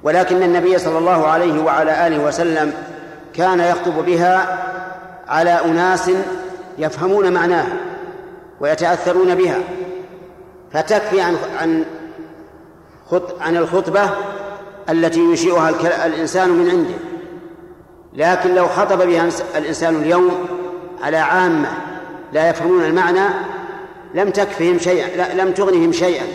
ولكن 0.05 0.43
النبي 0.43 0.77
صلى 0.77 0.97
الله 0.97 1.27
عليه 1.27 1.61
وعلى 1.63 2.07
آله 2.07 2.19
وسلم 2.23 2.73
كان 3.33 3.59
يخطب 3.59 4.05
بها 4.05 4.63
على 5.27 5.49
أناس 5.65 6.11
يفهمون 6.77 7.33
معناها 7.33 7.77
ويتأثرون 8.59 9.35
بها 9.35 9.57
فتكفي 10.71 11.21
عن 11.21 11.35
عن 11.59 11.85
عن 13.41 13.57
الخطبة 13.57 14.09
التي 14.89 15.19
ينشئها 15.19 15.69
الإنسان 16.07 16.49
من 16.49 16.69
عنده 16.69 16.95
لكن 18.13 18.55
لو 18.55 18.67
خطب 18.67 19.01
بها 19.07 19.25
الإنسان 19.57 19.95
اليوم 19.95 20.31
على 21.03 21.17
عامة 21.17 21.67
لا 22.33 22.49
يفهمون 22.49 22.83
المعنى 22.83 23.25
لم 24.13 24.29
تكفهم 24.29 24.79
شيئا 24.79 25.33
لم 25.35 25.51
تغنهم 25.51 25.91
شيئا 25.91 26.25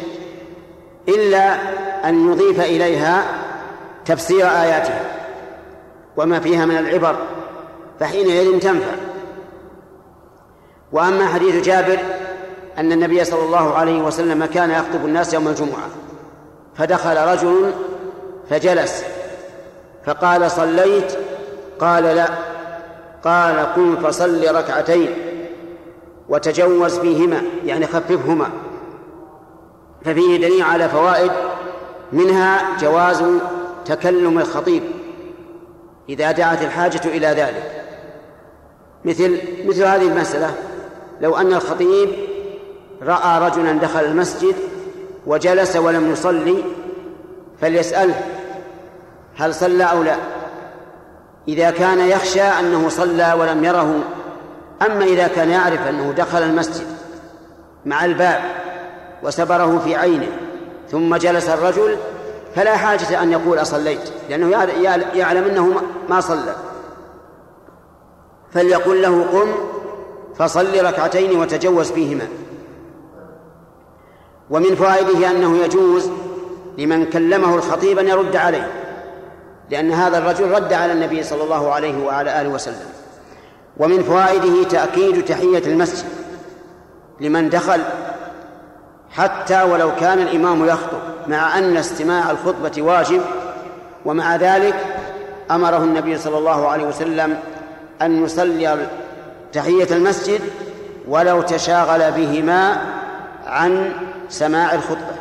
إلا 1.08 1.54
أن 2.08 2.32
يضيف 2.32 2.60
إليها 2.60 3.22
تفسير 4.04 4.44
آياتها 4.46 5.00
وما 6.16 6.40
فيها 6.40 6.66
من 6.66 6.76
العبر 6.76 7.16
فحينئذ 8.00 8.58
تنفع 8.58 8.92
وأما 10.92 11.26
حديث 11.26 11.64
جابر 11.64 11.98
أن 12.78 12.92
النبي 12.92 13.24
صلى 13.24 13.42
الله 13.42 13.74
عليه 13.74 14.02
وسلم 14.02 14.44
كان 14.44 14.70
يخطب 14.70 15.04
الناس 15.04 15.34
يوم 15.34 15.48
الجمعة 15.48 15.88
فدخل 16.74 17.26
رجل 17.32 17.70
فجلس 18.50 19.04
فقال 20.04 20.50
صليت 20.50 21.12
قال 21.78 22.02
لا 22.04 22.28
قال 23.24 23.56
قم 23.74 23.96
فصل 23.96 24.56
ركعتين 24.56 25.08
وتجوز 26.28 26.98
فيهما 26.98 27.42
يعني 27.64 27.86
خففهما 27.86 28.50
ففيه 30.04 30.36
دليل 30.36 30.62
على 30.62 30.88
فوائد 30.88 31.30
منها 32.12 32.60
جواز 32.80 33.24
تكلم 33.94 34.38
الخطيب 34.38 34.82
إذا 36.08 36.32
دعت 36.32 36.62
الحاجة 36.62 37.00
إلى 37.04 37.26
ذلك 37.26 37.82
مثل 39.04 39.38
مثل 39.66 39.84
هذه 39.84 40.02
المسألة 40.08 40.50
لو 41.20 41.36
أن 41.36 41.52
الخطيب 41.52 42.08
رأى 43.02 43.48
رجلا 43.48 43.72
دخل 43.72 44.04
المسجد 44.04 44.54
وجلس 45.26 45.76
ولم 45.76 46.10
يصلي 46.12 46.64
فليسأله 47.60 48.20
هل 49.36 49.54
صلى 49.54 49.84
أو 49.84 50.02
لا 50.02 50.16
إذا 51.48 51.70
كان 51.70 52.00
يخشى 52.00 52.42
أنه 52.42 52.88
صلى 52.88 53.32
ولم 53.32 53.64
يره 53.64 53.94
أما 54.86 55.04
إذا 55.04 55.28
كان 55.28 55.48
يعرف 55.50 55.86
أنه 55.88 56.12
دخل 56.16 56.42
المسجد 56.42 56.86
مع 57.86 58.04
الباب 58.04 58.40
وسبره 59.22 59.78
في 59.84 59.96
عينه 59.96 60.28
ثم 60.92 61.16
جلس 61.16 61.48
الرجل 61.48 61.96
فلا 62.54 62.76
حاجة 62.76 63.22
أن 63.22 63.32
يقول 63.32 63.58
أصليت 63.60 64.00
لأنه 64.30 64.50
يعلم 65.14 65.44
أنه 65.44 65.82
ما 66.08 66.20
صلى 66.20 66.54
فليقل 68.52 69.02
له 69.02 69.22
قم 69.32 69.48
فصل 70.34 70.68
ركعتين 70.86 71.40
وتجوز 71.40 71.92
فيهما 71.92 72.28
ومن 74.50 74.76
فوائده 74.76 75.30
أنه 75.30 75.56
يجوز 75.58 76.10
لمن 76.78 77.06
كلمه 77.06 77.54
الخطيب 77.54 77.98
أن 77.98 78.08
يرد 78.08 78.36
عليه 78.36 78.68
لأن 79.70 79.92
هذا 79.92 80.18
الرجل 80.18 80.50
رد 80.50 80.72
على 80.72 80.92
النبي 80.92 81.22
صلى 81.22 81.44
الله 81.44 81.72
عليه 81.72 82.04
وعلى 82.06 82.40
آله 82.40 82.48
وسلم 82.48 82.86
ومن 83.76 84.02
فوائده 84.02 84.62
تأكيد 84.68 85.24
تحية 85.24 85.66
المسجد 85.66 86.08
لمن 87.20 87.48
دخل 87.48 87.80
حتى 89.10 89.62
ولو 89.62 89.94
كان 89.96 90.18
الإمام 90.18 90.64
يخطب 90.64 91.00
مع 91.28 91.58
أن 91.58 91.76
استماع 91.76 92.30
الخطبة 92.30 92.82
واجب 92.82 93.20
ومع 94.04 94.36
ذلك 94.36 94.74
أمره 95.50 95.78
النبي 95.84 96.18
صلى 96.18 96.38
الله 96.38 96.68
عليه 96.68 96.84
وسلم 96.84 97.36
أن 98.02 98.24
يصلي 98.24 98.86
تحية 99.52 99.88
المسجد 99.90 100.40
ولو 101.08 101.42
تشاغل 101.42 102.12
بهما 102.12 102.76
عن 103.46 103.92
سماع 104.28 104.74
الخطبة 104.74 105.20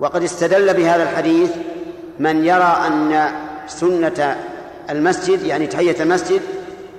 وقد 0.00 0.22
استدل 0.22 0.74
بهذا 0.74 1.02
الحديث 1.02 1.50
من 2.18 2.44
يرى 2.44 2.76
أن 2.86 3.28
سنة 3.66 4.36
المسجد 4.90 5.42
يعني 5.42 5.66
تحية 5.66 6.02
المسجد 6.02 6.40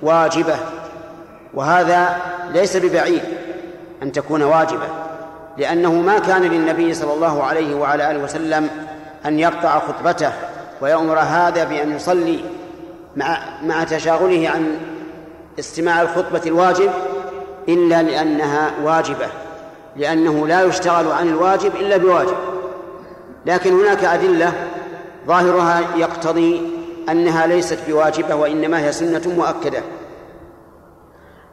واجبة 0.02 0.54
وهذا 1.54 2.16
ليس 2.54 2.76
ببعيد 2.76 3.22
أن 4.02 4.12
تكون 4.12 4.42
واجبة 4.42 4.86
لأنه 5.58 5.92
ما 5.92 6.18
كان 6.18 6.42
للنبي 6.42 6.94
صلى 6.94 7.12
الله 7.14 7.42
عليه 7.44 7.74
وعلى 7.74 8.10
آله 8.10 8.24
وسلم 8.24 8.68
أن 9.26 9.38
يقطع 9.38 9.78
خطبته 9.78 10.32
ويأمر 10.80 11.18
هذا 11.18 11.64
بأن 11.64 11.96
يصلي 11.96 12.44
مع 13.16 13.40
مع 13.62 13.84
تشاغله 13.84 14.48
عن 14.54 14.78
استماع 15.58 16.02
الخطبة 16.02 16.40
الواجب 16.46 16.90
إلا 17.68 18.02
لأنها 18.02 18.70
واجبة 18.84 19.26
لأنه 19.96 20.46
لا 20.46 20.62
يشتغل 20.62 21.12
عن 21.12 21.28
الواجب 21.28 21.74
إلا 21.76 21.96
بواجب 21.96 22.36
لكن 23.46 23.80
هناك 23.80 24.04
أدلة 24.04 24.52
ظاهرها 25.26 25.80
يقتضي 25.96 26.62
أنها 27.08 27.46
ليست 27.46 27.78
بواجبة 27.88 28.34
وإنما 28.34 28.80
هي 28.84 28.92
سنة 28.92 29.22
مؤكدة 29.36 29.82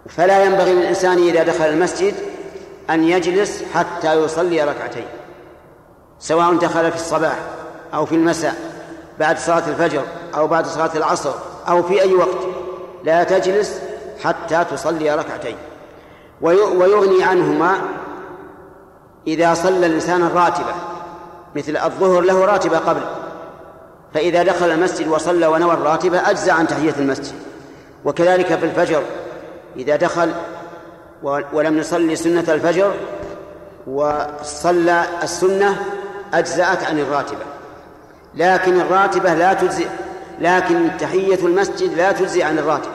فلا 0.10 0.44
ينبغي 0.46 0.74
للإنسان 0.74 1.18
إذا 1.18 1.44
دخل 1.44 1.66
المسجد 1.66 2.14
أن 2.90 3.04
يجلس 3.04 3.64
حتى 3.74 4.22
يصلي 4.24 4.64
ركعتين 4.64 5.06
سواء 6.20 6.56
دخل 6.56 6.90
في 6.92 6.96
الصباح 6.98 7.40
أو 7.94 8.06
في 8.06 8.16
المساء 8.16 8.56
بعد 9.20 9.38
صلاة 9.38 9.70
الفجر 9.70 10.02
أو 10.38 10.48
بعد 10.48 10.66
صلاة 10.66 10.90
العصر 10.96 11.32
أو 11.70 11.84
في 11.84 12.02
أي 12.02 12.14
وقت 12.14 12.38
لا 13.04 13.24
تجلس 13.24 13.80
حتى 14.24 14.66
تصلي 14.72 15.16
ركعتين 15.16 15.56
ويغني 16.42 17.24
عنهما 17.24 17.74
إذا 19.28 19.54
صلى 19.54 19.86
الإنسان 19.88 20.24
الراتبة 20.24 20.74
مثل 21.56 21.78
الظهر 21.78 22.22
له 22.22 22.46
راتبة 22.46 22.78
قبل 22.78 23.02
فإذا 24.14 24.44
دخل 24.44 24.70
المسجد 24.72 25.08
وصلى 25.08 25.48
ونوى 25.48 25.74
الراتبة 25.74 26.30
أجزى 26.30 26.52
عن 26.52 26.68
تحية 26.68 26.94
المسجد 26.98 27.36
وكذلك 28.06 28.46
في 28.46 28.66
الفجر 28.66 29.02
إذا 29.78 29.96
دخل 29.96 30.32
ولم 31.54 31.78
يصلي 31.78 32.16
سنة 32.16 32.46
الفجر 32.54 32.94
وصلى 33.88 35.04
السنة 35.24 35.86
أجزأت 36.34 36.84
عن 36.84 37.00
الراتبة 37.00 37.46
لكن 38.36 38.80
الراتبة 38.82 39.34
لا 39.34 39.54
تجزئ 39.54 39.88
لكن 40.40 40.90
تحية 41.00 41.46
المسجد 41.46 41.94
لا 41.94 42.12
تجزي 42.12 42.44
عن 42.44 42.60
الراتبة 42.60 42.94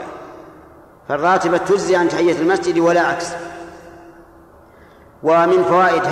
فالراتبة 1.09 1.57
تجزي 1.57 1.97
عن 1.97 2.09
تحية 2.09 2.41
المسجد 2.41 2.79
ولا 2.79 3.01
عكس 3.01 3.27
ومن 5.22 5.62
فوائد 5.64 6.03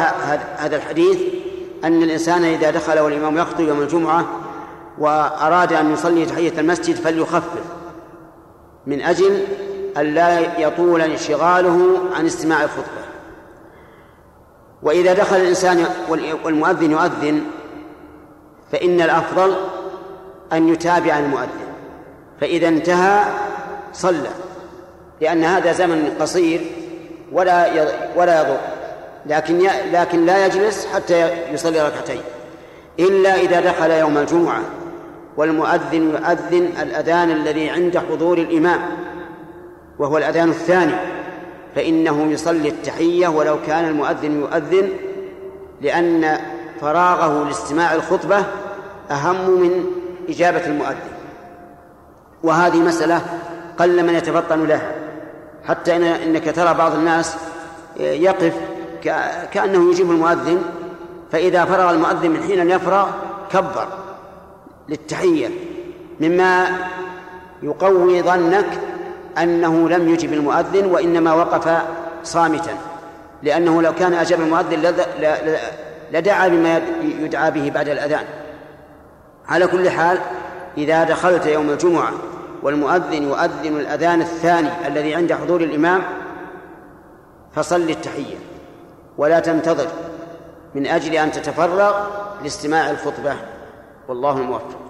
هذا 0.59 0.77
الحديث 0.77 1.21
أن 1.85 2.03
الإنسان 2.03 2.45
إذا 2.45 2.71
دخل 2.71 2.99
والإمام 3.01 3.37
يخطب 3.39 3.61
يوم 3.61 3.83
الجمعة 3.83 4.27
وأراد 4.99 5.73
أن 5.73 5.93
يصلي 5.93 6.27
تحية 6.27 6.61
المسجد 6.61 6.95
فليخفف 6.97 7.53
من 8.87 9.01
أجل 9.03 9.45
ألا 9.97 10.41
يطول 10.61 11.01
انشغاله 11.01 11.99
عن 12.17 12.27
استماع 12.27 12.63
الخطبة 12.65 13.03
وإذا 14.83 15.13
دخل 15.15 15.37
الإنسان 15.37 15.85
والمؤذن 16.45 16.91
يؤذن 16.91 17.43
فإن 18.73 19.01
الأفضل 19.01 19.55
أن 20.53 20.69
يتابع 20.69 21.19
المؤذن 21.19 21.73
فإذا 22.41 22.69
انتهى 22.69 23.23
صلى 23.93 24.31
لأن 25.21 25.45
هذا 25.45 25.73
زمن 25.73 26.17
قصير 26.21 26.61
ولا 27.33 27.67
ولا 28.17 28.41
يضر 28.41 28.57
لكن 29.27 29.59
لكن 29.93 30.27
لا 30.27 30.47
يجلس 30.47 30.87
حتى 30.87 31.31
يصلي 31.53 31.87
ركعتين 31.89 32.21
إلا 33.01 33.35
إذا 33.35 33.61
دخل 33.61 33.91
يوم 33.91 34.19
الجمعة 34.19 34.63
والمؤذن 35.37 36.11
يؤذن 36.11 36.69
الأذان 36.83 37.31
الذي 37.31 37.71
عند 37.71 37.99
حضور 37.99 38.39
الإمام 38.39 38.81
وهو 40.03 40.19
الأذان 40.19 40.49
الثاني 40.49 40.93
فإنه 41.75 42.23
يصلي 42.27 42.69
التحية 42.69 43.29
ولو 43.29 43.57
كان 43.67 43.85
المؤذن 43.85 44.41
يؤذن 44.41 44.89
لأن 45.83 46.37
فراغه 46.81 47.45
لاستماع 47.47 47.95
الخطبة 47.95 48.45
أهم 49.11 49.51
من 49.61 49.85
إجابة 50.29 50.67
المؤذن 50.67 51.09
وهذه 52.43 52.77
مسألة 52.77 53.21
قل 53.79 54.07
من 54.07 54.15
يتفطن 54.15 54.67
لها 54.67 54.93
حتى 55.69 55.97
إنك 56.27 56.55
ترى 56.57 56.75
بعض 56.75 56.95
الناس 56.95 57.37
يقف 58.01 58.55
كأنه 59.53 59.91
يجيب 59.91 60.11
المؤذن 60.11 60.63
فإذا 61.33 61.65
فرغ 61.65 61.91
المؤذن 61.91 62.31
من 62.31 62.43
حين 62.43 62.71
يفرغ 62.71 63.07
كبر 63.53 63.87
للتحية 64.89 65.49
مما 66.21 66.67
يقوي 67.63 68.23
ظنك 68.23 68.79
أنه 69.39 69.89
لم 69.89 70.09
يجب 70.09 70.33
المؤذن 70.33 70.87
وإنما 70.87 71.33
وقف 71.35 71.79
صامتا 72.25 72.73
لأنه 73.43 73.83
لو 73.83 73.95
كان 73.95 74.13
أجاب 74.15 74.41
المؤذن 74.41 74.95
لدعا 76.13 76.49
بما 76.49 76.83
يدعى 77.03 77.51
به 77.51 77.71
بعد 77.75 77.89
الأذان 77.89 78.25
على 79.49 79.67
كل 79.67 79.91
حال 79.91 80.19
إذا 80.79 81.05
دخلت 81.05 81.47
يوم 81.47 81.71
الجمعة 81.71 82.13
والمؤذن 82.63 83.23
يؤذن 83.23 83.81
الأذان 83.81 84.21
الثاني 84.21 84.69
الذي 84.87 85.15
عند 85.15 85.33
حضور 85.33 85.61
الإمام 85.61 86.03
فصل 87.55 87.81
التحية 87.91 88.37
ولا 89.19 89.41
تنتظر 89.41 89.87
من 90.75 90.87
أجل 90.87 91.13
أن 91.15 91.33
تتفرغ 91.33 91.95
لاستماع 92.45 92.91
الخطبة 92.91 93.35
والله 94.09 94.33
الموفق 94.39 94.82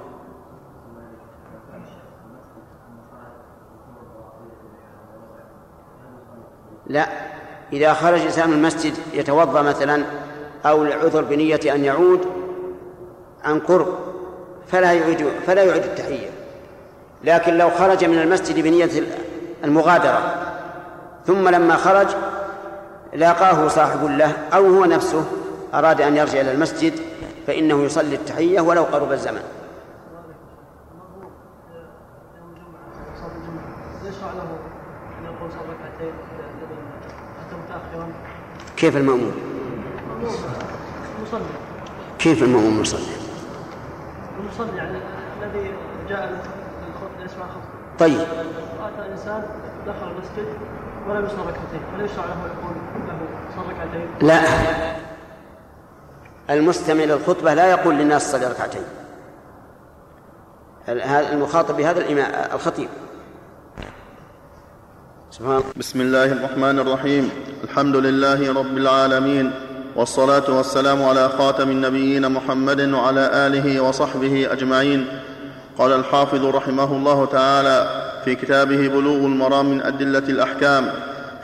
لا 6.93 7.09
إذا 7.73 7.93
خرج 7.93 8.21
إنسان 8.21 8.51
من 8.51 8.57
المسجد 8.57 8.95
يتوضأ 9.15 9.63
مثلا 9.63 10.03
أو 10.67 10.83
العذر 10.83 11.23
بنية 11.25 11.61
أن 11.75 11.85
يعود 11.85 12.21
عن 13.45 13.61
قرب 13.61 13.89
فلا 14.69 14.93
يعيد 14.93 15.27
فلا 15.47 15.63
يعيد 15.65 15.83
التحية 15.83 16.31
لكن 17.25 17.59
لو 17.59 17.71
خرج 17.71 18.05
من 18.05 18.19
المسجد 18.19 18.61
بنية 18.65 18.91
المغادرة 19.65 20.35
ثم 21.27 21.49
لما 21.49 21.77
خرج 21.77 22.07
لاقاه 23.15 23.69
صاحب 23.69 24.05
له 24.05 24.33
أو 24.55 24.67
هو 24.67 24.85
نفسه 24.85 25.25
أراد 25.75 26.01
أن 26.01 26.17
يرجع 26.17 26.41
إلى 26.41 26.53
المسجد 26.53 26.93
فإنه 27.47 27.83
يصلي 27.85 28.15
التحية 28.15 28.61
ولو 28.61 28.83
قرب 28.83 29.13
الزمن 29.13 29.43
كيف 38.83 38.97
المأموم 38.97 39.33
المصلي 41.19 41.45
كيف 42.19 42.43
المأموم 42.43 42.81
يصلي 42.81 43.01
المصلي 44.41 44.77
يعني 44.77 44.99
الذي 45.43 45.71
جاء 46.09 46.47
يسمع 47.25 47.47
خطبة 47.47 47.99
طيب 47.99 48.21
أتى 48.81 49.13
إنسان 49.13 49.43
دخل 49.87 50.07
المسجد 50.11 50.47
ولم 51.09 51.25
يصلي 51.27 51.39
ركعتين 51.43 51.81
هل 51.95 52.05
يشرع 52.05 52.25
له 52.25 52.47
يقول 52.47 53.07
له 53.09 53.19
صلي 53.57 53.73
ركعتين 53.75 54.27
لا 56.49 56.55
المستمع 56.55 57.05
للخطبة 57.05 57.55
لا 57.55 57.71
يقول 57.71 57.95
للناس 57.95 58.33
صلي 58.33 58.47
ركعتين 58.47 58.83
المخاطب 61.35 61.77
بهذا 61.77 62.01
الإمام 62.01 62.33
الخطيب 62.55 62.89
سبحان 65.43 65.63
بسم 65.77 66.01
الله 66.01 66.25
الرحمن 66.25 66.79
الرحيم 66.79 67.31
الحمد 67.65 67.97
لله 67.97 68.55
رب 68.55 68.77
العالمين 68.79 69.51
والصلاة 69.97 70.45
والسلام 70.57 71.03
على 71.03 71.29
خاتم 71.29 71.71
النبيين 71.71 72.29
محمد 72.33 72.81
وعلى 72.81 73.21
آله 73.33 73.81
وصحبه 73.81 74.53
أجمعين 74.53 75.07
قال 75.79 75.93
الحافظ 75.93 76.45
رحمه 76.47 76.85
الله 76.97 77.27
تعالى 77.27 77.91
في 78.25 78.35
كتابه 78.35 78.89
بلوغ 78.89 79.17
المرام 79.17 79.67
من 79.67 79.83
أدلة 79.83 80.19
الأحكام 80.19 80.91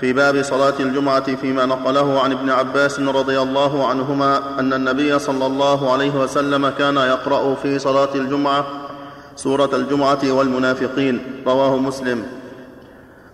في 0.00 0.12
باب 0.12 0.42
صلاة 0.42 0.74
الجمعة 0.80 1.36
فيما 1.36 1.66
نقله 1.66 2.20
عن 2.20 2.32
ابن 2.32 2.50
عباس 2.50 3.00
رضي 3.00 3.38
الله 3.40 3.86
عنهما 3.88 4.40
أن 4.58 4.72
النبي 4.72 5.18
صلى 5.18 5.46
الله 5.46 5.92
عليه 5.92 6.10
وسلم 6.14 6.68
كان 6.68 6.96
يقرأ 6.96 7.54
في 7.54 7.78
صلاة 7.78 8.14
الجمعة 8.14 8.66
سورة 9.36 9.70
الجمعة 9.76 10.32
والمنافقين 10.32 11.20
رواه 11.46 11.76
مسلم 11.76 12.37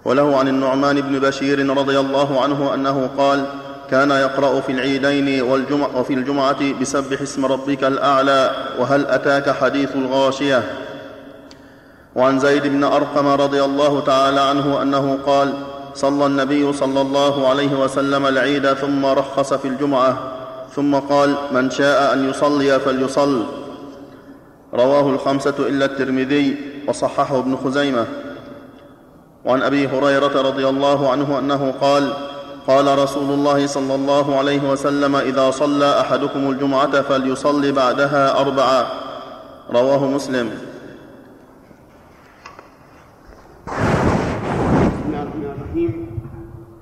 وله 0.05 0.37
عن 0.37 0.49
النعمان 0.49 1.01
بن 1.01 1.19
بشير 1.19 1.77
رضي 1.77 1.99
الله 2.01 2.41
عنه 2.43 2.75
أنه 2.75 3.11
قال 3.19 3.45
كان 3.91 4.11
يقرأ 4.11 4.61
في 4.61 4.73
العيدين 4.73 5.43
والجمع 5.43 5.87
وفي 5.97 6.15
الجمعة 6.15 6.73
بسبح 6.81 7.21
اسم 7.21 7.47
ربك 7.47 7.85
الأعلى 7.85 8.51
وهل 8.79 9.07
أتاك 9.07 9.51
حديث 9.51 9.97
الغاشية 9.97 10.63
وعن 12.17 12.39
زيد 12.41 12.67
بن 12.67 12.85
أرقم 12.85 13.27
رضي 13.27 13.65
الله 13.65 14.01
تعالى 14.01 14.41
عنه 14.41 14.83
أنه 14.83 15.19
قال 15.27 15.53
صلى 15.95 16.27
النبي 16.27 16.73
صلى 16.73 17.01
الله 17.01 17.49
عليه 17.49 17.81
وسلم 17.85 18.27
العيد 18.27 18.73
ثم 18.73 19.07
رخص 19.07 19.55
في 19.55 19.69
الجمعة 19.69 20.17
ثم 20.77 20.95
قال 20.95 21.35
من 21.53 21.71
شاء 21.71 22.15
أن 22.15 22.31
يصلي 22.31 22.81
فليصل 22.81 23.47
رواه 24.75 25.11
الخمسة 25.11 25.55
إلا 25.59 25.85
الترمذي 25.85 26.57
وصححه 26.89 27.39
ابن 27.39 27.57
خزيمة 27.57 28.07
وعن 29.45 29.63
ابي 29.63 29.89
هريره 29.89 30.43
رضي 30.43 30.69
الله 30.69 31.11
عنه 31.11 31.39
انه 31.39 31.75
قال 31.81 32.13
قال 32.67 32.99
رسول 32.99 33.31
الله 33.31 33.67
صلى 33.67 33.95
الله 33.95 34.39
عليه 34.39 34.71
وسلم 34.71 35.17
اذا 35.17 35.51
صلى 35.51 36.01
احدكم 36.01 36.51
الجمعه 36.51 37.01
فليصلي 37.03 37.73
بعدها 37.73 38.41
اربعا 38.41 38.87
رواه 39.71 39.99
مسلم 40.05 40.59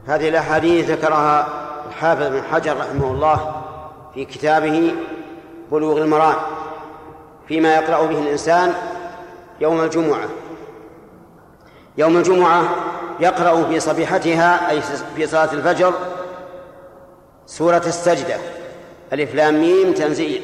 هذه 0.06 0.28
الاحاديث 0.28 0.90
ذكرها 0.90 1.46
الحافظ 1.88 2.26
بن 2.26 2.42
حجر 2.42 2.76
رحمه 2.76 3.10
الله 3.12 3.54
في 4.14 4.24
كتابه 4.24 4.92
بلوغ 5.72 5.98
المرام 6.02 6.34
فيما 7.48 7.74
يقرا 7.74 8.06
به 8.06 8.18
الانسان 8.22 8.72
يوم 9.60 9.80
الجمعه 9.80 10.28
يوم 11.98 12.16
الجمعة 12.16 12.62
يقرأ 13.20 13.64
في 13.64 13.80
صبيحتها 13.80 14.70
أي 14.70 14.80
في 15.16 15.26
صلاة 15.26 15.52
الفجر 15.52 15.92
سورة 17.46 17.82
السجدة 17.86 18.36
ألف 19.12 19.34
لام 19.34 19.54
ميم 19.60 19.92
تنزيل 19.94 20.42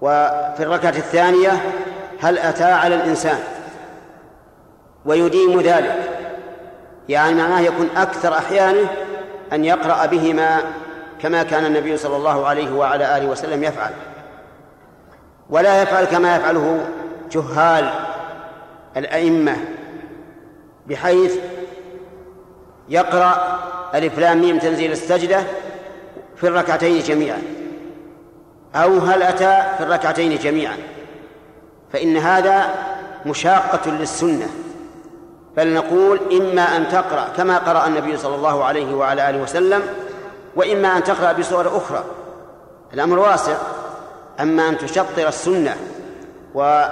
وفي 0.00 0.56
الركعة 0.60 0.90
الثانية 0.90 1.52
هل 2.20 2.38
أتى 2.38 2.64
على 2.64 2.94
الإنسان 2.94 3.38
ويديم 5.04 5.60
ذلك 5.60 5.96
يعني 7.08 7.34
معناه 7.34 7.60
يكون 7.60 7.88
أكثر 7.96 8.38
أحيانه 8.38 8.88
أن 9.52 9.64
يقرأ 9.64 10.06
بهما 10.06 10.58
كما 11.20 11.42
كان 11.42 11.66
النبي 11.66 11.96
صلى 11.96 12.16
الله 12.16 12.46
عليه 12.46 12.72
وعلى 12.74 13.16
آله 13.16 13.26
وسلم 13.26 13.64
يفعل 13.64 13.90
ولا 15.50 15.82
يفعل 15.82 16.04
كما 16.04 16.36
يفعله 16.36 16.80
جهال 17.30 17.90
الأئمة 18.96 19.56
بحيث 20.88 21.34
يقرأ 22.88 23.58
ألف 23.94 24.18
لام 24.18 24.40
ميم 24.40 24.58
تنزيل 24.58 24.92
السجدة 24.92 25.42
في 26.36 26.48
الركعتين 26.48 27.02
جميعا 27.02 27.42
أو 28.74 28.98
هل 28.98 29.22
أتى 29.22 29.62
في 29.76 29.80
الركعتين 29.84 30.38
جميعا 30.38 30.76
فإن 31.92 32.16
هذا 32.16 32.74
مشاقة 33.26 33.90
للسنة 33.90 34.46
بل 35.56 35.68
نقول 35.74 36.20
إما 36.32 36.76
أن 36.76 36.88
تقرأ 36.88 37.28
كما 37.36 37.58
قرأ 37.58 37.86
النبي 37.86 38.16
صلى 38.16 38.34
الله 38.34 38.64
عليه 38.64 38.94
وعلى 38.94 39.30
آله 39.30 39.42
وسلم 39.42 39.82
وإما 40.56 40.96
أن 40.96 41.04
تقرأ 41.04 41.32
بصور 41.32 41.76
أخرى 41.76 42.04
الأمر 42.94 43.18
واسع 43.18 43.56
أما 44.40 44.68
أن 44.68 44.78
تشطر 44.78 45.28
السنة 45.28 45.76
و 46.54 46.86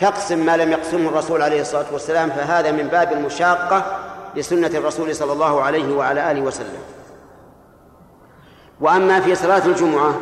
تقسم 0.00 0.38
ما 0.46 0.56
لم 0.56 0.72
يقسمه 0.72 1.08
الرسول 1.08 1.42
عليه 1.42 1.60
الصلاة 1.60 1.86
والسلام 1.92 2.30
فهذا 2.30 2.72
من 2.72 2.88
باب 2.88 3.12
المشاقة 3.12 3.98
لسنة 4.36 4.66
الرسول 4.68 5.14
صلى 5.14 5.32
الله 5.32 5.60
عليه 5.62 5.94
وعلى 5.96 6.30
آله 6.30 6.40
وسلم 6.40 6.80
وأما 8.80 9.20
في 9.20 9.34
صلاة 9.34 9.66
الجمعة 9.66 10.14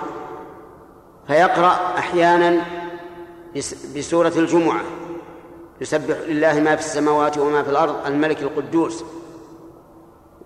فيقرأ 1.26 1.76
أحيانا 1.98 2.60
بسورة 3.96 4.32
الجمعة 4.36 4.80
يسبح 5.80 6.16
لله 6.28 6.60
ما 6.60 6.76
في 6.76 6.82
السماوات 6.82 7.38
وما 7.38 7.62
في 7.62 7.70
الأرض 7.70 8.06
الملك 8.06 8.42
القدوس 8.42 9.04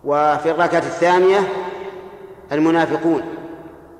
وفي 0.05 0.51
الركعة 0.51 0.78
الثانية 0.78 1.49
المنافقون 2.53 3.22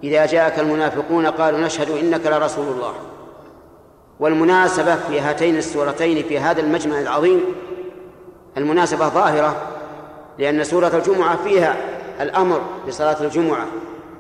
إذا 0.05 0.27
جاءك 0.27 0.59
المنافقون 0.59 1.27
قالوا 1.27 1.61
نشهد 1.61 1.91
إنك 1.91 2.27
لرسول 2.27 2.67
الله 2.69 2.93
والمناسبة 4.23 4.97
في 4.97 5.21
هاتين 5.21 5.57
السورتين 5.57 6.23
في 6.29 6.39
هذا 6.39 6.61
المجمع 6.61 6.99
العظيم 7.01 7.41
المناسبة 8.57 9.09
ظاهرة 9.09 9.57
لأن 10.39 10.65
سورة 10.65 10.97
الجمعة 10.97 11.37
فيها 11.45 11.77
الأمر 12.21 12.61
بصلاة 12.89 13.23
الجمعة 13.25 13.67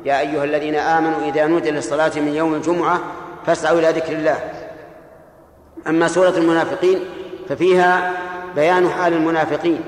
يا 0.05 0.21
أيها 0.21 0.45
الذين 0.45 0.75
آمنوا 0.75 1.21
إذا 1.29 1.47
نودي 1.47 1.71
للصلاة 1.71 2.11
من 2.17 2.35
يوم 2.35 2.55
الجمعة 2.55 3.01
فاسعوا 3.47 3.79
إلى 3.79 3.89
ذكر 3.91 4.13
الله 4.13 4.39
أما 5.87 6.09
سورة 6.09 6.37
المنافقين 6.37 6.99
ففيها 7.49 8.13
بيان 8.55 8.89
حال 8.89 9.13
المنافقين 9.13 9.81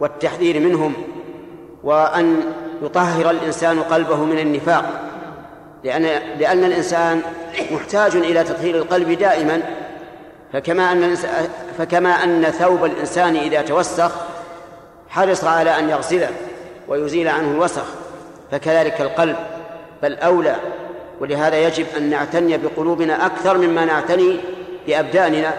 والتحذير 0.00 0.60
منهم 0.60 0.92
وأن 1.84 2.40
يطهر 2.82 3.30
الإنسان 3.30 3.80
قلبه 3.82 4.24
من 4.24 4.38
النفاق 4.38 5.09
لأن 5.84 6.02
لأن 6.38 6.64
الإنسان 6.64 7.22
محتاج 7.72 8.16
إلى 8.16 8.44
تطهير 8.44 8.76
القلب 8.76 9.10
دائما 9.12 9.62
فكما 10.52 10.82
أن 10.92 11.16
فكما 11.78 12.10
أن 12.10 12.42
ثوب 12.44 12.84
الإنسان 12.84 13.36
إذا 13.36 13.62
توسخ 13.62 14.10
حرص 15.08 15.44
على 15.44 15.78
أن 15.78 15.90
يغسله 15.90 16.28
ويزيل 16.88 17.28
عنه 17.28 17.50
الوسخ 17.50 17.82
فكذلك 18.50 19.00
القلب 19.00 19.36
بل 20.02 20.14
أولى 20.14 20.56
ولهذا 21.20 21.56
يجب 21.66 21.86
أن 21.96 22.10
نعتني 22.10 22.56
بقلوبنا 22.58 23.26
أكثر 23.26 23.58
مما 23.58 23.84
نعتني 23.84 24.40
بأبداننا 24.86 25.50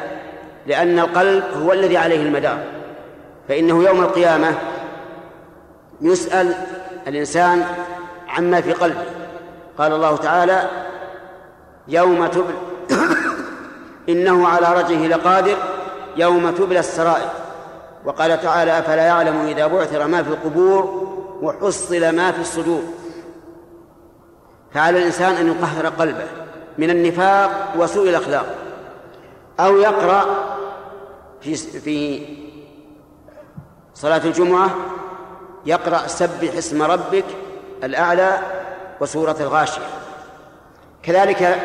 لأن 0.68 1.00
القلب 1.00 1.44
هو 1.64 1.74
الذي 1.74 1.98
عليه 1.98 2.16
المدار 2.22 2.58
فإنه 3.50 3.84
يوم 3.84 4.02
القيامة 4.02 4.54
يسأل 6.02 6.56
الإنسان 7.08 7.66
عما 8.30 8.62
في 8.62 8.74
قلبه 8.74 9.04
قال 9.82 9.94
الله 9.94 10.18
تعالى 10.18 10.70
يوم 11.88 12.28
تبلى 12.28 12.54
إنه 14.10 14.48
على 14.48 14.82
رجعه 14.82 15.08
لقادر 15.08 15.56
يوم 16.18 16.52
تبلى 16.52 16.80
السرائر 16.80 17.30
وقال 18.06 18.42
تعالى 18.42 18.80
أفلا 18.80 19.04
يعلم 19.06 19.36
إذا 19.40 19.68
بعثر 19.68 20.08
ما 20.08 20.24
في 20.24 20.30
القبور 20.30 20.84
وحصل 21.42 22.16
ما 22.16 22.32
في 22.32 22.42
الصدور 22.42 22.82
فعلى 24.74 24.98
الإنسان 25.00 25.34
أن 25.34 25.48
يطهر 25.52 25.88
قلبه 25.88 26.26
من 26.78 26.90
النفاق 26.90 27.74
وسوء 27.80 28.10
الأخلاق 28.10 28.46
أو 29.60 29.78
يقرأ 29.80 30.26
في 31.42 31.56
في 31.56 32.26
صلاة 33.94 34.22
الجمعة 34.26 34.70
يقرأ 35.66 36.08
سبح 36.08 36.56
اسم 36.58 36.82
ربك 36.82 37.26
الأعلى 37.84 38.40
وسورة 39.02 39.36
الغاشية 39.40 39.82
كذلك 41.04 41.56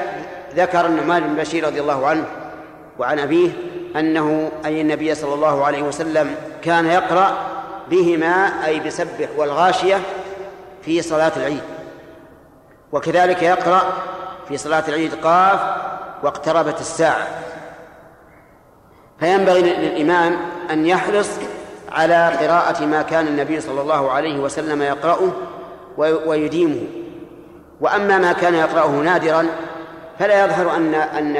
ذكر 0.55 0.87
النعمان 0.87 1.22
بن 1.22 1.34
بشير 1.37 1.66
رضي 1.66 1.80
الله 1.80 2.07
عنه 2.07 2.24
وعن 2.99 3.18
أبيه 3.18 3.51
أنه 3.97 4.53
أي 4.64 4.80
النبي 4.80 5.14
صلى 5.14 5.34
الله 5.34 5.64
عليه 5.64 5.82
وسلم 5.82 6.34
كان 6.64 6.87
يقرأ 6.87 7.32
بهما 7.91 8.66
أي 8.66 8.80
بسبح 8.80 9.28
والغاشية 9.37 10.01
في 10.82 11.03
صلاة 11.03 11.32
العيد 11.37 11.62
وكذلك 12.93 13.43
يقرأ 13.43 13.82
في 14.49 14.57
صلاة 14.57 14.84
العيد 14.89 15.14
قاف 15.14 15.61
واقتربت 16.22 16.80
الساعة 16.80 17.28
فينبغي 19.20 19.61
للإمام 19.62 20.37
أن 20.70 20.87
يحرص 20.87 21.30
على 21.93 22.28
قراءة 22.41 22.84
ما 22.84 23.03
كان 23.03 23.26
النبي 23.26 23.61
صلى 23.61 23.80
الله 23.80 24.11
عليه 24.11 24.39
وسلم 24.39 24.82
يقرأه 24.82 25.28
ويديمه 25.99 26.80
وأما 27.81 28.18
ما 28.18 28.33
كان 28.33 28.55
يقرأه 28.55 28.91
نادرا 28.91 29.47
فلا 30.18 30.45
يظهر 30.45 30.77
أن 30.77 30.95
أن 30.95 31.37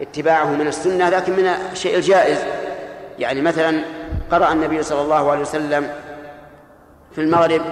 اتباعه 0.00 0.50
من 0.52 0.66
السنة 0.66 1.08
لكن 1.08 1.32
من 1.32 1.46
الشيء 1.72 1.96
الجائز 1.96 2.38
يعني 3.18 3.40
مثلا 3.40 3.80
قرأ 4.30 4.52
النبي 4.52 4.82
صلى 4.82 5.00
الله 5.02 5.30
عليه 5.30 5.40
وسلم 5.40 5.88
في 7.14 7.20
المغرب 7.20 7.62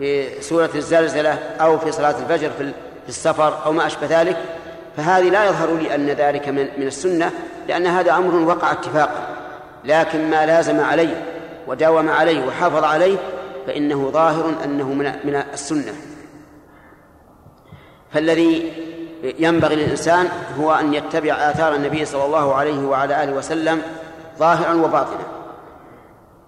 بسورة 0.00 0.70
الزلزلة 0.74 1.38
أو 1.60 1.78
في 1.78 1.92
صلاة 1.92 2.14
الفجر 2.22 2.50
في 2.58 2.72
السفر 3.08 3.54
أو 3.66 3.72
ما 3.72 3.86
أشبه 3.86 4.20
ذلك 4.22 4.36
فهذه 4.96 5.30
لا 5.30 5.44
يظهر 5.44 5.74
لي 5.76 5.94
أن 5.94 6.06
ذلك 6.06 6.48
من 6.48 6.68
من 6.76 6.86
السنة 6.86 7.30
لأن 7.68 7.86
هذا 7.86 8.12
أمر 8.14 8.36
وقع 8.48 8.72
اتفاقا 8.72 9.26
لكن 9.84 10.30
ما 10.30 10.46
لازم 10.46 10.80
عليه 10.80 11.22
وداوم 11.66 12.08
عليه 12.10 12.46
وحافظ 12.46 12.84
عليه 12.84 13.16
فإنه 13.66 14.10
ظاهر 14.12 14.52
أنه 14.64 14.84
من 14.86 15.12
من 15.24 15.42
السنة 15.54 15.92
فالذي 18.12 18.72
ينبغي 19.38 19.76
للإنسان 19.76 20.28
هو 20.60 20.72
أن 20.74 20.94
يتبع 20.94 21.32
آثار 21.34 21.74
النبي 21.74 22.04
صلى 22.04 22.24
الله 22.24 22.54
عليه 22.54 22.86
وعلى 22.86 23.24
آله 23.24 23.32
وسلم 23.32 23.82
ظاهرا 24.38 24.72
وباطنا 24.74 25.24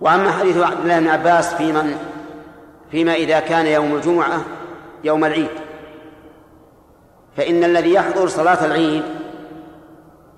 وأما 0.01 0.31
حديث 0.31 0.57
عبد 0.57 0.81
الله 0.83 1.01
بن 1.01 1.09
عباس 1.09 1.55
في 1.55 1.73
من 1.73 1.97
فيما 2.91 3.15
إذا 3.15 3.41
كان 3.41 3.67
يوم 3.67 3.95
الجمعة 3.97 4.41
يوم 5.05 5.25
العيد 5.25 5.49
فإن 7.37 7.65
الذي 7.65 7.93
يحضر 7.95 8.29
صلاة 8.29 8.65
العيد 8.65 9.03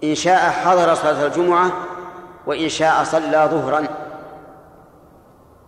إن 0.04 0.14
شاء 0.14 0.36
حضر 0.50 0.94
صلاة 0.94 1.26
الجمعة 1.26 1.70
وإن 2.46 2.68
شاء 2.68 3.04
صلى 3.04 3.48
ظهرا 3.50 3.84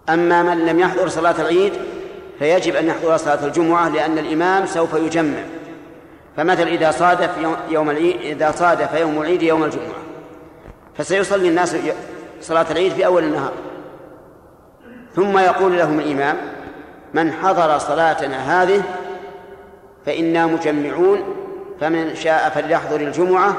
أما 0.09 0.43
من 0.43 0.67
لم 0.67 0.79
يحضر 0.79 1.09
صلاة 1.09 1.35
العيد 1.41 1.73
فيجب 2.39 2.77
أن 2.77 2.87
يحضر 2.87 3.17
صلاة 3.17 3.47
الجمعة 3.47 3.89
لأن 3.89 4.19
الإمام 4.19 4.67
سوف 4.67 4.95
يجمع 4.95 5.43
فمثلا 6.37 6.69
إذا 6.69 6.91
صادف 6.91 7.31
يوم 7.71 7.91
العيد 7.91 8.17
إذا 8.21 8.51
صادف 8.51 8.95
يوم 8.95 9.21
العيد 9.23 9.43
يوم 9.43 9.65
الجمعة 9.65 10.03
فسيصلي 10.95 11.49
الناس 11.49 11.77
صلاة 12.41 12.67
العيد 12.71 12.93
في 12.93 13.07
أول 13.07 13.25
النهار 13.25 13.53
ثم 15.17 15.39
يقول 15.39 15.77
لهم 15.79 16.01
الإمام 16.01 16.37
من 17.15 17.33
حضر 17.33 17.79
صلاتنا 17.79 18.63
هذه 18.63 18.83
فإنا 20.07 20.47
مجمعون 20.47 21.23
فمن 21.81 22.15
شاء 22.15 22.51
فليحضر 22.51 23.01
الجمعة 23.01 23.55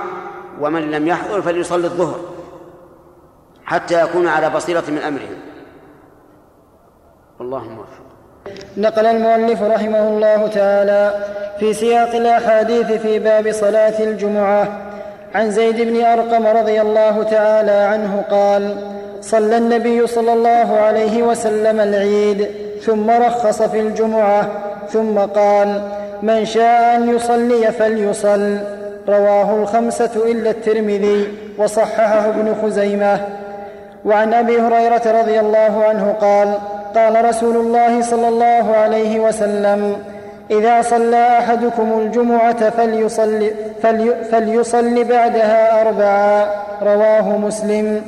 ومن 0.61 0.91
لم 0.91 1.07
يحضر 1.07 1.41
فليصلي 1.41 1.83
الظهر 1.87 2.19
حتى 3.65 4.03
يكون 4.03 4.27
على 4.27 4.49
بصيرة 4.49 4.83
من 4.87 4.97
أمرهم 4.97 5.37
اللهم 7.41 7.75
موفق 7.75 8.04
نقل 8.77 9.05
المؤلف 9.05 9.61
رحمه 9.61 10.07
الله 10.07 10.47
تعالى 10.47 11.13
في 11.59 11.73
سياق 11.73 12.15
الاحاديث 12.15 12.91
في 12.91 13.19
باب 13.19 13.51
صلاه 13.51 13.93
الجمعه 14.03 14.67
عن 15.35 15.51
زيد 15.51 15.81
بن 15.81 16.03
ارقم 16.03 16.45
رضي 16.47 16.81
الله 16.81 17.23
تعالى 17.23 17.71
عنه 17.71 18.23
قال 18.31 18.75
صلى 19.21 19.57
النبي 19.57 20.07
صلى 20.07 20.33
الله 20.33 20.79
عليه 20.79 21.23
وسلم 21.23 21.79
العيد 21.79 22.47
ثم 22.81 23.09
رخص 23.11 23.61
في 23.61 23.79
الجمعه 23.79 24.47
ثم 24.89 25.19
قال 25.19 25.81
من 26.21 26.45
شاء 26.45 26.95
ان 26.95 27.09
يصلي 27.15 27.71
فليصل 27.71 28.57
رواه 29.07 29.55
الخمسه 29.55 30.11
الا 30.31 30.49
الترمذي 30.49 31.27
وصححه 31.57 32.29
ابن 32.29 32.55
خزيمه 32.63 33.19
وعن 34.05 34.33
ابي 34.33 34.61
هريره 34.61 35.21
رضي 35.21 35.39
الله 35.39 35.83
عنه 35.89 36.11
قال 36.21 36.57
قال 36.95 37.25
رسول 37.25 37.55
الله 37.55 38.01
صلى 38.01 38.27
الله 38.27 38.75
عليه 38.75 39.19
وسلم 39.19 40.03
اذا 40.51 40.81
صلى 40.81 41.39
احدكم 41.39 41.99
الجمعه 41.99 42.69
فليصلي, 42.69 43.51
فلي 43.83 44.15
فليصلي 44.31 45.03
بعدها 45.03 45.81
اربعا 45.81 46.63
رواه 46.83 47.37
مسلم 47.37 48.01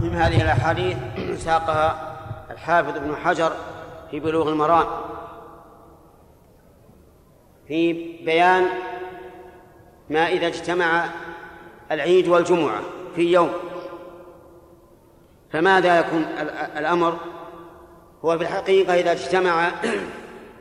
من 0.00 0.14
هذه 0.16 0.42
الاحاديث 0.42 0.96
ساقها 1.38 1.94
الحافظ 2.50 2.96
ابن 2.96 3.16
حجر 3.16 3.52
في 4.10 4.20
بلوغ 4.20 4.48
المرام 4.48 4.86
في 7.68 7.92
بيان 8.24 8.64
ما 10.10 10.26
إذا 10.26 10.46
اجتمع 10.46 11.04
العيد 11.90 12.28
والجمعة 12.28 12.80
في 13.16 13.32
يوم 13.32 13.50
فماذا 15.52 15.98
يكون 16.00 16.22
الأمر 16.76 17.16
هو 18.24 18.38
في 18.38 18.42
الحقيقة 18.44 18.94
إذا 18.94 19.12
اجتمع 19.12 19.70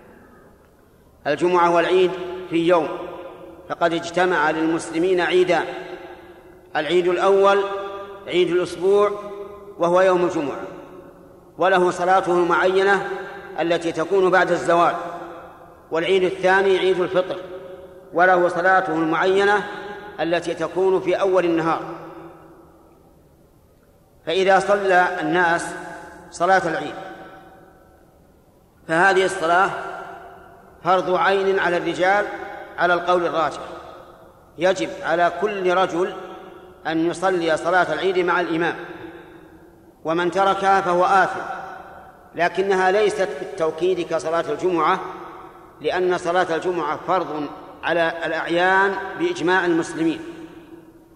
الجمعة 1.28 1.76
والعيد 1.76 2.12
في 2.50 2.68
يوم 2.68 2.88
فقد 3.70 3.94
اجتمع 3.94 4.50
للمسلمين 4.50 5.22
عيدان 5.22 5.66
العيد 6.76 7.08
الأول 7.08 7.60
عيد 8.28 8.50
الأسبوع 8.52 9.12
وهو 9.80 10.02
يوم 10.02 10.26
الجمعة 10.26 10.62
وله 11.58 11.92
صلاته 11.92 12.34
المعينة 12.34 13.10
التي 13.62 13.92
تكون 13.92 14.30
بعد 14.30 14.52
الزوال 14.52 14.96
والعيد 15.92 16.24
الثاني 16.24 16.78
عيد 16.78 17.00
الفطر 17.00 17.38
وله 18.14 18.48
صلاته 18.48 18.94
المعينة 18.94 19.64
التي 20.20 20.54
تكون 20.54 21.00
في 21.02 21.16
أول 21.16 21.46
النهار 21.46 21.80
فإذا 24.26 24.60
صلى 24.60 25.22
الناس 25.22 25.66
صلاة 26.32 26.62
العيد 26.68 26.94
فهذه 28.88 29.26
الصلاة 29.26 29.70
فرض 30.84 31.16
عين 31.16 31.60
على 31.60 31.78
الرجال 31.78 32.26
على 32.78 32.94
القول 32.94 33.26
الراجح 33.26 33.62
يجب 34.58 34.90
على 35.04 35.32
كل 35.42 35.74
رجل 35.76 36.14
أن 36.88 37.10
يصلي 37.10 37.58
صلاة 37.58 37.94
العيد 37.94 38.20
مع 38.20 38.42
الإمام 38.42 38.76
ومن 40.06 40.32
تركها 40.32 40.82
فهو 40.82 41.06
آثم 41.06 41.40
لكنها 42.36 42.92
ليست 42.92 43.30
بالتوكيد 43.40 44.08
كصلاة 44.08 44.44
الجمعة 44.50 45.00
لأن 45.82 46.18
صلاة 46.18 46.56
الجمعة 46.56 47.00
فرض 47.08 47.46
على 47.84 48.14
الأعيان 48.26 48.96
بإجماع 49.20 49.66
المسلمين 49.66 50.20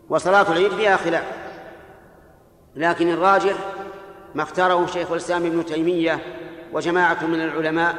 وصلاة 0.09 0.51
العيد 0.51 0.71
فيها 0.75 0.97
خلاف 0.97 1.23
لكن 2.75 3.13
الراجح 3.13 3.53
ما 4.35 4.43
اختاره 4.43 4.85
شيخ 4.85 5.11
الإسلام 5.11 5.45
ابن 5.45 5.65
تيمية 5.65 6.19
وجماعة 6.73 7.23
من 7.25 7.41
العلماء 7.41 7.95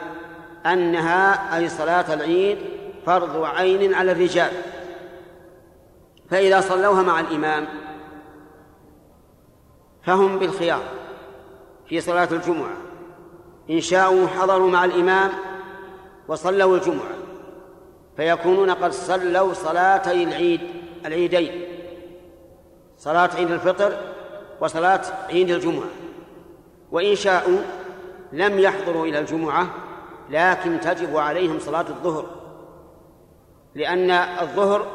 أنها 0.66 1.56
أي 1.58 1.68
صلاة 1.68 2.14
العيد 2.14 2.58
فرض 3.06 3.44
عين 3.44 3.94
على 3.94 4.12
الرجال 4.12 4.50
فإذا 6.30 6.60
صلوها 6.60 7.02
مع 7.02 7.20
الإمام 7.20 7.66
فهم 10.02 10.38
بالخيار 10.38 10.82
في 11.88 12.00
صلاة 12.00 12.28
الجمعة 12.32 12.72
إن 13.70 13.80
شاءوا 13.80 14.28
حضروا 14.28 14.70
مع 14.70 14.84
الإمام 14.84 15.30
وصلوا 16.28 16.76
الجمعة 16.76 17.14
فيكونون 18.16 18.70
قد 18.70 18.92
صلوا 18.92 19.52
صلاتي 19.52 20.22
العيد 20.24 20.60
العيدين 21.06 21.62
صلاة 22.98 23.30
عيد 23.36 23.50
الفطر 23.50 23.92
وصلاة 24.60 25.00
عيد 25.30 25.50
الجمعة 25.50 25.86
وإن 26.90 27.14
شاءوا 27.14 27.58
لم 28.32 28.58
يحضروا 28.58 29.06
إلى 29.06 29.18
الجمعة 29.18 29.66
لكن 30.30 30.80
تجب 30.80 31.16
عليهم 31.16 31.58
صلاة 31.60 31.80
الظهر 31.88 32.26
لأن 33.74 34.10
الظهر 34.10 34.86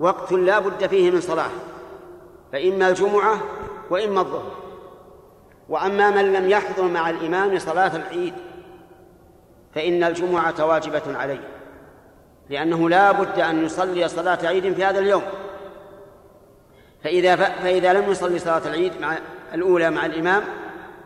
وقت 0.00 0.32
لا 0.32 0.58
بد 0.58 0.86
فيه 0.86 1.10
من 1.10 1.20
صلاة 1.20 1.50
فإما 2.52 2.88
الجمعة 2.88 3.38
وإما 3.90 4.20
الظهر 4.20 4.52
وأما 5.68 6.10
من 6.10 6.32
لم 6.32 6.50
يحضر 6.50 6.82
مع 6.82 7.10
الإمام 7.10 7.58
صلاة 7.58 7.96
العيد 7.96 8.34
فإن 9.74 10.04
الجمعة 10.04 10.66
واجبة 10.66 11.02
عليه 11.18 11.48
لأنه 12.50 12.88
لا 12.88 13.12
بد 13.12 13.38
أن 13.40 13.64
يصلي 13.64 14.08
صلاة 14.08 14.38
عيد 14.46 14.72
في 14.74 14.84
هذا 14.84 14.98
اليوم 14.98 15.22
فإذا 17.04 17.36
فإذا 17.36 17.92
لم 17.92 18.10
يصلي 18.10 18.38
صلاة 18.38 18.62
العيد 18.66 18.92
مع 19.00 19.18
الأولى 19.54 19.90
مع 19.90 20.06
الإمام 20.06 20.42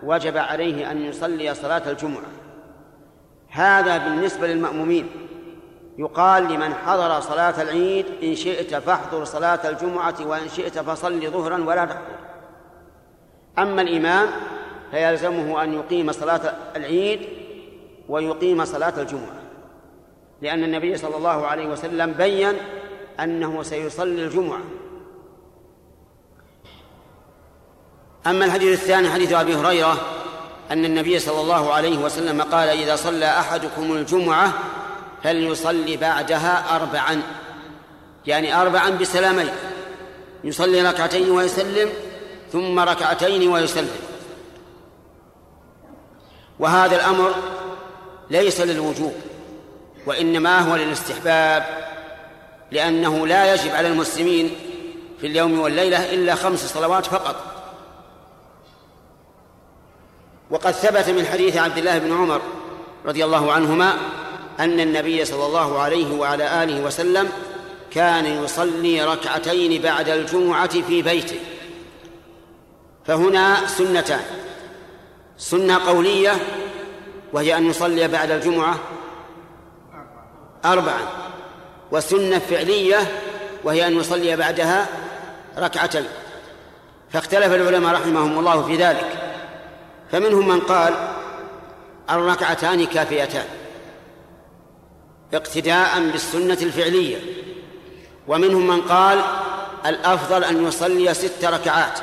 وجب 0.03 0.37
عليه 0.37 0.91
أن 0.91 1.03
يصلي 1.03 1.55
صلاة 1.55 1.91
الجمعة 1.91 2.23
هذا 3.49 3.99
بالنسبة 3.99 4.47
للمأمومين 4.47 5.11
يقال 5.99 6.45
لمن 6.53 6.75
حضر 6.75 7.21
صلاة 7.21 7.63
العيد 7.63 8.07
إن 8.23 8.35
شئت 8.35 8.75
فاحضر 8.75 9.25
صلاة 9.25 9.69
الجمعة 9.69 10.15
وإن 10.27 10.49
شئت 10.49 10.79
فصل 10.79 11.21
ظهرا 11.21 11.65
ولا 11.65 11.85
تحضر 11.85 12.05
أما 13.59 13.83
الإمام 13.83 14.29
فيلزمه 14.91 15.63
أن 15.65 15.75
يقيم 15.75 16.13
صلاة 16.13 16.41
العيد 16.77 17.21
ويقيم 18.09 18.65
صلاة 18.65 18.93
الجمعة 19.01 19.36
لأن 20.43 20.65
النبي 20.65 20.97
صلى 20.97 21.17
الله 21.17 21.47
عليه 21.47 21.67
وسلم 21.67 22.13
بين 22.13 22.53
أنه 23.21 23.63
سيصلي 23.63 24.25
الجمعة 24.25 24.59
أما 28.27 28.45
الحديث 28.45 28.73
الثاني 28.83 29.11
حديث 29.11 29.33
أبي 29.33 29.57
هريرة 29.57 29.97
أن 30.71 30.85
النبي 30.85 31.19
صلى 31.19 31.41
الله 31.41 31.73
عليه 31.73 31.99
وسلم 32.05 32.43
قال 32.43 32.69
إذا 32.69 32.97
صلى 32.97 33.27
أحدكم 33.27 33.93
الجمعة 33.93 34.53
فليصلي 35.23 35.97
بعدها 35.97 36.77
أربعا 36.77 37.23
يعني 38.27 38.61
أربعا 38.63 38.91
بسلامين 38.91 39.49
يصلي 40.45 40.83
ركعتين 40.83 41.31
ويسلم 41.31 41.89
ثم 42.53 42.79
ركعتين 42.79 43.51
ويسلم 43.53 43.91
وهذا 46.59 46.97
الأمر 46.97 47.35
ليس 48.31 48.61
للوجوب 48.61 49.15
وإنما 50.07 50.59
هو 50.59 50.77
للاستحباب 50.77 51.65
لأنه 52.71 53.27
لا 53.27 53.55
يجب 53.55 53.75
على 53.75 53.89
المسلمين 53.89 54.51
في 55.21 55.27
اليوم 55.27 55.61
والليلة 55.61 56.15
إلا 56.15 56.35
خمس 56.35 56.73
صلوات 56.75 57.07
فقط 57.07 57.37
وقد 60.51 60.71
ثبت 60.73 61.11
من 61.11 61.27
حديث 61.27 61.57
عبد 61.57 61.79
الله 61.79 61.99
بن 61.99 62.13
عمر 62.13 62.41
رضي 63.07 63.25
الله 63.25 63.53
عنهما 63.53 63.93
أن 64.61 64.81
النبي 64.81 65.25
صلى 65.25 65.47
الله 65.47 65.79
عليه 65.81 66.15
وعلى 66.19 66.63
آله 66.65 66.81
وسلم 66.81 67.29
كان 67.91 68.27
يصلي 68.27 69.05
ركعتين 69.05 69.83
بعد 69.83 70.09
الجمعة 70.09 70.69
في 70.83 71.03
بيته 71.03 71.37
فهنا 73.05 73.67
سنتان 73.67 74.23
سنة 75.39 75.79
قولية 75.87 76.33
وهي 77.33 77.57
أن 77.57 77.67
يصلي 77.71 78.09
بعد 78.09 78.31
الجمعة 78.31 78.75
أربعا 80.73 81.01
وسنة 81.93 82.39
فعلية 82.39 82.97
وهي 83.65 83.87
أن 83.87 83.97
يصلي 83.97 84.37
بعدها 84.37 84.87
ركعتين 85.59 86.05
فاختلف 87.11 87.47
العلماء 87.53 87.95
رحمهم 87.95 88.39
الله 88.39 88.63
في 88.63 88.77
ذلك 88.77 89.07
فمنهم 90.13 90.49
من 90.49 90.61
قال 90.61 90.95
الركعتان 92.11 92.87
كافيتان 92.87 93.45
اقتداء 95.35 96.01
بالسنة 96.13 96.59
الفعلية 96.63 97.17
ومنهم 98.29 98.67
من 98.67 98.81
قال 98.81 99.21
الأفضل 99.87 100.45
أن 100.45 100.67
يصلي 100.67 101.15
ست 101.15 101.45
ركعات 101.45 101.99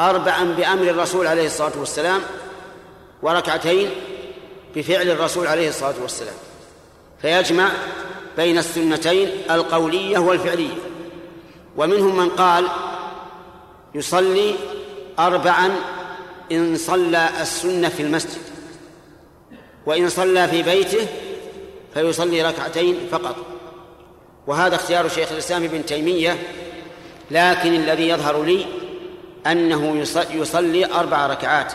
أربعا 0.00 0.44
بأمر 0.44 0.82
الرسول 0.82 1.26
عليه 1.26 1.46
الصلاة 1.46 1.78
والسلام 1.78 2.20
وركعتين 3.22 3.90
بفعل 4.76 5.08
الرسول 5.10 5.46
عليه 5.46 5.68
الصلاة 5.68 5.94
والسلام 6.02 6.34
فيجمع 7.24 7.68
بين 8.36 8.58
السنتين 8.58 9.28
القولية 9.50 10.18
والفعلية 10.18 10.74
ومنهم 11.76 12.16
من 12.16 12.28
قال 12.28 12.66
يصلي 13.94 14.54
أربعا 15.18 15.70
إن 16.52 16.76
صلى 16.76 17.28
السنة 17.40 17.88
في 17.88 18.02
المسجد 18.02 18.42
وإن 19.86 20.08
صلى 20.08 20.48
في 20.48 20.62
بيته 20.62 21.06
فيصلي 21.94 22.42
ركعتين 22.42 22.96
فقط 23.10 23.36
وهذا 24.46 24.74
اختيار 24.76 25.08
شيخ 25.08 25.32
الإسلام 25.32 25.64
ابن 25.64 25.86
تيمية 25.86 26.38
لكن 27.30 27.74
الذي 27.74 28.08
يظهر 28.08 28.42
لي 28.42 28.66
أنه 29.46 29.96
يصلي 30.30 30.92
أربع 30.94 31.26
ركعات 31.26 31.72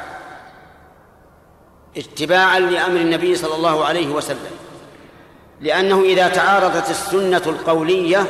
اتباعا 1.97 2.59
لأمر 2.59 2.95
النبي 3.01 3.35
صلى 3.35 3.55
الله 3.55 3.85
عليه 3.85 4.07
وسلم 4.07 4.51
لأنه 5.61 6.01
إذا 6.01 6.27
تعارضت 6.27 6.89
السنة 6.89 7.41
القولية 7.45 8.25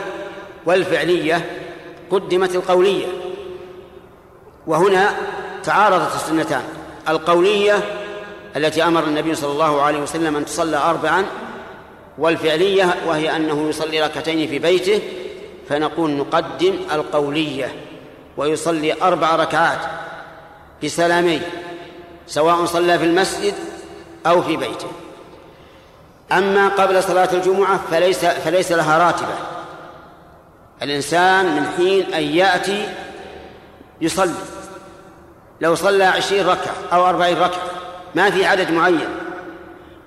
والفعلية 0.65 1.45
قدمت 2.11 2.55
القولية 2.55 3.07
وهنا 4.67 5.09
تعارضت 5.63 6.15
السنتان 6.15 6.63
القولية 7.09 7.77
التي 8.55 8.83
أمر 8.83 9.03
النبي 9.03 9.35
صلى 9.35 9.51
الله 9.51 9.81
عليه 9.81 9.99
وسلم 9.99 10.35
أن 10.35 10.45
تصلى 10.45 10.77
أربعا 10.77 11.25
والفعلية 12.17 12.93
وهي 13.07 13.35
أنه 13.35 13.69
يصلي 13.69 14.01
ركعتين 14.01 14.47
في 14.47 14.59
بيته 14.59 15.01
فنقول 15.69 16.11
نقدم 16.11 16.73
القولية 16.93 17.71
ويصلي 18.37 19.01
أربع 19.01 19.35
ركعات 19.35 19.79
بسلامين 20.83 21.41
سواء 22.27 22.65
صلى 22.65 22.99
في 22.99 23.05
المسجد 23.05 23.53
أو 24.27 24.41
في 24.41 24.57
بيته 24.57 24.87
أما 26.31 26.67
قبل 26.67 27.03
صلاة 27.03 27.29
الجمعة 27.33 27.79
فليس 27.91 28.25
فليس 28.25 28.71
لها 28.71 28.97
راتبة 28.97 29.33
الإنسان 30.81 31.45
من 31.45 31.65
حين 31.77 32.13
أن 32.13 32.23
يأتي 32.23 32.87
يصلي 34.01 34.33
لو 35.61 35.75
صلى 35.75 36.03
عشرين 36.05 36.45
ركعة 36.45 36.73
أو 36.93 37.05
أربعين 37.09 37.37
ركعة 37.37 37.63
ما 38.15 38.29
في 38.29 38.45
عدد 38.45 38.71
معين 38.71 39.07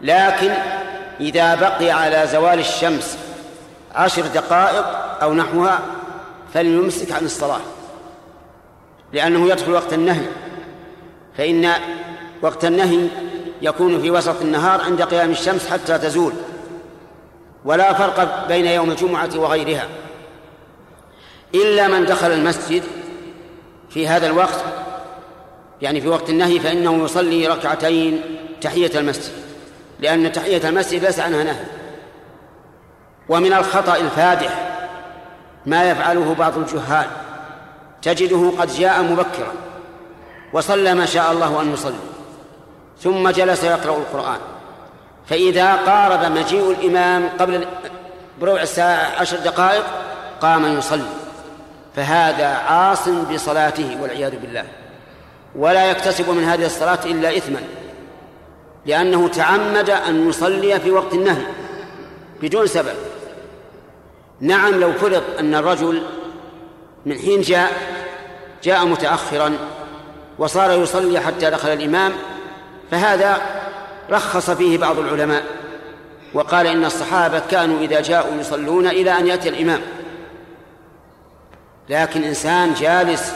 لكن 0.01 0.51
إذا 1.21 1.55
بقي 1.55 1.91
على 1.91 2.27
زوال 2.27 2.59
الشمس 2.59 3.19
عشر 3.95 4.23
دقائق 4.27 4.87
أو 5.23 5.35
نحوها 5.35 5.79
فليمسك 6.55 7.13
عن 7.13 7.25
الصلاة 7.25 7.61
لأنه 9.13 9.49
يدخل 9.49 9.71
وقت 9.73 9.93
النهي 9.93 10.27
فإن 11.39 11.73
وقت 12.43 12.65
النهي 12.65 13.09
يكون 13.63 14.01
في 14.03 14.11
وسط 14.11 14.41
النهار 14.43 14.81
عند 14.81 15.03
قيام 15.03 15.31
الشمس 15.31 15.67
حتى 15.69 15.99
تزول 15.99 16.33
ولا 17.65 17.93
فرق 17.93 18.49
بين 18.49 18.67
يوم 18.67 18.91
الجمعة 18.91 19.31
وغيرها 19.37 19.87
إلا 21.55 21.89
من 21.89 22.05
دخل 22.07 22.27
المسجد 22.31 22.83
في 23.91 24.09
هذا 24.09 24.27
الوقت 24.27 24.65
يعني 25.83 26.01
في 26.01 26.09
وقت 26.09 26.31
النهي 26.31 26.61
فإنه 26.61 27.05
يصلي 27.05 27.47
ركعتين 27.49 28.21
تحية 28.61 28.99
المسجد 28.99 29.33
لأن 30.01 30.33
تحية 30.33 30.69
المسجد 30.69 31.05
ليس 31.05 31.19
عنها 31.21 31.45
نهي 31.45 31.65
ومن 33.29 33.53
الخطأ 33.53 33.97
الفادح 33.97 34.69
ما 35.67 35.91
يفعله 35.91 36.35
بعض 36.39 36.59
الجهال 36.59 37.07
تجده 38.03 38.53
قد 38.59 38.69
جاء 38.69 39.03
مبكرا 39.03 39.53
وصلى 40.53 40.95
ما 40.95 41.07
شاء 41.07 41.33
الله 41.33 41.61
أن 41.63 41.73
يصلي 41.73 42.12
ثم 43.05 43.29
جلس 43.31 43.65
يقرأ 43.65 43.97
القرآن 43.97 44.39
فإذا 45.27 45.75
قارب 45.75 46.33
مجيء 46.33 46.71
الإمام 46.71 47.29
قبل 47.39 47.67
بربع 48.41 48.61
الساعة 48.63 49.21
عشر 49.21 49.37
دقائق 49.37 49.85
قام 50.41 50.79
يصلي 50.79 51.05
فهذا 51.97 52.47
عاص 52.47 53.09
بصلاته 53.09 53.99
والعياذ 54.03 54.39
بالله 54.39 54.65
ولا 55.57 55.85
يكتسب 55.91 56.31
من 56.31 56.45
هذه 56.45 56.67
الصلاة 56.67 56.99
إلا 57.05 57.37
إثما 57.37 57.59
لأنه 58.87 59.29
تعمد 59.29 59.91
أن 59.91 60.29
يصلي 60.29 60.81
في 60.81 60.91
وقت 60.91 61.15
النهي 61.15 61.43
بدون 62.43 62.67
سبب 62.67 62.95
نعم 64.41 64.75
لو 64.81 64.93
فرض 64.93 65.23
أن 65.39 65.55
الرجل 65.55 66.03
من 67.07 67.19
حين 67.19 67.41
جاء 67.41 67.71
جاء 68.63 68.85
متأخرا 68.87 69.57
وصار 70.39 70.71
يصلي 70.83 71.21
حتى 71.21 71.51
دخل 71.51 71.69
الإمام 71.69 72.13
فهذا 72.93 73.39
رخص 74.11 74.51
فيه 74.51 74.79
بعض 74.79 74.99
العلماء 74.99 75.43
وقال 76.35 76.67
إن 76.67 76.85
الصحابة 76.85 77.43
كانوا 77.51 77.81
إذا 77.81 78.01
جاءوا 78.01 78.41
يصلون 78.41 78.87
إلى 78.87 79.19
أن 79.19 79.27
يأتي 79.27 79.49
الإمام 79.49 79.81
لكن 81.89 82.25
إنسان 82.25 82.75
جالس 82.75 83.33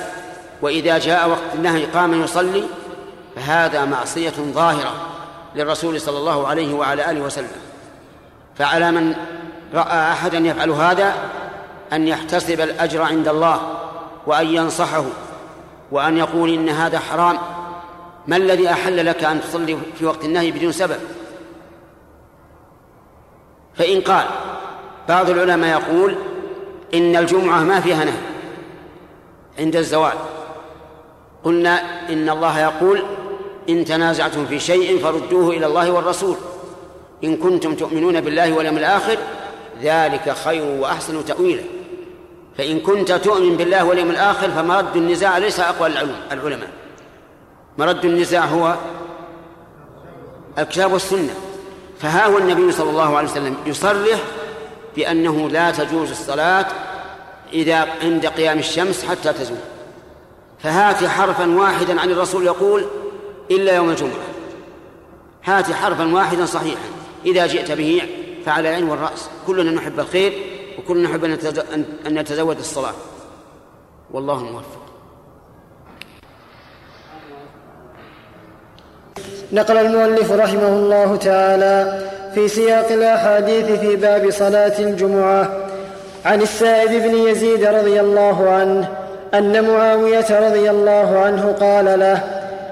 وإذا 0.63 0.99
جاء 0.99 1.29
وقت 1.29 1.41
النهي 1.55 1.85
قام 1.85 2.23
يصلي 2.23 2.65
فهذا 3.37 3.85
معصية 3.85 4.31
ظاهرة 4.31 4.93
للرسول 5.55 6.01
صلى 6.01 6.19
الله 6.19 6.49
عليه 6.49 6.75
وعلى 6.75 7.11
آله 7.11 7.21
وسلم 7.21 7.49
فعلى 8.55 8.91
من 8.91 9.15
رأى 9.75 10.13
أحدا 10.13 10.39
يفعل 10.39 10.71
هذا 10.71 11.15
أن 11.93 12.09
يحتسب 12.09 12.61
الأجر 12.61 13.03
عند 13.03 13.29
الله 13.29 13.61
وأن 14.27 14.47
ينصحه 14.47 15.05
وأن 15.93 16.17
يقول 16.17 16.53
إن 16.55 16.69
هذا 16.69 16.99
حرام 16.99 17.39
ما 18.29 18.37
الذي 18.37 18.71
أحل 18.71 19.07
لك 19.07 19.25
أن 19.25 19.41
تصلي 19.41 19.77
في 19.99 20.07
وقت 20.07 20.25
النهي 20.25 20.51
بدون 20.51 20.73
سبب 20.73 20.97
فإن 23.75 24.01
قال 24.01 24.25
بعض 25.09 25.31
العلماء 25.31 25.81
يقول 25.81 26.17
إن 26.95 27.17
الجمعة 27.17 27.61
ما 27.61 27.81
فيها 27.81 28.05
نهي 28.05 28.19
عند 29.59 29.77
الزوال 29.77 30.13
قلنا 31.45 31.81
إن 32.09 32.31
الله 32.31 32.61
يقول 32.61 33.03
إن 33.69 33.85
تنازعتم 33.85 34.47
في 34.47 34.61
شيء 34.61 34.99
فردوه 34.99 35.55
إلى 35.55 35.67
الله 35.67 35.91
والرسول 35.91 36.37
إن 37.25 37.37
كنتم 37.37 37.75
تؤمنون 37.75 38.21
بالله 38.21 38.53
واليوم 38.53 38.77
الآخر 38.79 39.19
ذلك 39.83 40.33
خير 40.45 40.65
وأحسن 40.83 41.25
تأويلا 41.25 41.63
فإن 42.59 42.81
كنت 42.81 43.13
تؤمن 43.13 43.57
بالله 43.57 43.85
واليوم 43.85 44.11
الآخر 44.11 44.49
فمرد 44.51 44.97
النزاع 44.97 45.39
ليس 45.39 45.61
أقوى 45.61 45.89
العلماء 46.33 46.69
مرد 47.79 48.05
النزاع 48.05 48.45
هو 48.45 48.77
الكتاب 50.59 50.93
والسنة 50.93 51.35
فها 51.99 52.27
هو 52.27 52.39
النبي 52.39 52.73
صلى 52.73 52.91
الله 52.91 53.17
عليه 53.17 53.29
وسلم 53.31 53.57
يصرح 53.67 54.21
بأنه 54.97 55.49
لا 55.49 55.71
تجوز 55.71 56.11
الصلاة 56.11 56.67
إذا 57.53 57.89
عند 58.03 58.27
قيام 58.27 58.59
الشمس 58.59 59.05
حتى 59.05 59.33
تزول 59.33 59.59
فهات 60.59 61.05
حرفا 61.05 61.57
واحدا 61.59 62.01
عن 62.01 62.11
الرسول 62.11 62.45
يقول 62.47 62.85
إلا 63.51 63.77
يوم 63.77 63.91
الجمعة 63.91 64.13
هات 65.45 65.73
حرفا 65.73 66.15
واحدا 66.15 66.45
صحيحا 66.47 66.81
إذا 67.27 67.47
جئت 67.47 67.73
به 67.73 68.03
فعلى 68.47 68.69
العين 68.69 68.85
والرأس 68.89 69.29
كلنا 69.47 69.71
نحب 69.73 70.01
الخير 70.01 70.33
وكلنا 70.79 71.09
نحب 71.09 71.25
أن 72.07 72.15
نتزود 72.15 72.59
الصلاة 72.59 72.95
والله 74.13 74.45
موفق 74.45 74.86
نقل 79.53 79.79
المؤلف 79.79 80.33
رحمه 80.33 80.69
الله 80.69 81.17
تعالى 81.17 81.95
في 82.35 82.49
سياق 82.49 82.87
الاحاديث 82.91 83.67
في 83.81 83.97
باب 83.97 84.31
صلاه 84.31 84.73
الجمعه 84.79 85.49
عن 86.25 86.43
السائب 86.43 86.91
بن 87.03 87.15
يزيد 87.17 87.65
رضي 87.65 88.01
الله 88.01 88.51
عنه 88.51 88.89
ان 89.35 89.65
معاويه 89.69 90.27
رضي 90.49 90.71
الله 90.71 91.19
عنه 91.19 91.55
قال 91.61 91.85
له 91.85 92.19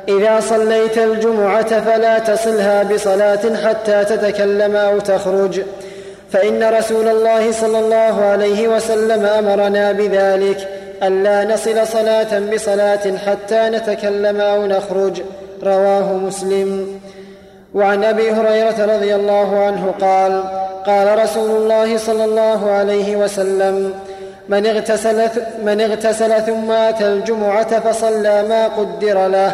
اذا 0.09 0.41
صليت 0.41 0.99
الجمعه 0.99 1.81
فلا 1.81 2.19
تصلها 2.19 2.83
بصلاه 2.83 3.67
حتى 3.69 4.05
تتكلم 4.05 4.77
او 4.77 4.99
تخرج 5.01 5.61
فان 6.33 6.75
رسول 6.75 7.09
الله 7.09 7.53
صلى 7.53 7.79
الله 7.81 8.25
عليه 8.25 8.69
وسلم 8.69 9.25
امرنا 9.27 9.93
بذلك 9.93 10.69
الا 11.03 11.45
نصل 11.55 11.87
صلاه 11.87 12.39
بصلاه 12.55 13.17
حتى 13.27 13.69
نتكلم 13.71 14.41
او 14.41 14.67
نخرج 14.67 15.23
رواه 15.67 16.13
مسلم 16.13 16.87
وعن 17.75 18.05
ابي 18.05 18.31
هريره 18.31 18.97
رضي 18.97 19.15
الله 19.15 19.59
عنه 19.59 19.95
قال 20.01 20.43
قال 20.87 21.19
رسول 21.23 21.51
الله 21.57 21.97
صلى 21.97 22.25
الله 22.25 22.71
عليه 22.71 23.17
وسلم 23.17 23.95
من 24.49 24.67
اغتسل, 24.67 25.29
من 25.65 25.81
اغتسل 25.81 26.43
ثم 26.43 26.71
اتى 26.71 27.07
الجمعه 27.07 27.81
فصلى 27.81 28.43
ما 28.49 28.67
قدر 28.69 29.27
له 29.27 29.53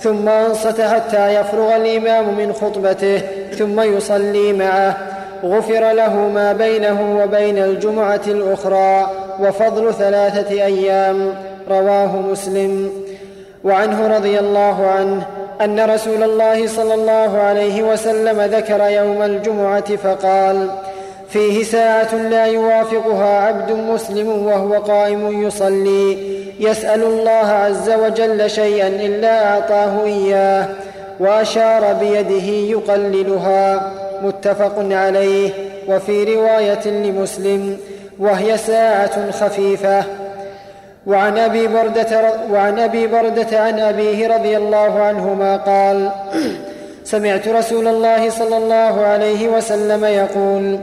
ثم 0.00 0.28
انصت 0.28 0.80
حتى 0.80 1.34
يفرغ 1.34 1.76
الامام 1.76 2.34
من 2.36 2.52
خطبته 2.52 3.20
ثم 3.58 3.80
يصلي 3.80 4.52
معه 4.52 4.96
غفر 5.44 5.92
له 5.92 6.14
ما 6.16 6.52
بينه 6.52 7.20
وبين 7.24 7.58
الجمعه 7.58 8.20
الاخرى 8.26 9.10
وفضل 9.40 9.94
ثلاثه 9.94 10.64
ايام 10.64 11.34
رواه 11.70 12.16
مسلم 12.16 12.90
وعنه 13.64 14.16
رضي 14.16 14.38
الله 14.38 14.86
عنه 14.86 15.26
ان 15.60 15.80
رسول 15.80 16.22
الله 16.22 16.66
صلى 16.66 16.94
الله 16.94 17.38
عليه 17.38 17.82
وسلم 17.82 18.40
ذكر 18.40 18.88
يوم 18.90 19.22
الجمعه 19.22 19.96
فقال 19.96 20.68
فيه 21.28 21.64
ساعه 21.64 22.14
لا 22.14 22.46
يوافقها 22.46 23.38
عبد 23.46 23.72
مسلم 23.72 24.46
وهو 24.46 24.72
قائم 24.72 25.46
يصلي 25.46 26.16
يسال 26.60 27.02
الله 27.02 27.46
عز 27.52 27.90
وجل 27.90 28.50
شيئا 28.50 28.88
الا 28.88 29.46
اعطاه 29.50 30.04
اياه 30.04 30.66
واشار 31.20 31.92
بيده 31.92 32.46
يقللها 32.70 33.92
متفق 34.22 34.74
عليه 34.90 35.50
وفي 35.88 36.34
روايه 36.34 36.88
لمسلم 36.88 37.76
وهي 38.18 38.56
ساعه 38.58 39.30
خفيفه 39.30 40.02
وعن 41.06 41.38
ابي 41.38 41.66
برده 41.66 42.32
وعن 42.50 42.78
ابي 42.78 43.06
برده 43.06 43.60
عن 43.60 43.80
ابيه 43.80 44.28
رضي 44.36 44.56
الله 44.56 45.00
عنهما 45.02 45.56
قال 45.56 46.10
سمعت 47.04 47.48
رسول 47.48 47.88
الله 47.88 48.30
صلى 48.30 48.56
الله 48.56 49.04
عليه 49.06 49.48
وسلم 49.48 50.04
يقول 50.04 50.78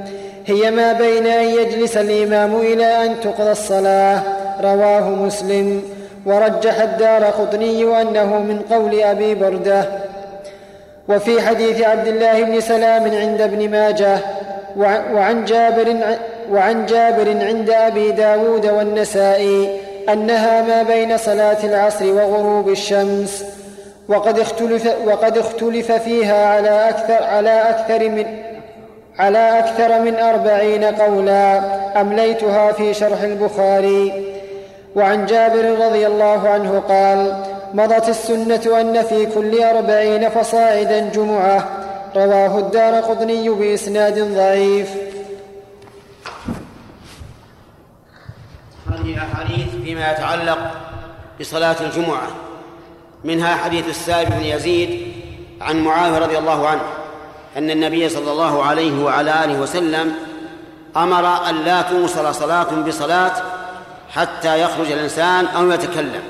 هي 0.46 0.72
ما 0.72 0.94
بين 0.94 1.28
ان 1.28 1.44
يجلس 1.46 1.98
الامام 1.98 2.56
الى 2.60 3.06
ان 3.06 3.16
تقضى 3.24 3.52
الصلاه 3.52 4.22
رواه 4.64 5.10
مسلم 5.10 5.82
ورجح 6.26 6.82
الدار 6.82 7.24
قطني 7.26 8.02
انه 8.02 8.40
من 8.42 8.62
قول 8.72 9.00
ابي 9.00 9.36
برده 9.36 9.86
وفي 11.10 11.42
حديث 11.42 11.82
عبد 11.82 12.08
الله 12.08 12.44
بن 12.44 12.60
سلام 12.60 13.04
عند 13.04 13.42
ابن 13.42 13.70
ماجه 13.72 14.18
وعن 15.14 15.46
جابر 15.46 15.96
وعن 16.52 16.86
جابر 16.86 17.46
عند 17.46 17.70
ابي 17.70 18.12
داود 18.12 18.66
والنسائي 18.66 19.78
أنها 20.14 20.62
ما 20.62 20.84
بين 20.84 21.18
صلاة 21.18 21.58
العصر 21.64 22.06
وغروب 22.12 22.70
الشمس 22.70 23.44
وقد 24.10 24.40
اختلف, 24.40 24.90
وقد 25.08 25.38
اختلف 25.38 25.92
فيها 25.92 26.46
على 26.46 26.90
أكثر, 26.90 27.24
على 27.24 27.62
أكثر 27.70 28.08
من 28.10 28.26
على 29.20 29.60
أكثر 29.60 30.00
من 30.00 30.16
أربعين 30.16 30.84
قولا 30.84 31.62
أمليتها 32.02 32.72
في 32.72 32.94
شرح 32.94 33.22
البخاري 33.22 34.26
وعن 34.96 35.26
جابر 35.26 35.80
رضي 35.86 36.08
الله 36.08 36.50
عنه 36.50 36.80
قال 36.80 37.44
مضت 37.74 38.10
السنة 38.10 38.80
أن 38.82 39.02
في 39.02 39.26
كل 39.26 39.64
أربعين 39.64 40.30
فصاعدا 40.30 41.00
جمعة 41.10 41.66
رواه 42.16 42.60
الدار 42.60 42.96
قطني 42.96 43.50
بإسناد 43.50 44.20
ضعيف 44.20 44.88
فيما 50.00 50.12
يتعلق 50.12 50.72
بصلاة 51.40 51.76
الجمعة 51.82 52.28
منها 53.24 53.56
حديث 53.56 53.90
السائب 53.90 54.30
بن 54.30 54.40
يزيد 54.46 55.14
عن 55.62 55.84
معاذ 55.84 56.14
رضي 56.14 56.38
الله 56.38 56.68
عنه 56.68 56.82
أن 57.58 57.70
النبي 57.72 58.10
صلى 58.10 58.32
الله 58.32 58.64
عليه 58.66 59.04
وعلى 59.04 59.44
آله 59.44 59.60
وسلم 59.60 60.16
أمر 60.98 61.50
أن 61.50 61.56
لا 61.56 61.82
توصل 61.82 62.36
صلاة 62.36 62.76
بصلاة 62.88 63.32
حتى 64.14 64.62
يخرج 64.62 64.92
الإنسان 64.92 65.46
أو 65.46 65.72
يتكلم 65.72 66.22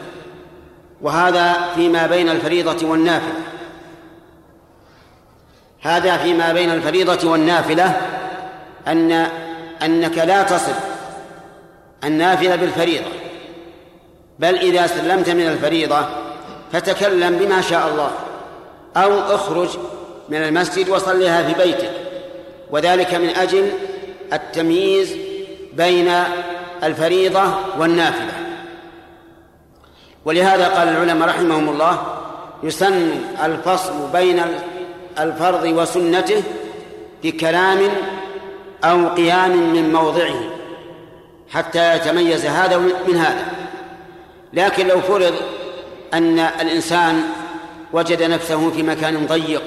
وهذا 1.01 1.55
فيما 1.75 2.07
بين 2.07 2.29
الفريضة 2.29 2.87
والنافلة 2.89 3.33
هذا 5.81 6.17
فيما 6.17 6.53
بين 6.53 6.71
الفريضة 6.71 7.31
والنافلة 7.31 7.97
أن 8.87 9.11
أنك 9.83 10.17
لا 10.17 10.43
تصل 10.43 10.73
النافلة 12.03 12.55
بالفريضة 12.55 13.09
بل 14.39 14.55
إذا 14.55 14.87
سلمت 14.87 15.29
من 15.29 15.47
الفريضة 15.47 16.05
فتكلم 16.71 17.35
بما 17.37 17.61
شاء 17.61 17.87
الله 17.87 18.11
أو 19.03 19.35
اخرج 19.35 19.69
من 20.29 20.37
المسجد 20.37 20.89
وصلها 20.89 21.43
في 21.47 21.63
بيتك 21.63 21.89
وذلك 22.71 23.13
من 23.13 23.29
أجل 23.29 23.71
التمييز 24.33 25.15
بين 25.73 26.13
الفريضة 26.83 27.41
والنافلة 27.77 28.31
ولهذا 30.25 30.67
قال 30.67 30.87
العلماء 30.87 31.29
رحمهم 31.29 31.69
الله 31.69 32.01
يسن 32.63 33.11
الفصل 33.43 33.93
بين 34.13 34.41
الفرض 35.19 35.63
وسنته 35.63 36.43
بكلام 37.23 37.79
أو 38.83 39.07
قيام 39.07 39.73
من 39.73 39.93
موضعه 39.93 40.39
حتى 41.49 41.95
يتميز 41.95 42.45
هذا 42.45 42.77
من 42.77 43.15
هذا 43.15 43.58
لكن 44.53 44.87
لو 44.87 45.01
فرض 45.01 45.33
أن 46.13 46.39
الإنسان 46.39 47.21
وجد 47.93 48.23
نفسه 48.23 48.69
في 48.69 48.83
مكان 48.83 49.25
ضيق 49.27 49.61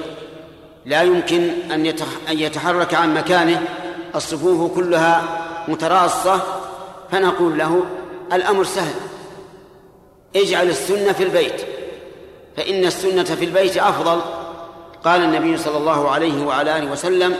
لا 0.85 1.01
يمكن 1.01 1.49
أن 2.29 2.39
يتحرك 2.39 2.93
عن 2.93 3.13
مكانه 3.13 3.61
الصفوف 4.15 4.75
كلها 4.75 5.23
متراصة 5.67 6.39
فنقول 7.11 7.57
له 7.57 7.83
الأمر 8.33 8.63
سهل 8.63 8.93
اجعل 10.35 10.69
السنة 10.69 11.11
في 11.11 11.23
البيت 11.23 11.61
فإن 12.57 12.85
السنة 12.85 13.23
في 13.23 13.45
البيت 13.45 13.77
أفضل 13.77 14.21
قال 15.05 15.23
النبي 15.23 15.57
صلى 15.57 15.77
الله 15.77 16.09
عليه 16.11 16.45
وعلى 16.45 16.77
آله 16.77 16.91
وسلم 16.91 17.35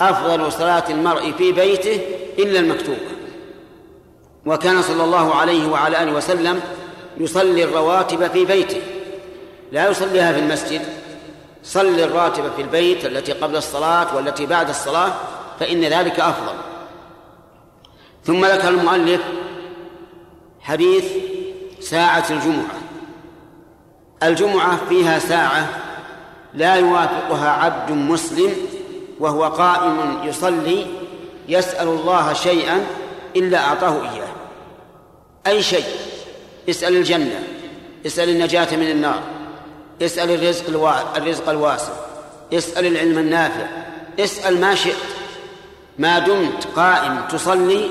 أفضل 0.00 0.52
صلاة 0.52 0.84
المرء 0.90 1.32
في 1.38 1.52
بيته 1.52 2.00
إلا 2.38 2.58
المكتوبة 2.60 3.11
وكان 4.46 4.82
صلى 4.82 5.04
الله 5.04 5.34
عليه 5.34 5.68
وعلى 5.70 6.02
آله 6.02 6.12
وسلم 6.12 6.60
يصلي 7.18 7.64
الرواتب 7.64 8.26
في 8.30 8.44
بيته 8.44 8.80
لا 9.72 9.90
يصليها 9.90 10.32
في 10.32 10.38
المسجد 10.40 10.80
صل 11.64 11.98
الراتب 12.00 12.44
في 12.56 12.62
البيت 12.62 13.04
التي 13.04 13.32
قبل 13.32 13.56
الصلاة 13.56 14.16
والتي 14.16 14.46
بعد 14.46 14.68
الصلاة 14.68 15.12
فإن 15.60 15.80
ذلك 15.80 16.20
أفضل 16.20 16.54
ثم 18.24 18.44
ذكر 18.44 18.68
المؤلف 18.68 19.20
حديث 20.60 21.04
ساعة 21.80 22.24
الجمعة 22.30 22.78
الجمعة 24.22 24.86
فيها 24.88 25.18
ساعة 25.18 25.68
لا 26.54 26.74
يوافقها 26.74 27.50
عبد 27.50 27.92
مسلم 27.92 28.52
وهو 29.20 29.44
قائم 29.44 30.18
يصلي 30.24 30.86
يسأل 31.48 31.88
الله 31.88 32.32
شيئا 32.32 32.86
إلا 33.36 33.64
أعطاه 33.68 34.02
إياه 34.12 34.31
أي 35.46 35.62
شيء 35.62 35.84
اسأل 36.70 36.96
الجنة 36.96 37.42
اسأل 38.06 38.28
النجاة 38.28 38.76
من 38.76 38.90
النار 38.90 39.22
اسأل 40.02 40.30
الرزق 40.30 40.68
الوا... 40.68 41.16
الرزق 41.18 41.48
الواسع 41.48 41.92
اسأل 42.52 42.86
العلم 42.86 43.18
النافع 43.18 43.66
اسأل 44.20 44.60
ما 44.60 44.74
شئت 44.74 44.94
ما 45.98 46.18
دمت 46.18 46.66
قائم 46.76 47.20
تصلي 47.30 47.88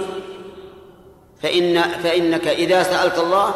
فإن 1.44 1.82
فإنك 1.82 2.48
إذا 2.48 2.84
سألت 2.84 3.18
الله 3.20 3.54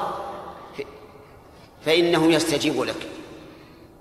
فإنه 1.86 2.32
يستجيب 2.32 2.82
لك 2.84 2.96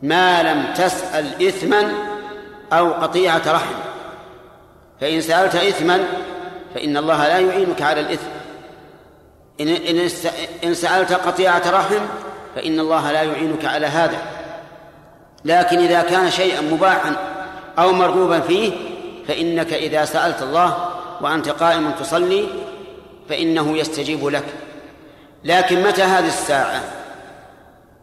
ما 0.03 0.43
لم 0.43 0.75
تسأل 0.75 1.47
إثما 1.49 1.93
أو 2.73 2.93
قطيعة 2.93 3.43
رحم 3.47 3.75
فإن 5.01 5.21
سألت 5.21 5.55
إثما 5.55 6.05
فإن 6.75 6.97
الله 6.97 7.27
لا 7.29 7.39
يعينك 7.39 7.83
على 7.83 8.01
الإثم 8.01 8.29
إن, 9.61 9.69
إن, 9.69 10.09
إن 10.65 10.75
سألت 10.75 11.13
قطيعة 11.13 11.63
رحم 11.71 12.07
فإن 12.55 12.81
الله 12.81 13.13
لا 13.13 13.23
يعينك 13.23 13.65
على 13.65 13.87
هذا 13.87 14.23
لكن 15.45 15.79
إذا 15.79 16.03
كان 16.03 16.31
شيئا 16.31 16.61
مباحا 16.61 17.17
أو 17.79 17.93
مرغوبا 17.93 18.41
فيه 18.41 18.73
فإنك 19.29 19.73
إذا 19.73 20.05
سألت 20.05 20.43
الله 20.43 20.87
وأنت 21.21 21.49
قائم 21.49 21.91
تصلي 21.91 22.47
فإنه 23.29 23.77
يستجيب 23.77 24.27
لك 24.27 24.45
لكن 25.45 25.83
متى 25.83 26.03
هذه 26.03 26.27
الساعة 26.27 26.81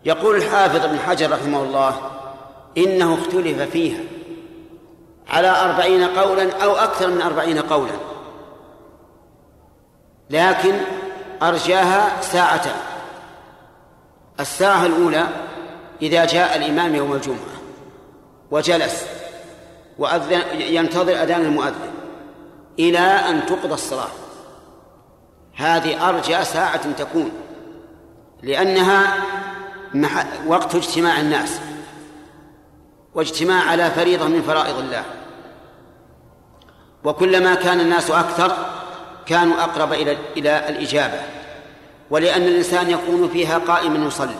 يقول 0.05 0.35
الحافظ 0.37 0.83
ابن 0.85 0.99
حجر 0.99 1.31
رحمه 1.31 1.63
الله 1.63 1.95
إنه 2.77 3.13
اختلف 3.13 3.61
فيها 3.61 3.99
على 5.29 5.47
أربعين 5.49 6.03
قولا 6.03 6.63
أو 6.63 6.75
أكثر 6.75 7.07
من 7.07 7.21
أربعين 7.21 7.59
قولا 7.59 7.97
لكن 10.29 10.73
أرجاها 11.41 12.21
ساعتان 12.21 12.75
الساعة 14.39 14.85
الأولى 14.85 15.27
إذا 16.01 16.25
جاء 16.25 16.57
الإمام 16.57 16.95
يوم 16.95 17.13
الجمعة 17.13 17.37
وجلس 18.51 19.05
وأذن 19.97 20.41
ينتظر 20.61 21.23
أذان 21.23 21.41
المؤذن 21.41 21.91
إلى 22.79 22.99
أن 22.99 23.45
تقضى 23.45 23.73
الصلاة 23.73 24.07
هذه 25.55 26.09
أرجى 26.09 26.43
ساعة 26.45 26.91
تكون 26.91 27.31
لأنها 28.43 29.13
وقت 30.47 30.75
اجتماع 30.75 31.19
الناس 31.19 31.59
واجتماع 33.15 33.63
على 33.69 33.91
فريضة 33.91 34.27
من 34.27 34.41
فرائض 34.41 34.77
الله 34.79 35.03
وكلما 37.03 37.55
كان 37.55 37.79
الناس 37.79 38.11
أكثر 38.11 38.53
كانوا 39.25 39.63
أقرب 39.63 39.93
إلى 39.93 40.17
إلى 40.37 40.69
الإجابة 40.69 41.19
ولأن 42.09 42.41
الإنسان 42.41 42.89
يكون 42.89 43.29
فيها 43.29 43.57
قائما 43.57 44.05
يصلي 44.07 44.35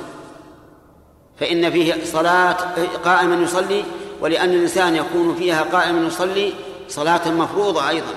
فإن 1.39 1.71
فيه 1.71 1.95
صلاة 2.05 2.57
قائما 3.05 3.35
يصلي 3.35 3.83
ولأن 4.21 4.49
الإنسان 4.49 4.95
يكون 4.95 5.35
فيها 5.35 5.61
قائما 5.61 6.07
يصلي 6.07 6.53
صلاة 6.89 7.27
مفروضة 7.31 7.89
أيضا 7.89 8.13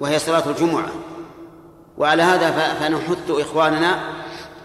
وهي 0.00 0.18
صلاة 0.18 0.42
الجمعة 0.46 0.88
وعلى 1.98 2.22
هذا 2.22 2.50
فنحث 2.50 3.30
إخواننا 3.30 4.00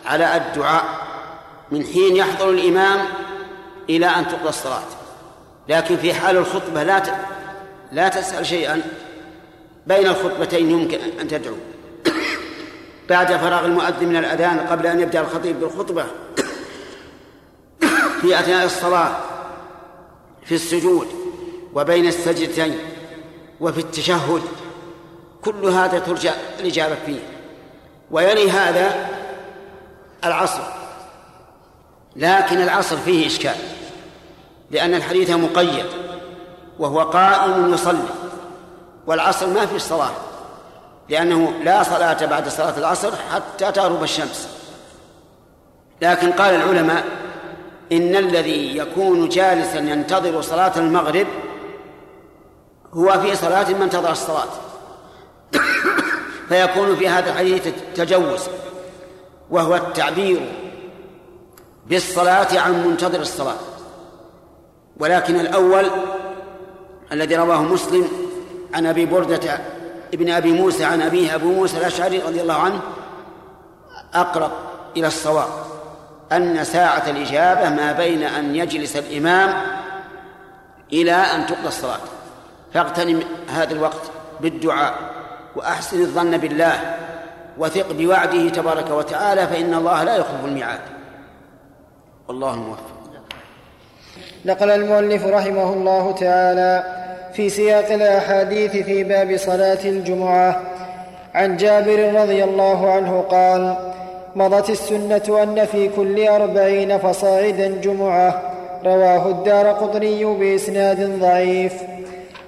على 0.05 0.37
الدعاء 0.37 0.83
من 1.71 1.83
حين 1.85 2.15
يحضر 2.15 2.49
الإمام 2.49 2.99
إلى 3.89 4.05
أن 4.05 4.27
تقضى 4.27 4.49
الصلاة 4.49 4.83
لكن 5.69 5.97
في 5.97 6.13
حال 6.13 6.37
الخطبة 6.37 6.83
لا 6.83 7.03
لا 7.91 8.07
تسأل 8.09 8.45
شيئا 8.45 8.81
بين 9.87 10.07
الخطبتين 10.07 10.71
يمكن 10.71 10.99
أن 11.21 11.27
تدعو 11.27 11.53
بعد 13.09 13.27
فراغ 13.37 13.65
المؤذن 13.65 14.07
من 14.09 14.15
الأذان 14.15 14.59
قبل 14.59 14.87
أن 14.87 14.99
يبدأ 14.99 15.21
الخطيب 15.21 15.59
بالخطبة 15.59 16.05
في 18.21 18.39
أثناء 18.39 18.65
الصلاة 18.65 19.15
في 20.45 20.55
السجود 20.55 21.07
وبين 21.73 22.07
السجدتين 22.07 22.75
وفي 23.59 23.79
التشهد 23.79 24.41
كل 25.43 25.65
هذا 25.65 25.99
ترجى 25.99 26.31
الإجابة 26.59 26.95
فيه 27.05 27.19
ويلي 28.11 28.51
هذا 28.51 29.09
العصر 30.25 30.61
لكن 32.15 32.57
العصر 32.61 32.97
فيه 32.97 33.27
إشكال 33.27 33.55
لأن 34.71 34.93
الحديث 34.93 35.29
مقيد 35.29 35.85
وهو 36.79 37.01
قائم 37.01 37.73
يصلي 37.73 38.03
والعصر 39.11 39.47
ما 39.47 39.65
في 39.65 39.79
صلاة 39.79 40.11
لأنه 41.09 41.51
لا 41.63 41.83
صلاة 41.83 42.25
بعد 42.25 42.49
صلاة 42.49 42.77
العصر 42.77 43.11
حتى 43.33 43.71
تغرب 43.71 44.03
الشمس 44.03 44.49
لكن 46.01 46.31
قال 46.31 46.55
العلماء 46.55 47.03
إن 47.91 48.15
الذي 48.15 48.77
يكون 48.77 49.29
جالسا 49.29 49.79
ينتظر 49.79 50.41
صلاة 50.41 50.71
المغرب 50.77 51.27
هو 52.93 53.19
في 53.19 53.35
صلاة 53.35 53.69
من 53.69 53.81
انتظر 53.81 54.11
الصلاة 54.11 54.47
فيكون 56.49 56.95
في 56.95 57.07
هذا 57.09 57.29
الحديث 57.31 57.67
تجوز 57.95 58.41
وهو 59.49 59.75
التعبير 59.75 60.51
بالصلاة 61.87 62.59
عن 62.59 62.87
منتظر 62.87 63.19
الصلاة 63.19 63.55
ولكن 64.97 65.35
الأول 65.39 65.85
الذي 67.11 67.35
رواه 67.35 67.61
مسلم 67.63 68.30
عن 68.73 68.85
أبي 68.85 69.05
بردة 69.05 69.39
ابن 70.13 70.29
أبي 70.29 70.51
موسى 70.51 70.83
عن 70.85 71.01
أبيه 71.01 71.35
أبو 71.35 71.47
موسى 71.53 71.77
الأشعري 71.77 72.19
رضي 72.19 72.41
الله 72.41 72.53
عنه 72.57 72.81
أقرب 74.13 74.51
إلى 74.97 75.07
الصواب 75.07 75.47
أن 76.31 76.63
ساعة 76.63 77.09
الإجابة 77.09 77.69
ما 77.69 77.91
بين 77.91 78.21
أن 78.23 78.55
يجلس 78.55 78.95
الإمام 78.97 79.53
إلى 80.93 81.13
أن 81.15 81.45
تقضى 81.47 81.67
الصلاة 81.67 81.99
فاغتنم 82.73 83.23
هذا 83.49 83.73
الوقت 83.73 84.01
بالدعاء 84.39 84.95
وأحسن 85.55 86.01
الظن 86.01 86.37
بالله 86.37 86.95
وثق 87.57 87.91
بوعده 87.93 88.49
تبارك 88.49 88.89
وتعالى 88.89 89.47
فإن 89.47 89.73
الله 89.73 90.03
لا 90.03 90.15
يخلف 90.15 90.45
الميعاد 90.45 90.79
والله 92.27 92.55
موفق 92.55 92.85
نقل 94.45 94.71
المؤلف 94.71 95.25
رحمه 95.25 95.73
الله 95.73 96.11
تعالى 96.11 97.00
في 97.33 97.49
سياق 97.49 97.91
الاحاديث 97.91 98.71
في 98.77 99.03
باب 99.03 99.37
صلاه 99.37 99.77
الجمعه 99.85 100.61
عن 101.33 101.57
جابر 101.57 102.13
رضي 102.13 102.43
الله 102.43 102.91
عنه 102.91 103.21
قال 103.21 103.75
مضت 104.35 104.69
السنه 104.69 105.43
ان 105.43 105.65
في 105.65 105.89
كل 105.95 106.27
اربعين 106.27 106.97
فصاعدا 106.97 107.67
جمعه 107.83 108.41
رواه 108.85 109.29
الدار 109.29 109.67
قطني 109.71 110.25
باسناد 110.25 111.19
ضعيف 111.19 111.73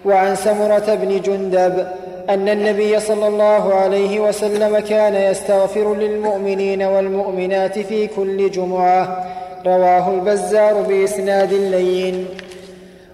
وعن 0.05 0.35
سمره 0.35 0.95
بن 1.03 1.21
جندب 1.21 1.87
ان 2.29 2.49
النبي 2.49 2.99
صلى 2.99 3.27
الله 3.27 3.73
عليه 3.75 4.19
وسلم 4.19 4.79
كان 4.79 5.15
يستغفر 5.15 5.95
للمؤمنين 5.95 6.83
والمؤمنات 6.83 7.79
في 7.79 8.07
كل 8.07 8.51
جمعه 8.51 9.25
رواه 9.65 10.09
البزار 10.09 10.73
باسناد 10.81 11.53
لين 11.53 12.25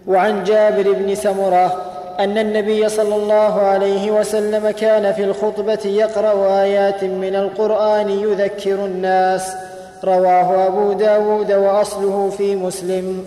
وعن 0.08 0.44
جابر 0.44 0.92
بن 0.94 1.16
سمره 1.16 1.78
ان 2.20 2.38
النبي 2.38 2.90
صلى 2.90 3.16
الله 3.16 3.62
عليه 3.62 4.12
وسلم 4.12 4.70
كان 4.72 5.14
في 5.14 5.24
الخطبه 5.24 5.80
يقرا 5.86 6.62
ايات 6.62 7.04
من 7.04 7.36
القران 7.36 8.10
يذكر 8.10 8.86
الناس 8.86 9.52
رواه 10.04 10.68
ابو 10.68 10.94
داود 10.94 11.52
واصله 11.54 12.30
في 12.38 12.56
مسلم 12.56 13.26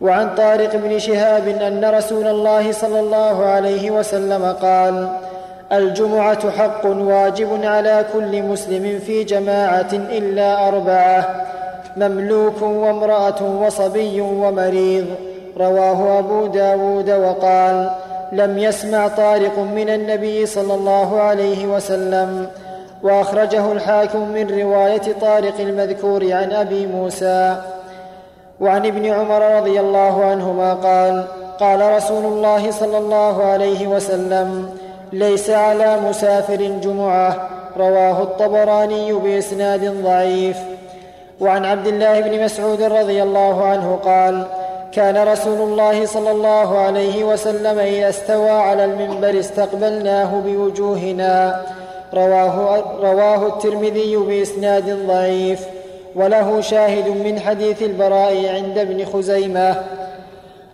وعن 0.00 0.34
طارق 0.34 0.76
بن 0.76 0.98
شهاب 0.98 1.48
ان 1.48 1.84
رسول 1.94 2.26
الله 2.26 2.72
صلى 2.72 3.00
الله 3.00 3.44
عليه 3.44 3.90
وسلم 3.90 4.52
قال 4.62 5.18
الجمعه 5.72 6.50
حق 6.50 6.86
واجب 6.86 7.64
على 7.64 8.04
كل 8.12 8.42
مسلم 8.42 8.98
في 9.06 9.24
جماعه 9.24 9.88
الا 9.92 10.68
اربعه 10.68 11.46
مملوك 11.96 12.62
وامراه 12.62 13.42
وصبي 13.44 14.20
ومريض 14.20 15.06
رواه 15.56 16.18
أبو 16.18 16.46
داود 16.46 17.10
وقال 17.10 17.90
لم 18.32 18.58
يسمع 18.58 19.08
طارق 19.08 19.58
من 19.58 19.88
النبي 19.88 20.46
صلى 20.46 20.74
الله 20.74 21.20
عليه 21.20 21.66
وسلم 21.66 22.46
وأخرجه 23.02 23.72
الحاكم 23.72 24.28
من 24.32 24.50
رواية 24.60 25.02
طارق 25.20 25.60
المذكور 25.60 26.32
عن 26.32 26.52
أبي 26.52 26.86
موسى 26.86 27.56
وعن 28.60 28.86
ابن 28.86 29.06
عمر 29.06 29.56
رضي 29.56 29.80
الله 29.80 30.24
عنهما 30.24 30.74
قال 30.74 31.24
قال 31.60 31.94
رسول 31.96 32.24
الله 32.24 32.70
صلى 32.70 32.98
الله 32.98 33.44
عليه 33.44 33.86
وسلم 33.86 34.70
ليس 35.12 35.50
على 35.50 35.96
مسافر 36.08 36.70
جمعه 36.82 37.48
رواه 37.78 38.22
الطبراني 38.22 39.12
باسناد 39.12 40.04
ضعيف 40.04 40.56
وعن 41.40 41.64
عبد 41.64 41.86
الله 41.86 42.20
بن 42.20 42.44
مسعود 42.44 42.82
رضي 42.82 43.22
الله 43.22 43.64
عنه 43.64 43.98
قال 44.04 44.44
كان 44.96 45.28
رسول 45.28 45.60
الله 45.60 46.06
صلى 46.06 46.30
الله 46.30 46.78
عليه 46.78 47.24
وسلم 47.24 47.78
اذا 47.78 48.08
استوى 48.08 48.50
على 48.50 48.84
المنبر 48.84 49.38
استقبلناه 49.38 50.40
بوجوهنا 50.46 51.64
رواه, 52.14 52.82
رواه 53.02 53.46
الترمذي 53.46 54.16
باسناد 54.16 55.06
ضعيف 55.08 55.60
وله 56.14 56.60
شاهد 56.60 57.08
من 57.08 57.40
حديث 57.40 57.82
البراء 57.82 58.48
عند 58.48 58.78
ابن 58.78 59.04
خزيمه 59.04 59.82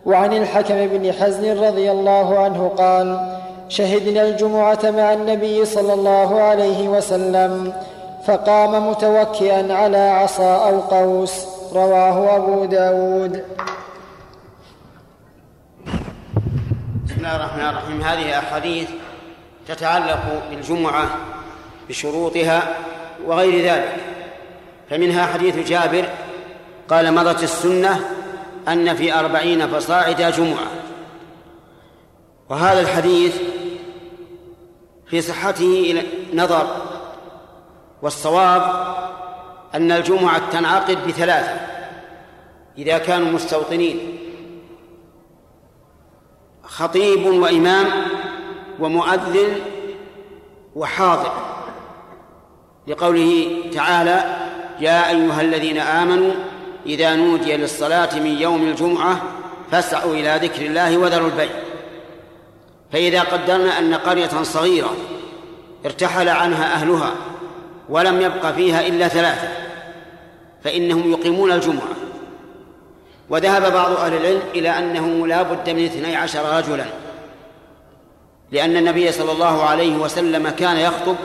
وعن 0.07 0.33
الحكم 0.33 0.87
بن 0.87 1.13
حزن 1.13 1.63
رضي 1.65 1.91
الله 1.91 2.39
عنه 2.39 2.71
قال 2.77 3.37
شهدنا 3.69 4.23
الجمعه 4.23 4.79
مع 4.97 5.13
النبي 5.13 5.65
صلى 5.65 5.93
الله 5.95 6.43
عليه 6.43 6.89
وسلم 6.89 7.73
فقام 8.27 8.89
متوكئا 8.91 9.73
على 9.75 10.09
عصا 10.11 10.55
او 10.69 10.81
قوس 10.81 11.45
رواه 11.75 12.37
ابو 12.37 12.65
داود 12.65 13.43
الله 17.27 17.37
الرحمن 17.37 17.65
الرحيم 17.69 18.01
هذه 18.03 18.39
أحاديث 18.39 18.89
تتعلق 19.69 20.43
بالجمعة 20.51 21.11
بشروطها 21.89 22.75
وغير 23.27 23.65
ذلك 23.73 23.97
فمنها 24.91 25.27
حديث 25.27 25.69
جابر 25.69 26.05
قال 26.89 27.15
مضت 27.15 27.43
السنة 27.43 28.01
أن 28.69 28.97
في 28.97 29.15
أربعين 29.19 29.67
فصاعدا 29.69 30.31
جمعة 30.31 30.67
وهذا 32.49 32.81
الحديث 32.81 33.37
في 35.07 35.21
صحته 35.21 36.03
نظر 36.35 36.67
والصواب 38.03 38.95
أن 39.75 39.93
الجمعة 39.93 40.51
تنعقد 40.51 41.07
بثلاثة 41.07 41.61
إذا 42.79 42.99
كانوا 42.99 43.33
مستوطنين 43.33 44.22
خطيب 46.77 47.27
وإمام 47.27 47.87
ومؤذن 48.81 49.49
وحاضر 50.75 51.33
لقوله 52.87 53.49
تعالى 53.75 54.37
يا 54.81 55.11
أيها 55.11 55.41
الذين 55.41 55.79
آمنوا 55.79 56.31
إذا 56.87 57.15
نودي 57.15 57.57
للصلاة 57.57 58.15
من 58.19 58.37
يوم 58.41 58.63
الجمعة 58.63 59.23
فاسعوا 59.71 60.15
إلى 60.15 60.39
ذكر 60.43 60.67
الله 60.67 60.97
وذروا 60.99 61.29
البيع 61.29 61.51
فإذا 62.93 63.21
قدرنا 63.21 63.79
أن 63.79 63.95
قرية 63.95 64.43
صغيرة 64.43 64.97
ارتحل 65.85 66.29
عنها 66.29 66.73
أهلها 66.75 67.11
ولم 67.89 68.21
يبق 68.21 68.47
فيها 68.51 68.87
إلا 68.87 69.09
ثلاثة 69.09 69.49
فإنهم 70.65 71.11
يقيمون 71.13 71.53
الجمعة 71.53 71.89
وذهب 73.31 73.73
بعض 73.73 73.93
أهل 73.93 74.13
العلم 74.15 74.41
إلى 74.55 74.79
أنه 74.79 75.27
لا 75.27 75.43
بد 75.43 75.71
من 75.71 75.85
اثني 75.85 76.17
عشر 76.17 76.59
رجلا 76.59 76.85
لأن 78.53 78.77
النبي 78.77 79.13
صلى 79.13 79.33
الله 79.33 79.65
عليه 79.65 79.97
وسلم 79.97 80.49
كان 80.49 80.77
يخطب 80.77 81.17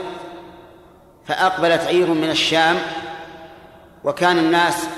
فأقبلت 1.24 1.80
عير 1.80 2.06
من 2.08 2.30
الشام 2.30 2.76
وكان 4.04 4.38
الناس 4.38 4.88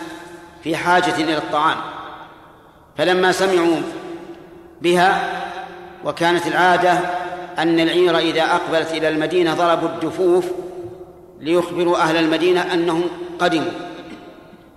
في 0.64 0.76
حاجة 0.76 1.14
إلى 1.14 1.36
الطعام 1.36 1.76
فلما 2.96 3.32
سمعوا 3.32 3.76
بها 4.82 5.30
وكانت 6.04 6.46
العادة 6.46 6.98
أن 7.58 7.80
العير 7.80 8.18
إذا 8.18 8.42
أقبلت 8.42 8.92
إلى 8.92 9.08
المدينة 9.08 9.54
ضربوا 9.54 9.88
الدفوف 9.88 10.44
ليخبروا 11.40 11.98
أهل 11.98 12.16
المدينة 12.16 12.74
أنهم 12.74 13.04
قدموا 13.38 13.72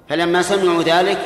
فلما 0.09 0.41
سمعوا 0.41 0.83
ذلك 0.83 1.21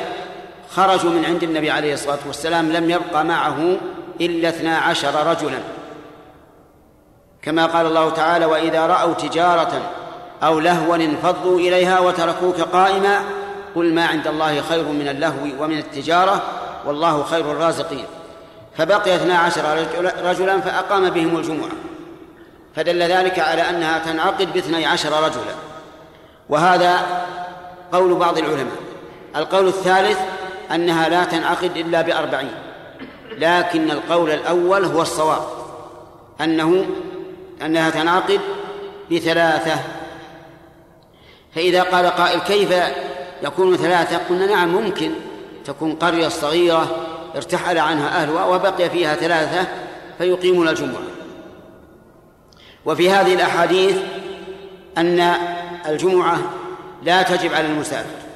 خرجوا 0.75 1.09
من 1.11 1.25
عند 1.25 1.43
النبي 1.43 1.71
عليه 1.71 1.93
الصلاة 1.93 2.17
والسلام 2.27 2.71
لم 2.71 2.89
يبقى 2.89 3.25
معه 3.25 3.77
إلا 4.21 4.49
اثنا 4.49 4.77
عشر 4.77 5.27
رجلا 5.27 5.59
كما 7.41 7.65
قال 7.65 7.85
الله 7.85 8.09
تعالى 8.09 8.45
وإذا 8.45 8.85
رأوا 8.87 9.13
تجارة 9.13 9.81
أو 10.43 10.59
لهوا 10.59 10.95
انفضوا 10.95 11.59
إليها 11.59 11.99
وتركوك 11.99 12.59
قائما 12.61 13.19
قل 13.75 13.93
ما 13.93 14.05
عند 14.05 14.27
الله 14.27 14.61
خير 14.61 14.83
من 14.83 15.07
اللهو 15.07 15.45
ومن 15.63 15.77
التجارة 15.77 16.41
والله 16.85 17.23
خير 17.23 17.51
الرازقين 17.51 18.05
فبقي 18.77 19.15
اثنا 19.15 19.37
عشر 19.37 19.61
رجلا 20.23 20.61
فأقام 20.61 21.09
بهم 21.09 21.37
الجمعة 21.37 21.69
فدل 22.75 23.03
ذلك 23.03 23.39
على 23.39 23.69
أنها 23.69 23.99
تنعقد 23.99 24.53
باثني 24.53 24.85
عشر 24.85 25.23
رجلا 25.23 25.55
وهذا 26.49 26.99
قول 27.91 28.15
بعض 28.15 28.37
العلماء 28.37 28.75
القول 29.35 29.67
الثالث 29.67 30.17
أنها 30.75 31.09
لا 31.09 31.23
تنعقد 31.23 31.77
إلا 31.77 32.01
بأربعين 32.01 32.51
لكن 33.37 33.91
القول 33.91 34.29
الأول 34.31 34.85
هو 34.85 35.01
الصواب 35.01 35.43
أنه 36.41 36.85
أنها 37.65 37.89
تنعقد 37.89 38.39
بثلاثة 39.11 39.75
فإذا 41.55 41.81
قال 41.83 42.05
قائل 42.07 42.39
كيف 42.39 42.71
يكون 43.43 43.75
ثلاثة 43.77 44.17
قلنا 44.29 44.45
نعم 44.45 44.67
ممكن 44.69 45.11
تكون 45.65 45.95
قرية 45.95 46.27
صغيرة 46.27 46.87
ارتحل 47.35 47.77
عنها 47.77 48.07
أهلها 48.23 48.45
وبقي 48.45 48.89
فيها 48.89 49.15
ثلاثة 49.15 49.67
فيقيمون 50.17 50.67
الجمعة 50.67 51.01
وفي 52.85 53.09
هذه 53.09 53.33
الأحاديث 53.33 53.97
أن 54.97 55.33
الجمعة 55.87 56.37
لا 57.03 57.21
تجب 57.21 57.53
على 57.53 57.67
المسافر 57.67 58.26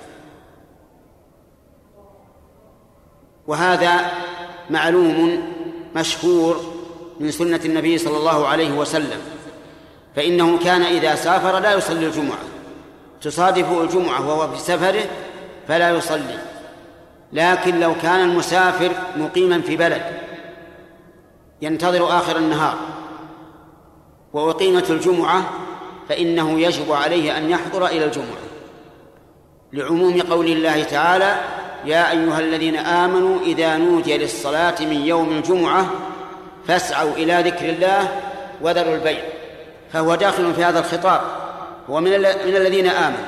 وهذا 3.52 4.12
معلوم 4.70 5.44
مشهور 5.96 6.60
من 7.20 7.32
سنة 7.32 7.60
النبي 7.66 7.98
صلى 7.98 8.18
الله 8.18 8.48
عليه 8.48 8.72
وسلم 8.72 9.22
فإنه 10.16 10.60
كان 10.60 10.82
إذا 10.82 11.16
سافر 11.16 11.60
لا 11.60 11.74
يصلي 11.74 12.08
الجمعة 12.08 12.38
تصادفه 13.22 13.82
الجمعة 13.84 14.30
وهو 14.30 14.52
في 14.52 14.58
سفره 14.60 15.06
فلا 15.68 15.90
يصلي 15.98 16.38
لكن 17.34 17.80
لو 17.80 17.94
كان 18.02 18.30
المسافر 18.30 18.92
مقيما 19.18 19.62
في 19.62 19.78
بلد 19.78 20.02
ينتظر 21.62 22.08
آخر 22.08 22.38
النهار 22.38 22.76
وأقيمت 24.34 24.92
الجمعة 24.92 25.44
فإنه 26.10 26.60
يجب 26.60 26.92
عليه 26.92 27.38
أن 27.38 27.50
يحضر 27.50 27.86
إلى 27.88 28.06
الجمعة 28.06 28.42
لعموم 29.74 30.22
قول 30.22 30.46
الله 30.52 30.84
تعالى 30.84 31.36
يا 31.86 32.12
أيها 32.12 32.40
الذين 32.40 32.76
آمنوا 32.76 33.40
إذا 33.46 33.78
نودي 33.78 34.18
للصلاة 34.18 34.76
من 34.80 35.02
يوم 35.06 35.32
الجمعة 35.38 35.86
فاسعوا 36.68 37.14
إلى 37.14 37.42
ذكر 37.46 37.70
الله 37.70 38.08
وذروا 38.62 38.96
البيع 38.96 39.20
فهو 39.94 40.16
داخل 40.16 40.54
في 40.54 40.64
هذا 40.64 40.80
الخطاب 40.80 41.22
هو 41.90 42.02
من 42.02 42.10
من 42.20 42.56
الذين 42.56 42.88
آمنوا 42.88 43.26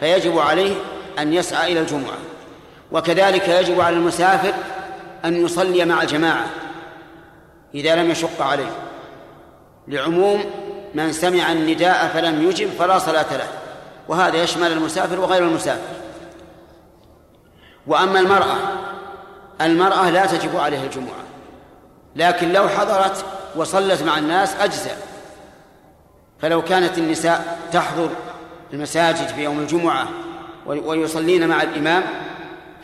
فيجب 0.00 0.38
عليه 0.38 0.74
أن 1.18 1.32
يسعى 1.32 1.72
إلى 1.72 1.80
الجمعة 1.80 2.18
وكذلك 2.92 3.48
يجب 3.48 3.80
على 3.80 3.96
المسافر 3.96 4.52
أن 5.24 5.44
يصلي 5.44 5.84
مع 5.84 6.02
الجماعة 6.02 6.46
إذا 7.74 7.96
لم 7.96 8.10
يشق 8.10 8.42
عليه 8.42 8.70
لعموم 9.88 10.44
من 10.94 11.12
سمع 11.12 11.52
النداء 11.52 12.06
فلم 12.14 12.48
يجب 12.48 12.70
فلا 12.78 12.98
صلاة 12.98 13.36
له 13.36 13.48
وهذا 14.08 14.42
يشمل 14.42 14.72
المسافر 14.72 15.20
وغير 15.20 15.42
المسافر 15.42 15.96
وأما 17.86 18.20
المرأة 18.20 18.56
المرأة 19.60 20.10
لا 20.10 20.26
تجب 20.26 20.56
عليها 20.56 20.84
الجمعة 20.84 21.24
لكن 22.16 22.52
لو 22.52 22.68
حضرت 22.68 23.24
وصلت 23.56 24.02
مع 24.02 24.18
الناس 24.18 24.56
أجزاء 24.56 24.98
فلو 26.40 26.62
كانت 26.62 26.98
النساء 26.98 27.58
تحضر 27.72 28.08
المساجد 28.72 29.28
في 29.28 29.42
يوم 29.44 29.58
الجمعة 29.60 30.08
ويصلين 30.66 31.48
مع 31.48 31.62
الإمام 31.62 32.02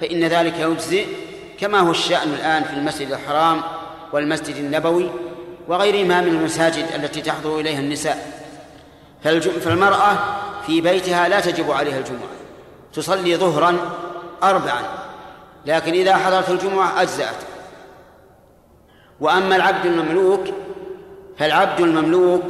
فإن 0.00 0.24
ذلك 0.24 0.58
يجزئ 0.58 1.06
كما 1.60 1.78
هو 1.80 1.90
الشأن 1.90 2.32
الآن 2.34 2.64
في 2.64 2.72
المسجد 2.72 3.10
الحرام 3.12 3.60
والمسجد 4.12 4.56
النبوي 4.56 5.10
وغيرهما 5.68 6.20
من 6.20 6.28
المساجد 6.28 6.84
التي 6.94 7.22
تحضر 7.22 7.60
إليها 7.60 7.78
النساء 7.78 8.42
فالمرأة 9.64 10.16
في 10.66 10.80
بيتها 10.80 11.28
لا 11.28 11.40
تجب 11.40 11.70
عليها 11.70 11.98
الجمعة 11.98 12.28
تصلي 12.92 13.36
ظهرا 13.36 13.76
أربعا 14.43 14.82
لكن 15.66 15.93
إذا 15.93 16.16
حضرت 16.16 16.51
الجمعة 16.51 17.02
أجزأت 17.02 17.35
وأما 19.20 19.56
العبد 19.56 19.86
المملوك 19.86 20.40
فالعبد 21.39 21.81
المملوك 21.81 22.43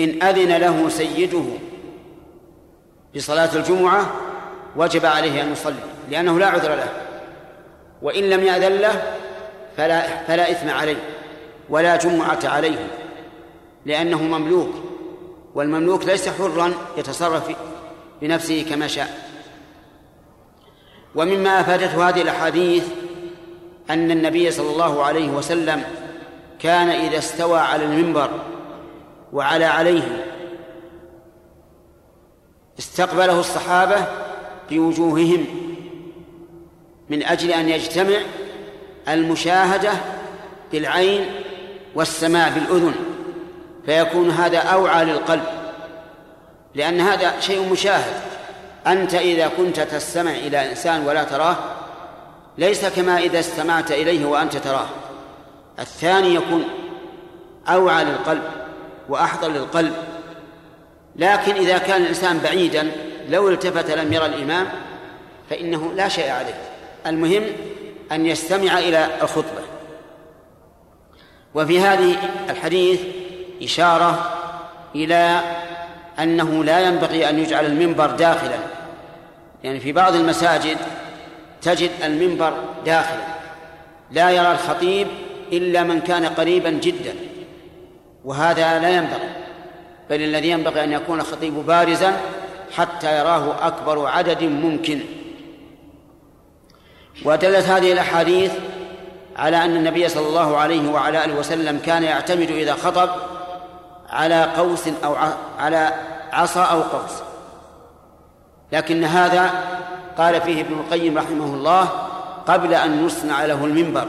إن 0.00 0.22
أذن 0.22 0.56
له 0.56 0.88
سيده 0.88 1.42
بصلاة 3.16 3.54
الجمعة 3.56 4.06
وجب 4.76 5.06
عليه 5.06 5.42
أن 5.42 5.52
يصلي 5.52 5.82
لأنه 6.10 6.38
لا 6.38 6.46
عذر 6.46 6.74
له 6.74 6.88
وإن 8.02 8.30
لم 8.30 8.40
يأذن 8.44 8.76
له 8.76 9.02
فلا 9.76 10.24
فلا 10.24 10.50
إثم 10.50 10.68
عليه 10.70 10.96
ولا 11.68 11.96
جمعة 11.96 12.38
عليه 12.44 12.86
لأنه 13.86 14.22
مملوك 14.22 14.70
والمملوك 15.54 16.04
ليس 16.04 16.28
حرا 16.28 16.72
يتصرف 16.96 17.56
بنفسه 18.22 18.66
كما 18.70 18.86
شاء 18.86 19.29
ومما 21.14 21.60
افادته 21.60 22.08
هذه 22.08 22.22
الاحاديث 22.22 22.84
ان 23.90 24.10
النبي 24.10 24.50
صلى 24.50 24.70
الله 24.70 25.04
عليه 25.04 25.28
وسلم 25.28 25.82
كان 26.58 26.88
اذا 26.88 27.18
استوى 27.18 27.58
على 27.58 27.84
المنبر 27.84 28.30
وعلى 29.32 29.64
عليه 29.64 30.24
استقبله 32.78 33.40
الصحابه 33.40 34.04
بوجوههم 34.70 35.44
من 37.10 37.22
اجل 37.22 37.50
ان 37.50 37.68
يجتمع 37.68 38.16
المشاهده 39.08 39.92
بالعين 40.72 41.24
والسماع 41.94 42.48
بالاذن 42.48 42.94
فيكون 43.86 44.30
هذا 44.30 44.58
اوعى 44.58 45.04
للقلب 45.04 45.44
لان 46.74 47.00
هذا 47.00 47.40
شيء 47.40 47.72
مشاهد 47.72 48.29
أنت 48.86 49.14
إذا 49.14 49.48
كنت 49.56 49.80
تستمع 49.80 50.30
إلى 50.30 50.70
إنسان 50.70 51.06
ولا 51.06 51.24
تراه 51.24 51.56
ليس 52.58 52.86
كما 52.86 53.18
إذا 53.18 53.40
استمعت 53.40 53.92
إليه 53.92 54.26
وأنت 54.26 54.56
تراه 54.56 54.86
الثاني 55.78 56.34
يكون 56.34 56.64
أوعى 57.68 58.04
للقلب 58.04 58.42
وأحضر 59.08 59.48
للقلب 59.48 59.94
لكن 61.16 61.54
إذا 61.54 61.78
كان 61.78 62.02
الإنسان 62.02 62.38
بعيدا 62.38 62.92
لو 63.28 63.48
التفت 63.48 63.90
لم 63.90 64.12
يرى 64.12 64.26
الإمام 64.26 64.66
فإنه 65.50 65.92
لا 65.94 66.08
شيء 66.08 66.30
عليه 66.30 66.54
المهم 67.06 67.42
أن 68.12 68.26
يستمع 68.26 68.78
إلى 68.78 69.08
الخطبة 69.22 69.60
وفي 71.54 71.80
هذه 71.80 72.16
الحديث 72.50 73.00
إشارة 73.62 74.30
إلى 74.94 75.40
أنه 76.22 76.64
لا 76.64 76.80
ينبغي 76.88 77.30
أن 77.30 77.38
يجعل 77.38 77.66
المنبر 77.66 78.10
داخلا 78.10 78.58
يعني 79.64 79.80
في 79.80 79.92
بعض 79.92 80.14
المساجد 80.14 80.76
تجد 81.62 81.90
المنبر 82.04 82.52
داخلا 82.86 83.20
لا 84.10 84.30
يرى 84.30 84.52
الخطيب 84.52 85.06
إلا 85.52 85.82
من 85.82 86.00
كان 86.00 86.26
قريبا 86.26 86.70
جدا 86.70 87.14
وهذا 88.24 88.78
لا 88.78 88.90
ينبغي 88.96 89.28
بل 90.10 90.22
الذي 90.22 90.50
ينبغي 90.50 90.84
أن 90.84 90.92
يكون 90.92 91.20
الخطيب 91.20 91.54
بارزا 91.54 92.12
حتى 92.76 93.18
يراه 93.18 93.66
أكبر 93.66 94.06
عدد 94.06 94.42
ممكن 94.44 95.00
ودلت 97.24 97.66
هذه 97.66 97.92
الأحاديث 97.92 98.52
على 99.36 99.64
أن 99.64 99.76
النبي 99.76 100.08
صلى 100.08 100.28
الله 100.28 100.56
عليه 100.56 100.90
وعلى 100.90 101.24
آله 101.24 101.34
وسلم 101.36 101.78
كان 101.86 102.02
يعتمد 102.02 102.50
إذا 102.50 102.74
خطب 102.74 103.08
على 104.12 104.42
قوس 104.56 104.88
أو 105.04 105.14
على 105.58 105.92
عصا 106.32 106.62
أو 106.62 106.82
قوس 106.82 107.12
لكن 108.72 109.04
هذا 109.04 109.50
قال 110.18 110.40
فيه 110.40 110.60
ابن 110.60 110.74
القيم 110.74 111.18
رحمه 111.18 111.44
الله 111.44 111.82
قبل 112.46 112.74
أن 112.74 113.06
يصنع 113.06 113.44
له 113.44 113.64
المنبر 113.64 114.06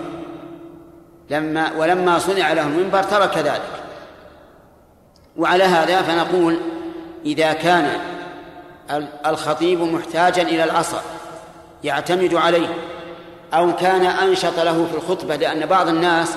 لما 1.29 1.71
ولما 1.77 2.19
صنع 2.19 2.53
له 2.53 2.61
المنبر 2.67 3.03
ترك 3.03 3.37
ذلك 3.37 3.81
وعلى 5.37 5.63
هذا 5.63 6.01
فنقول 6.01 6.57
إذا 7.25 7.53
كان 7.53 7.89
الخطيب 9.25 9.79
محتاجا 9.81 10.41
إلى 10.41 10.63
العصا 10.63 11.01
يعتمد 11.83 12.33
عليه 12.33 12.67
أو 13.53 13.75
كان 13.75 14.05
أنشط 14.05 14.59
له 14.59 14.85
في 14.91 14.97
الخطبة 14.97 15.35
لأن 15.35 15.65
بعض 15.65 15.87
الناس 15.87 16.29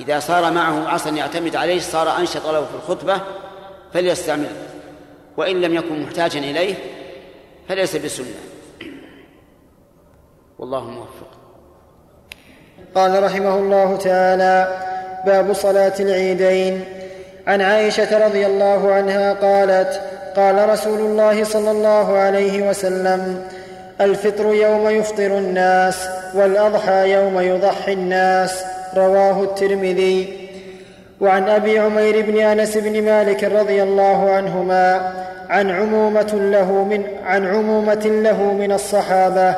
إذا 0.00 0.18
صار 0.18 0.52
معه 0.52 0.88
عصا 0.88 1.10
يعتمد 1.10 1.56
عليه 1.56 1.80
صار 1.80 2.18
أنشط 2.18 2.46
له 2.46 2.60
في 2.64 2.74
الخطبة 2.74 3.14
فليستعمله 3.94 4.52
وإن 5.36 5.60
لم 5.60 5.74
يكن 5.74 6.02
محتاجا 6.02 6.38
إليه 6.38 6.74
فليس 7.68 7.96
بسنة 7.96 8.26
والله 10.58 10.84
موفق 10.90 11.26
قال 12.94 13.22
رحمه 13.22 13.54
الله 13.54 13.96
تعالى 13.96 14.82
باب 15.26 15.52
صلاة 15.52 15.92
العيدين 16.00 16.84
عن 17.46 17.60
عائشة 17.60 18.26
رضي 18.26 18.46
الله 18.46 18.92
عنها 18.92 19.32
قالت 19.34 20.02
قال 20.36 20.68
رسول 20.68 20.98
الله 20.98 21.44
صلى 21.44 21.70
الله 21.70 22.16
عليه 22.18 22.68
وسلم 22.68 23.48
الفطر 24.00 24.54
يوم 24.54 24.88
يفطر 24.88 25.38
الناس 25.38 26.06
والأضحى 26.34 27.10
يوم 27.12 27.40
يضحي 27.40 27.92
الناس 27.92 28.62
رواه 28.96 29.42
الترمذي 29.42 30.28
وعن 31.20 31.48
ابي 31.48 31.78
عمير 31.78 32.20
بن 32.30 32.38
انس 32.40 32.76
بن 32.76 33.02
مالك 33.02 33.44
رضي 33.44 33.82
الله 33.82 34.30
عنهما 34.30 35.12
عن 35.48 35.70
عمومة 35.70 36.38
له 36.52 36.72
من 36.84 37.02
عن 37.26 37.46
عمومة 37.46 38.20
له 38.24 38.42
من 38.54 38.72
الصحابة 38.72 39.54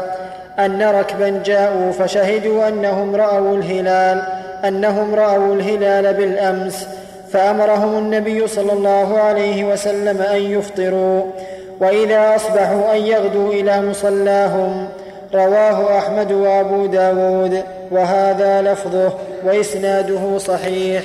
أن 0.59 0.83
ركبا 0.83 1.43
جاءوا 1.45 1.93
فشهدوا 1.93 2.69
أنهم 2.69 3.17
رأوا 3.17 3.57
الهلال 3.57 4.23
أنهم 4.65 5.15
رأوا 5.15 5.55
الهلال 5.55 6.15
بالأمس 6.15 6.89
فأمرهم 7.33 7.99
النبي 7.99 8.47
صلى 8.47 8.73
الله 8.73 9.19
عليه 9.19 9.65
وسلم 9.65 10.23
أن 10.23 10.41
يفطروا 10.43 11.23
وإذا 11.81 12.37
أصبحوا 12.37 12.93
أن 12.95 13.03
يغدوا 13.03 13.53
إلى 13.53 13.83
مصلاهم 13.87 14.89
رواه 15.35 15.99
أحمد 15.99 16.33
وأبو 16.33 16.87
داود 16.87 17.63
وهذا 17.91 18.63
لفظه 18.63 19.13
واسناده 19.47 20.39
صحيح 20.39 21.03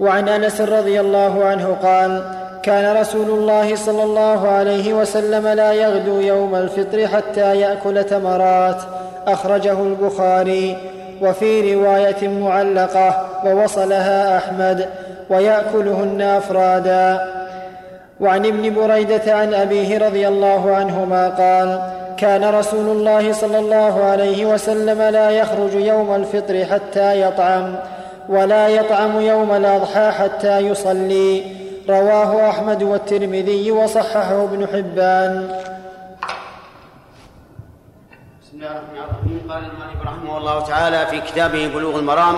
وعن 0.00 0.28
انس 0.28 0.60
رضي 0.60 1.00
الله 1.00 1.44
عنه 1.44 1.76
قال 1.82 2.24
كان 2.62 2.96
رسول 2.96 3.30
الله 3.30 3.74
صلى 3.76 4.02
الله 4.02 4.48
عليه 4.48 4.94
وسلم 4.94 5.48
لا 5.48 5.72
يغدو 5.72 6.20
يوم 6.20 6.54
الفطر 6.54 7.06
حتى 7.08 7.60
ياكل 7.60 8.04
تمرات 8.04 8.76
اخرجه 9.26 9.78
البخاري 9.82 10.76
وفي 11.22 11.74
روايه 11.74 12.28
معلقه 12.28 13.28
ووصلها 13.46 14.36
احمد 14.38 14.88
وياكلهن 15.30 16.22
افرادا 16.22 17.32
وعن 18.20 18.46
ابن 18.46 18.74
بريده 18.74 19.34
عن 19.36 19.54
ابيه 19.54 19.98
رضي 19.98 20.28
الله 20.28 20.74
عنهما 20.76 21.28
قال 21.28 21.80
كان 22.22 22.44
رسول 22.44 22.96
الله 22.96 23.32
صلى 23.32 23.58
الله 23.58 24.04
عليه 24.04 24.46
وسلم 24.46 25.02
لا 25.02 25.30
يخرج 25.30 25.72
يوم 25.74 26.14
الفطر 26.14 26.64
حتى 26.64 27.20
يطعم 27.22 27.76
ولا 28.28 28.68
يطعم 28.68 29.20
يوم 29.20 29.50
الاضحى 29.50 30.12
حتى 30.12 30.58
يصلي 30.60 31.44
رواه 31.88 32.50
احمد 32.50 32.82
والترمذي 32.82 33.70
وصححه 33.70 34.44
ابن 34.44 34.66
حبان 34.66 35.60
بسم 38.42 38.54
الله 38.56 38.70
الرحمن 38.70 38.98
الرحيم 39.10 39.40
قال 39.52 39.64
المؤلف 39.70 40.02
رحمه 40.06 40.38
الله 40.38 40.60
تعالى 40.60 41.06
في 41.06 41.20
كتابه 41.20 41.68
بلوغ 41.68 41.98
المرام 41.98 42.36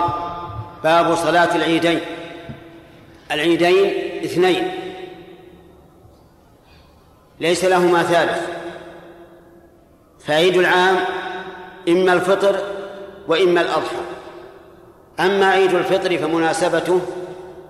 باب 0.83 1.15
صلاه 1.15 1.55
العيدين 1.55 1.99
العيدين 3.31 3.93
اثنين 4.23 4.71
ليس 7.39 7.65
لهما 7.65 8.03
ثالث 8.03 8.64
فعيد 10.27 10.57
العام 10.57 10.95
إما 11.89 12.13
الفطر 12.13 12.55
وإما 13.27 13.61
الأضحى 13.61 14.01
أما 15.19 15.45
عيد 15.45 15.73
الفطر 15.73 16.17
فمناسبته 16.17 17.01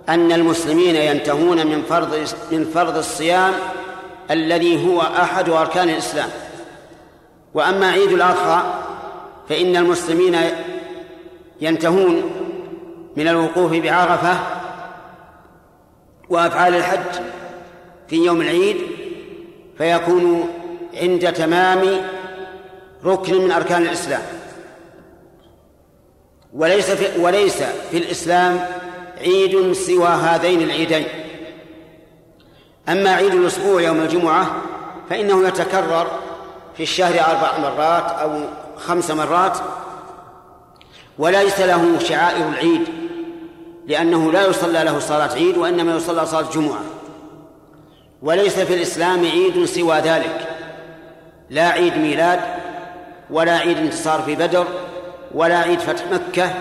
أن 0.09 0.31
المسلمين 0.31 0.95
ينتهون 0.95 1.67
من 1.67 1.81
فرض 1.89 2.27
من 2.51 2.65
فرض 2.73 2.97
الصيام 2.97 3.53
الذي 4.31 4.87
هو 4.87 5.01
أحد 5.01 5.49
أركان 5.49 5.89
الإسلام 5.89 6.29
وأما 7.53 7.91
عيد 7.91 8.11
الأضحى 8.11 8.63
فإن 9.49 9.75
المسلمين 9.77 10.35
ينتهون 11.61 12.23
من 13.17 13.27
الوقوف 13.27 13.71
بعرفة 13.73 14.37
وأفعال 16.29 16.75
الحج 16.75 17.21
في 18.07 18.15
يوم 18.25 18.41
العيد 18.41 18.77
فيكون 19.77 20.49
عند 21.01 21.33
تمام 21.33 21.81
ركن 23.05 23.41
من 23.41 23.51
أركان 23.51 23.81
الإسلام 23.81 24.21
وليس 26.53 26.91
في 26.91 27.21
وليس 27.21 27.63
في 27.91 27.97
الإسلام 27.97 28.65
عيد 29.19 29.73
سوى 29.73 30.07
هذين 30.07 30.61
العيدين 30.61 31.05
أما 32.89 33.09
عيد 33.09 33.33
الأسبوع 33.33 33.81
يوم 33.81 34.01
الجمعة 34.01 34.55
فإنه 35.09 35.47
يتكرر 35.47 36.07
في 36.77 36.83
الشهر 36.83 37.13
أربع 37.19 37.57
مرات 37.59 38.11
أو 38.11 38.39
خمس 38.77 39.11
مرات 39.11 39.57
وليس 41.19 41.59
له 41.59 41.99
شعائر 41.99 42.47
العيد 42.49 42.81
لأنه 43.87 44.31
لا 44.31 44.47
يصلى 44.47 44.83
له 44.83 44.99
صلاة 44.99 45.33
عيد 45.33 45.57
وإنما 45.57 45.95
يصلى 45.95 46.25
صلاة 46.25 46.51
جمعة 46.53 46.81
وليس 48.21 48.59
في 48.59 48.73
الإسلام 48.73 49.19
عيد 49.25 49.65
سوى 49.65 49.95
ذلك 49.99 50.47
لا 51.49 51.67
عيد 51.67 51.97
ميلاد 51.97 52.39
ولا 53.29 53.57
عيد 53.57 53.77
انتصار 53.77 54.21
في 54.21 54.35
بدر 54.35 54.65
ولا 55.33 55.57
عيد 55.57 55.79
فتح 55.79 56.03
مكة 56.11 56.53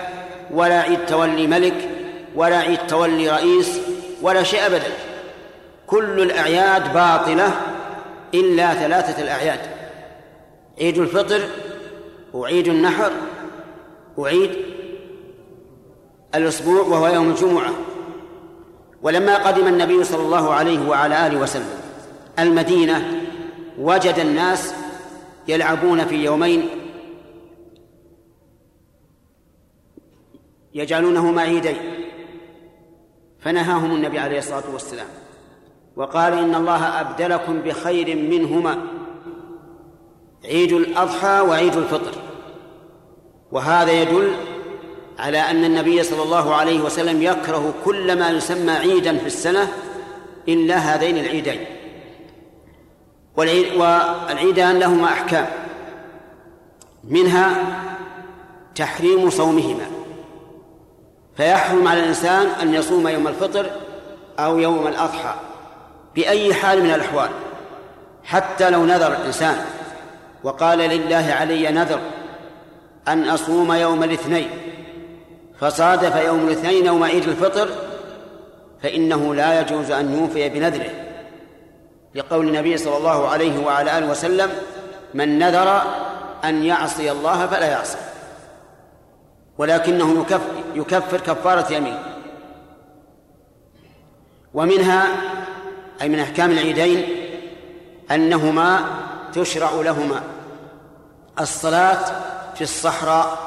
ولا 0.51 0.79
عيد 0.81 1.05
تولي 1.05 1.47
ملك 1.47 1.89
ولا 2.35 2.57
عيد 2.57 2.77
تولي 2.87 3.29
رئيس 3.29 3.79
ولا 4.21 4.43
شيء 4.43 4.65
أبدا 4.65 4.91
كل 5.87 6.21
الأعياد 6.21 6.93
باطلة 6.93 7.51
إلا 8.33 8.73
ثلاثة 8.73 9.23
الأعياد 9.23 9.59
عيد 10.81 10.97
الفطر 10.97 11.39
وعيد 12.33 12.67
النحر 12.67 13.11
وعيد 14.17 14.51
الأسبوع 16.35 16.81
وهو 16.81 17.07
يوم 17.07 17.29
الجمعة 17.29 17.73
ولما 19.01 19.35
قدم 19.35 19.67
النبي 19.67 20.03
صلى 20.03 20.21
الله 20.21 20.53
عليه 20.53 20.87
وعلى 20.89 21.27
آله 21.27 21.37
وسلم 21.39 21.65
المدينة 22.39 23.21
وجد 23.79 24.19
الناس 24.19 24.73
يلعبون 25.47 26.05
في 26.05 26.15
يومين 26.15 26.67
يجعلونهما 30.73 31.41
عيدين 31.41 31.77
فنهاهم 33.39 33.95
النبي 33.95 34.19
عليه 34.19 34.37
الصلاه 34.39 34.63
والسلام 34.73 35.07
وقال 35.95 36.33
ان 36.33 36.55
الله 36.55 37.01
ابدلكم 37.01 37.59
بخير 37.61 38.15
منهما 38.15 38.77
عيد 40.45 40.73
الاضحى 40.73 41.39
وعيد 41.47 41.75
الفطر 41.75 42.11
وهذا 43.51 44.01
يدل 44.01 44.31
على 45.19 45.37
ان 45.37 45.63
النبي 45.63 46.03
صلى 46.03 46.23
الله 46.23 46.55
عليه 46.55 46.79
وسلم 46.81 47.21
يكره 47.21 47.73
كل 47.85 48.19
ما 48.19 48.29
يسمى 48.31 48.71
عيدا 48.71 49.17
في 49.17 49.25
السنه 49.25 49.67
الا 50.47 50.75
هذين 50.75 51.17
العيدين 51.17 51.65
والعيدان 53.37 54.79
لهما 54.79 55.05
أحكام 55.05 55.45
منها 57.03 57.55
تحريم 58.75 59.29
صومهما 59.29 59.85
فيحرم 61.37 61.87
على 61.87 61.99
الإنسان 61.99 62.45
أن 62.61 62.73
يصوم 62.73 63.07
يوم 63.07 63.27
الفطر 63.27 63.69
أو 64.39 64.59
يوم 64.59 64.87
الأضحى 64.87 65.33
بأي 66.15 66.53
حال 66.53 66.83
من 66.83 66.89
الأحوال 66.91 67.29
حتى 68.23 68.69
لو 68.69 68.85
نذر 68.85 69.07
الإنسان 69.15 69.55
وقال 70.43 70.77
لله 70.77 71.33
علي 71.39 71.71
نذر 71.71 71.99
أن 73.07 73.29
أصوم 73.29 73.73
يوم 73.73 74.03
الاثنين 74.03 74.49
فصادف 75.59 76.15
يوم 76.25 76.39
الاثنين 76.39 76.85
يوم 76.85 77.03
عيد 77.03 77.27
الفطر 77.27 77.69
فإنه 78.83 79.35
لا 79.35 79.61
يجوز 79.61 79.91
أن 79.91 80.17
يوفي 80.17 80.49
بنذره 80.49 81.04
لقول 82.15 82.47
النبي 82.47 82.77
صلى 82.77 82.97
الله 82.97 83.29
عليه 83.29 83.65
وعلى 83.65 83.97
آله 83.97 84.07
وسلم 84.09 84.49
من 85.13 85.39
نذر 85.39 85.81
أن 86.43 86.63
يعصي 86.65 87.11
الله 87.11 87.47
فلا 87.47 87.65
يعصي 87.71 87.97
ولكنه 89.57 90.21
يكفر, 90.21 90.49
يكفر 90.75 91.19
كفارة 91.21 91.73
يمين 91.73 91.97
ومنها 94.53 95.07
أي 96.01 96.09
من 96.09 96.19
أحكام 96.19 96.51
العيدين 96.51 97.07
أنهما 98.11 98.79
تشرع 99.33 99.71
لهما 99.81 100.21
الصلاة 101.39 102.11
في 102.55 102.61
الصحراء 102.61 103.37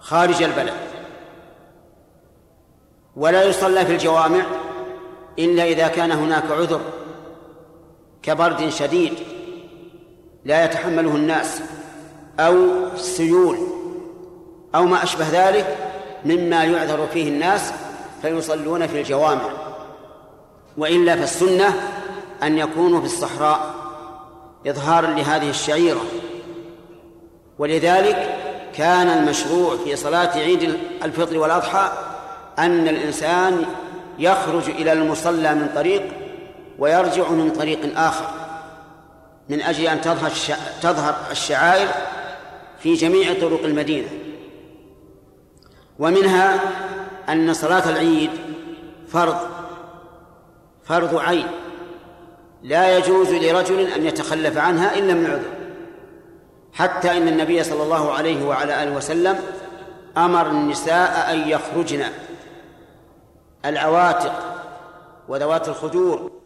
خارج 0.00 0.42
البلد 0.42 0.74
ولا 3.16 3.42
يصلى 3.44 3.86
في 3.86 3.92
الجوامع 3.92 4.42
إلا 5.38 5.64
إذا 5.64 5.88
كان 5.88 6.12
هناك 6.12 6.44
عذر 6.50 6.80
كبرد 8.22 8.68
شديد 8.68 9.12
لا 10.44 10.64
يتحمله 10.64 11.16
الناس 11.16 11.60
أو 12.40 12.56
سيول 12.96 13.58
أو 14.74 14.84
ما 14.84 15.02
أشبه 15.02 15.24
ذلك 15.32 15.76
مما 16.24 16.64
يعذر 16.64 17.06
فيه 17.14 17.28
الناس 17.28 17.72
فيصلون 18.22 18.86
في 18.86 18.98
الجوامع 19.00 19.50
وإلا 20.78 21.16
فالسنة 21.16 21.74
أن 22.42 22.58
يكونوا 22.58 23.00
في 23.00 23.06
الصحراء 23.06 23.74
إظهارا 24.66 25.06
لهذه 25.06 25.50
الشعيرة 25.50 26.00
ولذلك 27.58 28.34
كان 28.76 29.06
المشروع 29.08 29.76
في 29.84 29.96
صلاة 29.96 30.38
عيد 30.38 30.76
الفطر 31.04 31.38
والأضحى 31.38 31.88
أن 32.58 32.88
الإنسان 32.88 33.64
يخرج 34.18 34.70
إلى 34.70 34.92
المصلى 34.92 35.54
من 35.54 35.68
طريق 35.74 36.02
ويرجع 36.82 37.28
من 37.28 37.50
طريق 37.50 37.98
آخر 37.98 38.26
من 39.48 39.60
أجل 39.60 39.86
أن 39.86 40.00
تظهر 40.00 40.30
تظهر 40.82 41.14
الشعائر 41.30 41.88
في 42.78 42.94
جميع 42.94 43.32
طرق 43.40 43.64
المدينة 43.64 44.08
ومنها 45.98 46.60
أن 47.28 47.52
صلاة 47.54 47.88
العيد 47.90 48.30
فرض 49.08 49.36
فرض 50.84 51.16
عين 51.16 51.46
لا 52.62 52.98
يجوز 52.98 53.30
لرجل 53.32 53.80
أن 53.80 54.06
يتخلف 54.06 54.56
عنها 54.58 54.98
إلا 54.98 55.14
من 55.14 55.26
عذر 55.26 55.50
حتى 56.72 57.16
إن 57.18 57.28
النبي 57.28 57.62
صلى 57.64 57.82
الله 57.82 58.12
عليه 58.12 58.46
وعلى 58.46 58.82
آله 58.82 58.96
وسلم 58.96 59.38
أمر 60.16 60.46
النساء 60.46 61.32
أن 61.34 61.48
يخرجن 61.48 62.04
العواتق 63.64 64.34
وذوات 65.28 65.68
الخدور 65.68 66.41